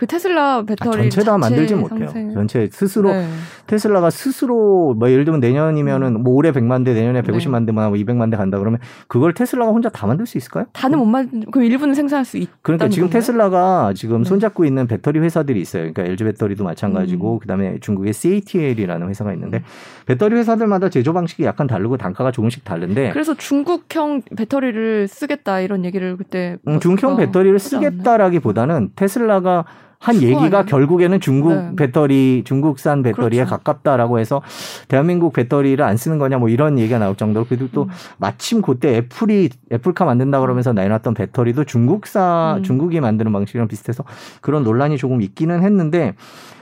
그 0.00 0.06
테슬라 0.06 0.54
아, 0.56 0.62
배터리 0.62 1.10
전체 1.10 1.22
다 1.22 1.36
만들지 1.36 1.74
못해요. 1.74 2.08
상생- 2.08 2.32
전체 2.32 2.66
스스로 2.72 3.12
네. 3.12 3.28
테슬라가 3.66 4.08
스스로 4.08 4.94
뭐 4.94 5.10
예를 5.10 5.26
들면 5.26 5.40
내년이면은 5.40 6.22
뭐 6.22 6.32
올해 6.36 6.52
100만 6.52 6.86
대 6.86 6.94
내년에 6.94 7.20
150만 7.20 7.66
대만 7.66 7.90
뭐 7.90 7.98
200만 7.98 8.30
대 8.30 8.38
간다 8.38 8.58
그러면 8.58 8.80
그걸 9.08 9.34
테슬라가 9.34 9.70
혼자 9.72 9.90
다 9.90 10.06
만들 10.06 10.24
수 10.24 10.38
있을까요? 10.38 10.64
다는 10.72 11.00
못 11.00 11.04
만, 11.04 11.44
그 11.52 11.62
일부는 11.62 11.94
생산할 11.94 12.24
수 12.24 12.38
있. 12.38 12.48
그러니까 12.62 12.88
지금 12.88 13.08
건가요? 13.08 13.20
테슬라가 13.20 13.92
지금 13.94 14.22
네. 14.22 14.28
손잡고 14.30 14.64
있는 14.64 14.86
배터리 14.86 15.18
회사들이 15.18 15.60
있어요. 15.60 15.82
그러니까 15.82 16.04
LG 16.04 16.24
배터리도 16.24 16.64
마찬가지고 16.64 17.34
음. 17.34 17.38
그다음에 17.40 17.76
중국의 17.82 18.14
CATL이라는 18.14 19.06
회사가 19.06 19.34
있는데 19.34 19.62
배터리 20.06 20.34
회사들마다 20.36 20.88
제조 20.88 21.12
방식이 21.12 21.44
약간 21.44 21.66
다르고 21.66 21.98
단가가 21.98 22.30
조금씩 22.32 22.64
다른데 22.64 23.10
그래서 23.12 23.34
중국형 23.34 24.22
배터리를 24.34 25.08
쓰겠다 25.08 25.60
이런 25.60 25.84
얘기를 25.84 26.16
그때 26.16 26.56
음, 26.66 26.80
중형 26.80 27.10
누가 27.10 27.16
배터리를? 27.16 27.58
쓰겠다라기보다는 27.58 28.92
테슬라가 28.96 29.66
한 30.00 30.16
얘기가 30.16 30.38
아니에요? 30.40 30.64
결국에는 30.64 31.20
중국 31.20 31.52
네. 31.54 31.76
배터리, 31.76 32.42
중국산 32.46 33.02
배터리에 33.02 33.44
그렇죠. 33.44 33.50
가깝다라고 33.50 34.18
해서 34.18 34.40
대한민국 34.88 35.34
배터리를 35.34 35.84
안 35.84 35.98
쓰는 35.98 36.18
거냐 36.18 36.38
뭐 36.38 36.48
이런 36.48 36.78
얘기가 36.78 36.98
나올 36.98 37.14
정도로 37.16 37.44
그래도 37.44 37.68
또 37.70 37.82
음. 37.82 37.88
마침 38.16 38.62
그때 38.62 38.96
애플이 38.96 39.50
애플카 39.70 40.06
만든다 40.06 40.40
그러면서 40.40 40.72
내놨던 40.72 41.12
배터리도 41.12 41.64
중국사 41.64 42.56
음. 42.58 42.62
중국이 42.62 42.98
만드는 43.00 43.30
방식이랑 43.30 43.68
비슷해서 43.68 44.02
그런 44.40 44.64
논란이 44.64 44.96
조금 44.96 45.20
있기는 45.20 45.62
했는데 45.62 46.14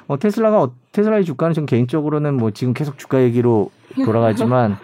어, 0.09 0.19
테슬라가 0.19 0.61
어- 0.61 0.73
테슬라의 0.91 1.25
주가는 1.25 1.55
좀 1.55 1.65
개인적으로는 1.65 2.35
뭐 2.37 2.51
지금 2.51 2.75
계속 2.75 2.99
주가 2.99 3.23
얘기로 3.23 3.71
돌아가지만 4.05 4.79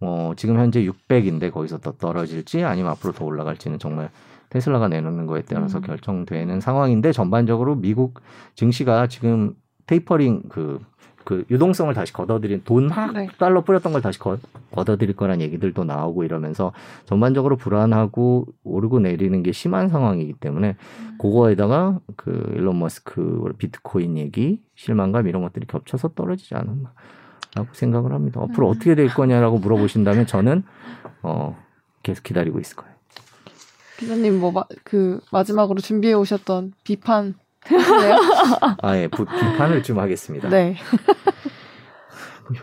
어, 0.00 0.32
지금 0.34 0.58
현재 0.58 0.82
600인데 0.84 1.52
거기서 1.52 1.78
더 1.78 1.92
떨어질지 1.92 2.64
아니면 2.64 2.90
앞으로 2.90 3.12
더 3.12 3.24
올라갈지는 3.24 3.78
정말 3.78 4.10
테슬라가 4.52 4.88
내놓는 4.88 5.26
거에 5.26 5.42
따라서 5.42 5.78
음. 5.78 5.82
결정되는 5.82 6.60
상황인데 6.60 7.12
전반적으로 7.12 7.74
미국 7.74 8.20
증시가 8.54 9.06
지금 9.06 9.54
테이퍼링 9.86 10.42
그, 10.50 10.78
그 11.24 11.46
유동성을 11.50 11.92
다시 11.94 12.12
걷어들인 12.12 12.60
돈막 12.66 13.14
네. 13.14 13.28
달러 13.38 13.62
뿌렸던 13.64 13.92
걸 13.94 14.02
다시 14.02 14.18
걷, 14.18 14.40
걷어들일 14.72 15.16
거란 15.16 15.40
얘기들도 15.40 15.84
나오고 15.84 16.24
이러면서 16.24 16.72
전반적으로 17.06 17.56
불안하고 17.56 18.46
오르고 18.62 19.00
내리는 19.00 19.42
게 19.42 19.52
심한 19.52 19.88
상황이기 19.88 20.34
때문에 20.34 20.76
그거에다가 21.18 22.00
그 22.16 22.52
일론 22.54 22.78
머스크 22.78 23.54
비트코인 23.56 24.18
얘기 24.18 24.60
실망감 24.74 25.28
이런 25.28 25.40
것들이 25.42 25.66
겹쳐서 25.66 26.08
떨어지지 26.08 26.54
않았나 26.56 26.92
라고 27.54 27.68
생각을 27.72 28.12
합니다. 28.12 28.42
앞으로 28.42 28.68
음. 28.68 28.72
어떻게 28.72 28.94
될 28.94 29.08
거냐라고 29.08 29.58
물어보신다면 29.58 30.26
저는 30.26 30.62
어 31.22 31.56
계속 32.02 32.22
기다리고 32.22 32.60
있을 32.60 32.76
거예요. 32.76 32.91
기자님 34.02 34.40
뭐 34.40 34.52
그 34.84 35.20
마지막으로 35.30 35.80
준비해 35.80 36.12
오셨던 36.14 36.72
비판. 36.84 37.34
아예 38.82 39.06
비판을 39.08 39.82
좀 39.84 39.98
하겠습니다. 40.00 40.48
네. 40.48 40.76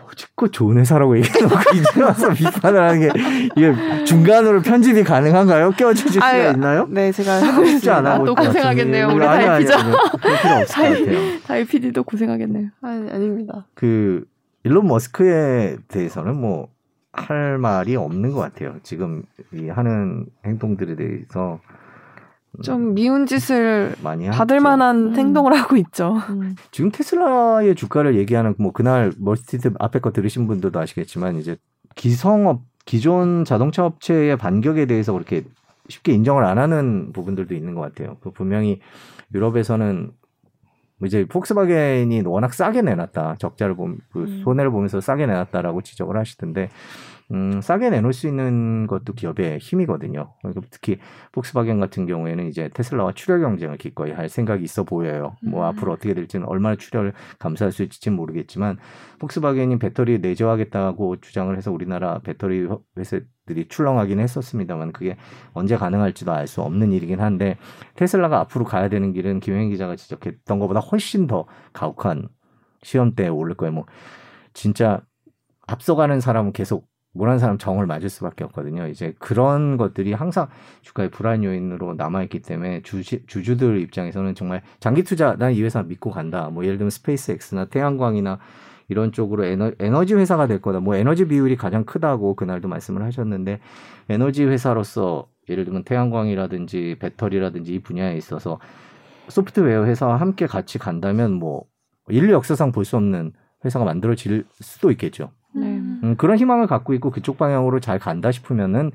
여지껏 0.08 0.52
좋은 0.52 0.76
회사라고 0.78 1.16
얘기해놓고 1.18 1.56
이제 1.74 2.02
와서 2.02 2.28
비판을 2.32 2.80
하는 2.80 3.00
게 3.00 3.08
이게 3.56 4.04
중간으로 4.04 4.60
편집이 4.62 5.02
가능한가요? 5.04 5.70
껴주실 5.72 6.12
수가 6.12 6.26
아유, 6.26 6.50
있나요? 6.52 6.86
네, 6.90 7.10
제가 7.10 7.42
하고 7.42 7.64
싶지. 7.64 7.90
않아. 7.90 8.14
아, 8.16 8.24
또 8.24 8.34
고생하겠네요. 8.34 9.08
우리 9.08 9.24
아니, 9.26 9.46
다이 9.46 9.48
아니, 9.48 9.64
피자. 9.64 9.78
아니, 9.80 9.92
그럴 10.20 10.38
필요 10.38 10.54
없을 10.60 10.76
것 10.76 10.98
같아요. 11.06 11.40
다이 11.46 11.64
PD도 11.64 12.04
고생하겠네요. 12.04 12.68
아니, 12.82 13.10
아닙니다. 13.10 13.66
그 13.74 14.24
일론 14.64 14.86
머스크에 14.86 15.78
대해서는 15.88 16.36
뭐 16.36 16.68
할 17.12 17.58
말이 17.58 17.96
없는 17.96 18.32
것 18.32 18.40
같아요. 18.40 18.76
지금 18.82 19.22
이 19.52 19.68
하는 19.68 20.26
행동들에 20.44 20.94
대해서 20.96 21.60
음, 22.52 22.62
좀 22.62 22.94
미운 22.94 23.26
짓을 23.26 23.94
많이 24.02 24.28
받을 24.28 24.56
하죠. 24.56 24.62
만한 24.62 24.96
음. 25.08 25.16
행동을 25.16 25.54
하고 25.54 25.76
있죠. 25.76 26.16
음. 26.30 26.54
지금 26.70 26.90
테슬라의 26.90 27.74
주가를 27.74 28.16
얘기하는 28.16 28.54
뭐 28.58 28.72
그날 28.72 29.12
멀스티드 29.18 29.72
앞에 29.78 30.00
거 30.00 30.12
들으신 30.12 30.46
분들도 30.46 30.78
아시겠지만 30.78 31.36
이제 31.36 31.56
기성업 31.94 32.62
기존 32.84 33.44
자동차 33.44 33.84
업체의 33.84 34.36
반격에 34.36 34.86
대해서 34.86 35.12
그렇게 35.12 35.44
쉽게 35.88 36.12
인정을 36.12 36.44
안 36.44 36.58
하는 36.58 37.12
부분들도 37.12 37.54
있는 37.54 37.74
것 37.74 37.80
같아요. 37.82 38.16
그 38.20 38.30
분명히 38.30 38.80
유럽에서는 39.34 40.12
이제 41.04 41.24
폭스바겐이 41.24 42.22
워낙 42.26 42.52
싸게 42.52 42.82
내놨다 42.82 43.36
적자를 43.38 43.74
보면 43.74 43.98
그 44.12 44.20
음. 44.20 44.40
손해를 44.44 44.70
보면서 44.70 45.00
싸게 45.00 45.26
내놨다라고 45.26 45.82
지적을 45.82 46.16
하시던데 46.16 46.68
음, 47.32 47.60
싸게 47.60 47.90
내놓을 47.90 48.12
수 48.12 48.26
있는 48.26 48.88
것도 48.88 49.12
기업의 49.12 49.58
힘이거든요. 49.58 50.34
특히 50.70 50.98
폭스바겐 51.32 51.78
같은 51.78 52.06
경우에는 52.06 52.48
이제 52.48 52.68
테슬라와 52.74 53.12
출혈 53.12 53.40
경쟁을 53.40 53.76
기꺼이 53.76 54.10
할 54.10 54.28
생각이 54.28 54.64
있어 54.64 54.82
보여요. 54.82 55.36
뭐 55.44 55.62
음. 55.62 55.66
앞으로 55.66 55.92
어떻게 55.92 56.12
될지는 56.12 56.46
얼마나 56.48 56.74
출혈을 56.74 57.12
감수할 57.38 57.70
수 57.70 57.82
있을지는 57.84 58.16
모르겠지만 58.16 58.78
폭스바겐이 59.20 59.78
배터리 59.78 60.18
내재화하겠다고 60.18 61.20
주장을 61.20 61.56
해서 61.56 61.70
우리나라 61.70 62.18
배터리 62.18 62.66
회사들이 62.98 63.68
출렁하긴 63.68 64.18
했었습니다만 64.18 64.92
그게 64.92 65.16
언제 65.52 65.76
가능할지도 65.76 66.32
알 66.32 66.48
수 66.48 66.62
없는 66.62 66.90
일이긴 66.90 67.20
한데 67.20 67.58
테슬라가 67.94 68.40
앞으로 68.40 68.64
가야 68.64 68.88
되는 68.88 69.12
길은 69.12 69.38
김행 69.38 69.68
기자가 69.70 69.94
지적했던 69.94 70.58
것보다 70.58 70.80
훨씬 70.80 71.28
더 71.28 71.46
가혹한 71.72 72.28
시험대에 72.82 73.28
오를 73.28 73.54
거예요. 73.54 73.72
뭐 73.72 73.86
진짜 74.52 75.00
앞서가는 75.68 76.20
사람은 76.20 76.52
계속 76.52 76.89
못한 77.12 77.38
사람 77.38 77.58
정을 77.58 77.86
맞을 77.86 78.08
수밖에 78.08 78.44
없거든요. 78.44 78.86
이제 78.86 79.14
그런 79.18 79.76
것들이 79.76 80.12
항상 80.12 80.48
주가의 80.82 81.10
불안 81.10 81.42
요인으로 81.44 81.94
남아있기 81.94 82.40
때문에 82.40 82.82
주시, 82.82 83.24
주주들 83.26 83.80
입장에서는 83.80 84.34
정말 84.36 84.62
장기 84.78 85.02
투자, 85.02 85.36
난 85.36 85.52
이 85.52 85.62
회사 85.62 85.82
믿고 85.82 86.10
간다. 86.10 86.50
뭐 86.50 86.64
예를 86.64 86.78
들면 86.78 86.90
스페이스X나 86.90 87.66
태양광이나 87.66 88.38
이런 88.88 89.12
쪽으로 89.12 89.44
에너, 89.44 89.72
에너 89.80 90.04
지 90.04 90.14
회사가 90.14 90.46
될 90.46 90.60
거다. 90.60 90.80
뭐 90.80 90.94
에너지 90.96 91.26
비율이 91.26 91.56
가장 91.56 91.84
크다고 91.84 92.34
그날도 92.36 92.68
말씀을 92.68 93.02
하셨는데 93.02 93.60
에너지 94.08 94.44
회사로서 94.44 95.28
예를 95.48 95.64
들면 95.64 95.84
태양광이라든지 95.84 96.96
배터리라든지 97.00 97.74
이 97.74 97.82
분야에 97.82 98.16
있어서 98.16 98.58
소프트웨어 99.28 99.84
회사와 99.86 100.16
함께 100.16 100.46
같이 100.46 100.78
간다면 100.78 101.32
뭐 101.34 101.64
인류 102.08 102.32
역사상 102.32 102.72
볼 102.72 102.84
수 102.84 102.96
없는 102.96 103.32
회사가 103.64 103.84
만들어질 103.84 104.46
수도 104.60 104.90
있겠죠. 104.92 105.30
네. 106.02 106.08
음, 106.08 106.16
그런 106.16 106.38
희망을 106.38 106.66
갖고 106.66 106.94
있고 106.94 107.10
그쪽 107.10 107.38
방향으로 107.38 107.80
잘 107.80 107.98
간다 107.98 108.30
싶으면은 108.32 108.90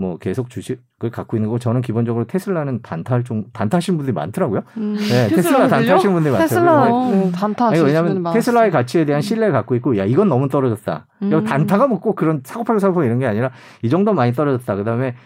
뭐 0.00 0.16
계속 0.16 0.48
주식을 0.48 1.10
갖고 1.10 1.36
있는 1.36 1.48
거고 1.48 1.58
저는 1.58 1.80
기본적으로 1.80 2.24
테슬라는 2.24 2.82
단타할 2.82 3.24
좀 3.24 3.46
단타하시는 3.52 3.96
분들이 3.96 4.14
많더라고요. 4.14 4.62
음. 4.76 4.94
네, 4.96 5.26
테슬라? 5.28 5.66
단타하시는 5.66 6.14
분들이 6.14 6.36
테슬라 6.36 6.62
많더라고요. 6.62 7.12
음, 7.24 7.32
단타 7.32 7.66
아니, 7.66 7.80
하시는 7.80 7.86
왜냐하면. 8.04 8.32
테슬라의 8.32 8.70
가치에 8.70 9.04
대한 9.04 9.20
신뢰를 9.20 9.52
갖고 9.52 9.74
있고 9.74 9.98
야 9.98 10.04
이건 10.04 10.28
너무 10.28 10.48
떨어졌다. 10.48 11.06
음. 11.22 11.32
야, 11.32 11.42
단타가 11.42 11.88
뭐 11.88 11.98
꼭 11.98 12.14
그런 12.14 12.42
사고팔고 12.44 12.78
사고 12.78 13.02
이런 13.02 13.18
게 13.18 13.26
아니라 13.26 13.50
이 13.82 13.88
정도 13.90 14.12
많이 14.14 14.32
떨어졌다. 14.32 14.76
그다음에 14.76 15.16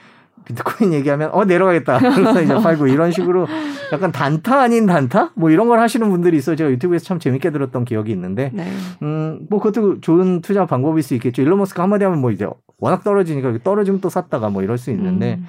비트코인 0.44 0.92
얘기하면 0.92 1.30
어 1.32 1.44
내려가겠다. 1.44 1.98
그래서 1.98 2.42
이제 2.42 2.54
팔고 2.54 2.86
이런 2.86 3.12
식으로 3.12 3.46
약간 3.92 4.12
단타 4.12 4.60
아닌 4.60 4.86
단타 4.86 5.32
뭐 5.34 5.50
이런 5.50 5.68
걸 5.68 5.78
하시는 5.78 6.08
분들이 6.10 6.36
있어요. 6.36 6.56
제가 6.56 6.70
유튜브에서 6.70 7.04
참 7.04 7.18
재밌게 7.18 7.50
들었던 7.50 7.84
기억이 7.84 8.10
있는데 8.12 8.50
네. 8.52 8.66
음, 9.02 9.46
뭐 9.50 9.60
그것도 9.60 10.00
좋은 10.00 10.40
투자 10.40 10.66
방법일 10.66 11.02
수 11.02 11.14
있겠죠. 11.14 11.42
일론 11.42 11.58
머스크 11.58 11.80
한마디 11.80 12.04
하면 12.04 12.20
뭐 12.20 12.30
이제 12.30 12.46
워낙 12.78 13.04
떨어지니까 13.04 13.58
떨어지면 13.62 14.00
또 14.00 14.08
샀다가 14.08 14.50
뭐 14.50 14.62
이럴 14.62 14.78
수 14.78 14.90
있는데 14.90 15.38
음. 15.40 15.46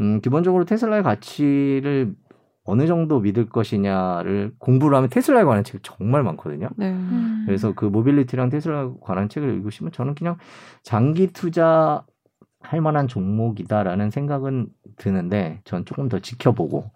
음, 0.00 0.20
기본적으로 0.20 0.64
테슬라의 0.64 1.02
가치를 1.02 2.14
어느 2.64 2.86
정도 2.86 3.18
믿을 3.18 3.48
것이냐를 3.48 4.52
공부를 4.58 4.94
하면 4.96 5.08
테슬라에 5.08 5.44
관한 5.44 5.64
책이 5.64 5.78
정말 5.82 6.22
많거든요. 6.22 6.68
네. 6.76 6.90
음. 6.90 7.44
그래서 7.46 7.72
그 7.74 7.86
모빌리티랑 7.86 8.50
테슬라에 8.50 8.88
관한 9.00 9.30
책을 9.30 9.54
읽으시면 9.54 9.90
저는 9.92 10.14
그냥 10.14 10.36
장기 10.82 11.28
투자 11.28 12.04
할 12.68 12.82
만한 12.82 13.08
종목이다라는 13.08 14.10
생각은 14.10 14.68
드는데 14.96 15.62
전 15.64 15.86
조금 15.86 16.10
더 16.10 16.18
지켜보고 16.18 16.90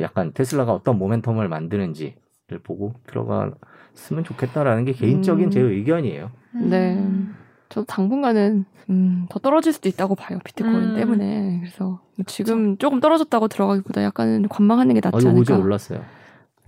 약간 0.00 0.32
테슬라가 0.32 0.72
어떤 0.72 0.98
모멘텀을 0.98 1.46
만드는지를 1.48 2.14
보고 2.62 2.94
들어갔으면 3.06 4.24
좋겠다라는 4.24 4.86
게 4.86 4.92
개인적인 4.92 5.48
음. 5.48 5.50
제 5.50 5.60
의견이에요. 5.60 6.30
네. 6.54 6.94
음. 6.94 7.34
저도 7.68 7.84
당분간은 7.84 8.64
음, 8.88 9.26
더 9.28 9.38
떨어질 9.38 9.74
수도 9.74 9.90
있다고 9.90 10.14
봐요 10.14 10.38
비트코인 10.42 10.92
음. 10.92 10.96
때문에 10.96 11.58
그래서 11.60 12.00
지금 12.24 12.78
조금 12.78 12.98
떨어졌다고 13.00 13.48
들어가기보다 13.48 14.02
약간 14.02 14.48
관망하는 14.48 14.94
게 14.94 15.02
아, 15.04 15.10
낫지 15.10 15.26
어제 15.26 15.28
않을까. 15.28 15.58
올랐어요. 15.58 16.00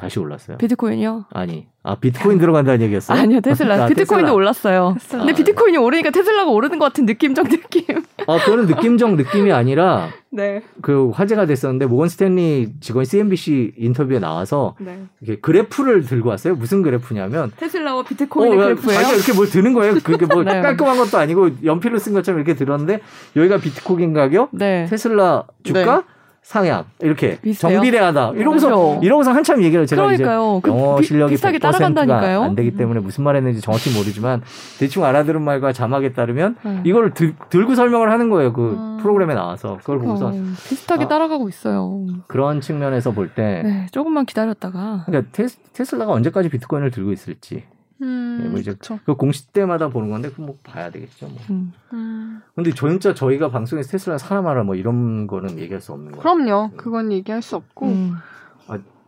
다시 0.00 0.18
올랐어요. 0.18 0.56
비트코인이요? 0.56 1.26
아니, 1.30 1.66
아 1.82 1.94
비트코인 1.94 2.38
들어간다는 2.38 2.80
얘기였어요? 2.82 3.18
아니요 3.18 3.40
테슬라. 3.40 3.84
아, 3.84 3.86
비트코인도 3.86 4.14
테슬라. 4.26 4.32
올랐어요. 4.32 4.96
테슬라. 4.98 5.24
근데 5.24 5.36
비트코인이 5.36 5.76
오르니까 5.78 6.10
테슬라가 6.10 6.50
오르는 6.50 6.78
것 6.78 6.86
같은 6.86 7.04
느낌적 7.06 7.48
느낌. 7.48 7.84
아, 8.26 8.38
그거는 8.38 8.66
느낌적 8.66 9.14
느낌이 9.16 9.52
아니라 9.52 10.08
네. 10.30 10.62
그 10.80 11.10
화제가 11.10 11.44
됐었는데 11.46 11.86
모건 11.86 12.08
스탠리 12.08 12.72
직원 12.80 13.04
CNBC 13.04 13.74
인터뷰에 13.76 14.18
나와서 14.18 14.74
네. 14.78 15.02
이렇게 15.20 15.40
그래프를 15.40 16.02
들고 16.04 16.28
왔어요. 16.30 16.54
무슨 16.54 16.82
그래프냐면 16.82 17.52
테슬라와 17.56 18.04
비트코인의 18.04 18.58
어, 18.58 18.62
그래프예요. 18.62 18.98
아니 18.98 19.14
이렇게 19.16 19.32
뭘 19.34 19.48
드는 19.48 19.74
거예요. 19.74 19.94
그게 20.02 20.24
뭐 20.26 20.42
네. 20.44 20.60
깔끔한 20.62 20.96
것도 20.96 21.18
아니고 21.18 21.50
연필로 21.64 21.98
쓴 21.98 22.14
것처럼 22.14 22.40
이렇게 22.40 22.54
들었는데 22.54 23.00
여기가 23.36 23.58
비트코인 23.58 24.12
가격, 24.14 24.48
네. 24.52 24.86
테슬라 24.88 25.44
주가 25.62 26.04
상향 26.42 26.84
이렇게 27.00 27.38
비슷해요? 27.40 27.74
정비례하다 27.74 28.32
이러고서 28.34 28.66
그렇죠. 28.66 29.00
이러고서 29.02 29.30
한참 29.30 29.62
얘기를 29.62 29.86
제가 29.86 30.12
이제 30.12 30.24
그러니까요. 30.24 30.60
그 30.62 30.70
영어 30.70 30.96
비, 30.96 31.06
실력이 31.06 31.34
비슷하게 31.34 31.58
100%가 31.58 31.70
따라간다니까요. 31.70 32.42
안 32.42 32.54
되기 32.54 32.74
때문에 32.74 33.00
무슨 33.00 33.24
말했는지 33.24 33.60
정확히 33.60 33.90
모르지만 33.90 34.42
대충 34.78 35.04
알아들은 35.04 35.42
말과 35.42 35.72
자막에 35.72 36.12
따르면 36.12 36.56
네. 36.64 36.80
이걸 36.84 37.14
들, 37.14 37.34
들고 37.50 37.74
설명을 37.74 38.10
하는 38.10 38.30
거예요. 38.30 38.52
그 38.52 38.72
음. 38.72 38.98
프로그램에 39.00 39.34
나와서 39.34 39.76
그걸 39.78 39.98
보고서 40.00 40.28
어, 40.28 40.32
비슷하게 40.68 41.04
아. 41.04 41.08
따라가고 41.08 41.48
있어요. 41.48 42.06
그런 42.26 42.60
측면에서 42.60 43.12
볼때 43.12 43.62
네, 43.64 43.86
조금만 43.92 44.26
기다렸다가 44.26 45.04
그러니까 45.06 45.30
테스, 45.32 45.58
테슬라가 45.72 46.12
언제까지 46.12 46.48
비트코인을 46.48 46.90
들고 46.90 47.12
있을지 47.12 47.64
음, 48.02 48.40
네, 48.42 48.48
뭐 48.48 48.58
이제 48.60 48.72
그쵸. 48.72 48.98
그 49.04 49.14
공시 49.14 49.52
때마다 49.52 49.88
보는 49.88 50.10
건데 50.10 50.30
그뭐 50.30 50.56
봐야 50.64 50.90
되겠죠. 50.90 51.28
뭐. 51.28 51.38
음, 51.50 51.72
음. 51.92 52.42
근데 52.54 52.72
진짜 52.72 53.14
저희가 53.14 53.50
방송에서 53.50 53.90
테슬라 53.90 54.18
사람하라 54.18 54.64
뭐 54.64 54.74
이런 54.74 55.26
거는 55.26 55.58
얘기할 55.58 55.80
수 55.80 55.92
없는 55.92 56.12
거예요. 56.12 56.22
그럼요. 56.22 56.70
그건 56.76 57.12
얘기할 57.12 57.42
수 57.42 57.56
없고. 57.56 57.86
음. 57.86 58.16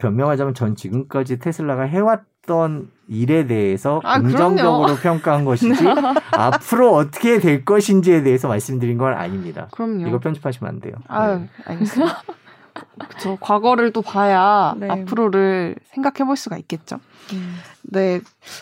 변명하자면 0.02 0.54
전 0.54 0.74
지금까지 0.74 1.38
테슬라가 1.38 1.84
해왔던 1.84 2.88
일에 3.06 3.46
대해서 3.46 4.00
아, 4.02 4.20
긍정적으로 4.20 4.96
평가한 4.96 5.44
것이지 5.44 5.84
앞으로 6.32 6.94
어떻게 6.94 7.38
될 7.38 7.64
것인지에 7.64 8.22
대해서 8.24 8.48
말씀드린 8.48 8.98
건 8.98 9.14
아닙니다. 9.14 9.68
그럼요. 9.70 10.08
이거 10.08 10.18
편집하시면 10.18 10.68
안 10.68 10.80
돼요. 10.80 10.94
아유, 11.06 11.38
네. 11.38 11.48
알겠습니다. 11.66 12.22
그쵸. 12.98 13.36
과거를 13.40 13.92
또 13.92 14.02
봐야 14.02 14.74
네. 14.78 14.88
앞으로를 14.88 15.76
생각해 15.84 16.26
볼 16.26 16.36
수가 16.36 16.56
있겠죠. 16.58 16.98
음. 17.32 17.56
네. 17.82 18.20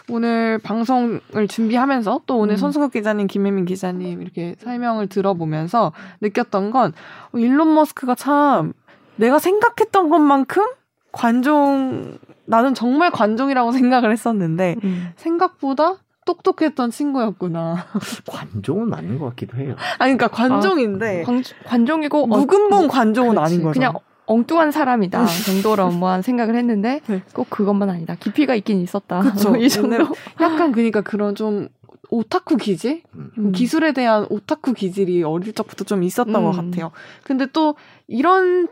오늘 0.09 0.59
방송을 0.59 1.49
준비하면서 1.49 2.23
또 2.27 2.39
오늘 2.39 2.55
음. 2.55 2.57
손수국 2.57 2.93
기자님, 2.93 3.27
김혜민 3.27 3.65
기자님 3.65 4.23
이렇게 4.23 4.57
설명을 4.59 5.09
들어보면서 5.09 5.93
느꼈던 6.21 6.71
건 6.71 6.93
어, 7.33 7.39
일론 7.39 7.75
머스크가 7.75 8.15
참 8.15 8.73
내가 9.17 9.39
생각했던 9.39 10.09
것만큼 10.09 10.65
관종, 11.13 12.19
나는 12.47 12.75
정말 12.75 13.11
관종이라고 13.11 13.73
생각을 13.73 14.13
했었는데 14.13 14.77
음. 14.83 15.13
생각보다 15.17 15.97
똑똑했던 16.27 16.91
친구였구나. 16.91 17.87
관종은 18.29 18.89
맞는 18.89 19.19
것 19.19 19.31
같기도 19.31 19.57
해요. 19.57 19.77
아니, 19.99 20.17
그러니까 20.17 20.29
관종인데 20.29 21.23
관, 21.23 21.43
관종이고 21.65 22.25
어, 22.25 22.27
묵은본 22.27 22.89
관종은 22.89 23.35
그렇지. 23.35 23.55
아닌 23.55 23.63
거죠. 23.65 23.73
그냥 23.73 23.93
엉뚱한 24.27 24.71
사람이다 24.71 25.27
정도로 25.27 25.91
뭐한 25.91 26.23
생각을 26.23 26.55
했는데 26.55 27.01
네. 27.09 27.23
꼭 27.35 27.51
그것만 27.51 27.91
아니다. 27.91 28.15
깊이가 28.15 28.55
있긴 28.55 28.81
있었다. 28.81 29.21
그쵸. 29.23 29.57
이 29.57 29.69
정도. 29.69 29.97
약간 30.41 30.71
그러니까 30.71 31.01
그런 31.01 31.35
좀 31.35 31.69
오타쿠 32.11 32.57
기질? 32.57 33.03
음. 33.15 33.53
기술에 33.53 33.93
대한 33.93 34.27
오타쿠 34.31 34.75
기질이 34.75 35.25
어릴 35.25 35.53
적부터 35.53 35.85
좀 35.85 36.03
있었던 36.03 36.35
음. 36.35 36.45
것 36.45 36.53
같아요. 36.53 36.93
근데 37.25 37.47
또 37.47 37.75
이런 38.07 38.69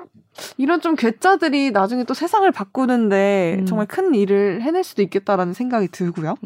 이런 0.56 0.80
좀 0.80 0.94
괴짜들이 0.94 1.72
나중에 1.72 2.04
또 2.04 2.14
세상을 2.14 2.50
바꾸는데 2.52 3.56
음. 3.60 3.66
정말 3.66 3.86
큰 3.86 4.14
일을 4.14 4.62
해낼 4.62 4.84
수도 4.84 5.02
있겠다라는 5.02 5.54
생각이 5.54 5.88
들고요. 5.88 6.36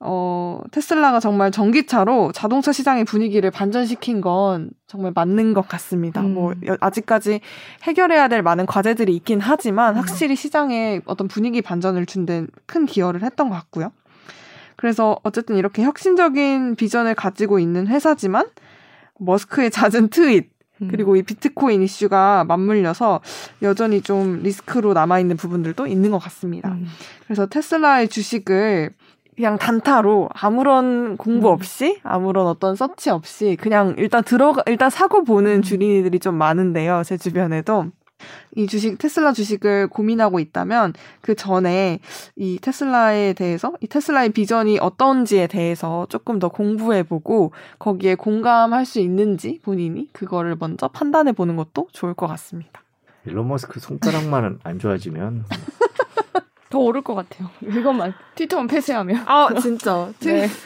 음. 0.00 0.06
어, 0.06 0.60
테슬라가 0.70 1.20
정말 1.20 1.50
전기차로 1.50 2.32
자동차 2.32 2.72
시장의 2.72 3.04
분위기를 3.04 3.50
반전시킨 3.50 4.20
건 4.20 4.70
정말 4.86 5.12
맞는 5.14 5.54
것 5.54 5.66
같습니다. 5.68 6.20
음. 6.20 6.34
뭐, 6.34 6.54
여- 6.66 6.76
아직까지 6.80 7.40
해결해야 7.84 8.28
될 8.28 8.42
많은 8.42 8.66
과제들이 8.66 9.14
있긴 9.16 9.40
하지만 9.40 9.94
음. 9.94 9.98
확실히 10.00 10.36
시장에 10.36 11.00
어떤 11.06 11.28
분위기 11.28 11.62
반전을 11.62 12.06
준 12.06 12.26
데 12.26 12.46
큰 12.66 12.86
기여를 12.86 13.22
했던 13.22 13.48
것 13.50 13.54
같고요. 13.56 13.92
그래서 14.76 15.18
어쨌든 15.22 15.56
이렇게 15.56 15.82
혁신적인 15.82 16.74
비전을 16.76 17.14
가지고 17.14 17.58
있는 17.58 17.86
회사지만 17.86 18.46
머스크의 19.18 19.70
잦은 19.70 20.08
트윗, 20.08 20.50
음. 20.82 20.88
그리고 20.90 21.14
이 21.16 21.22
비트코인 21.22 21.82
이슈가 21.82 22.44
맞물려서 22.44 23.20
여전히 23.62 24.00
좀 24.02 24.42
리스크로 24.42 24.92
남아있는 24.92 25.36
부분들도 25.36 25.86
있는 25.86 26.10
것 26.10 26.18
같습니다. 26.18 26.70
음. 26.70 26.86
그래서 27.24 27.46
테슬라의 27.46 28.08
주식을 28.08 28.90
그냥 29.36 29.58
단타로 29.58 30.28
아무런 30.32 31.16
공부 31.16 31.48
음. 31.48 31.52
없이 31.52 32.00
아무런 32.02 32.46
어떤 32.46 32.76
서치 32.76 33.10
없이 33.10 33.56
그냥 33.60 33.94
일단 33.98 34.22
들어가 34.22 34.62
일단 34.66 34.90
사고 34.90 35.24
보는 35.24 35.56
음. 35.56 35.62
주린이들이 35.62 36.18
좀 36.18 36.34
많은데요. 36.36 37.02
제 37.04 37.16
주변에도 37.16 37.86
이 38.56 38.66
주식 38.66 38.96
테슬라 38.98 39.32
주식을 39.32 39.88
고민하고 39.88 40.38
있다면 40.38 40.94
그 41.20 41.34
전에 41.34 41.98
이 42.36 42.58
테슬라에 42.60 43.32
대해서 43.32 43.74
이 43.80 43.86
테슬라의 43.86 44.30
비전이 44.30 44.78
어떤지에 44.78 45.46
대해서 45.46 46.06
조금 46.08 46.38
더 46.38 46.48
공부해 46.48 47.02
보고 47.02 47.52
거기에 47.78 48.14
공감할 48.14 48.86
수 48.86 49.00
있는지 49.00 49.60
본인이 49.62 50.08
그거를 50.12 50.56
먼저 50.58 50.88
판단해 50.88 51.32
보는 51.32 51.56
것도 51.56 51.88
좋을 51.92 52.14
것 52.14 52.26
같습니다. 52.28 52.82
일론 53.26 53.48
머스크 53.48 53.80
손가락만 53.80 54.60
안 54.62 54.78
좋아지면 54.78 55.44
더 56.74 56.80
오를 56.80 57.02
것 57.02 57.14
같아요. 57.14 57.48
이것만 57.62 58.14
트위터만 58.34 58.66
폐쇄하면. 58.66 59.22
아 59.26 59.48
진짜 59.62 60.10
네. 60.18 60.48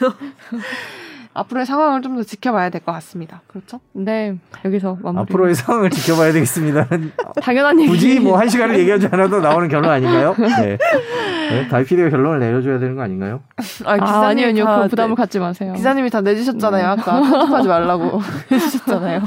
앞으로의 1.39 1.65
상황을 1.65 2.01
좀 2.01 2.15
더 2.15 2.23
지켜봐야 2.23 2.69
될 2.69 2.81
것 2.81 2.91
같습니다. 2.93 3.41
그렇죠? 3.47 3.79
네, 3.93 4.35
여기서 4.65 4.97
마무리. 5.01 5.21
앞으로의 5.21 5.55
상황을 5.55 5.89
지켜봐야 5.89 6.31
되겠습니다. 6.33 6.87
당연한 7.41 7.79
얘기. 7.79 7.89
굳이 7.89 8.19
뭐 8.19 8.37
한 8.39 8.49
시간을 8.49 8.77
얘기하지 8.79 9.07
않아도 9.11 9.39
나오는 9.39 9.67
결론 9.67 9.89
아닌가요? 9.91 10.35
네. 10.59 10.77
네, 11.49 11.67
다이피디가 11.67 12.09
결론을 12.09 12.39
내려줘야 12.39 12.77
되는 12.79 12.95
거 12.95 13.01
아닌가요? 13.03 13.41
아, 13.85 13.93
아, 13.99 14.27
아니요, 14.27 14.47
아니요. 14.49 14.65
다 14.65 14.81
그 14.83 14.89
부담을 14.89 15.11
내- 15.11 15.15
갖지 15.15 15.39
마세요. 15.39 15.73
기자님이 15.75 16.09
다 16.09 16.21
내주셨잖아요. 16.21 16.87
아까 16.87 17.21
편집하지 17.21 17.67
말라고 17.67 18.21
해주셨잖아요. 18.51 19.21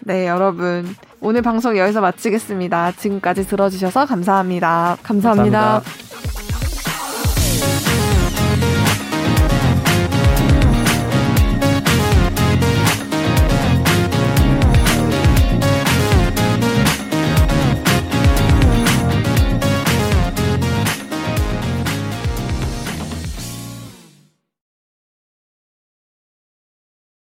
네, 0.00 0.28
여러분 0.28 0.86
오늘 1.20 1.42
방송 1.42 1.76
여기서 1.76 2.00
마치겠습니다. 2.00 2.92
지금까지 2.92 3.46
들어주셔서 3.46 4.06
감사합니다. 4.06 4.96
감사합니다. 5.02 5.80
감사합니다. 5.82 6.39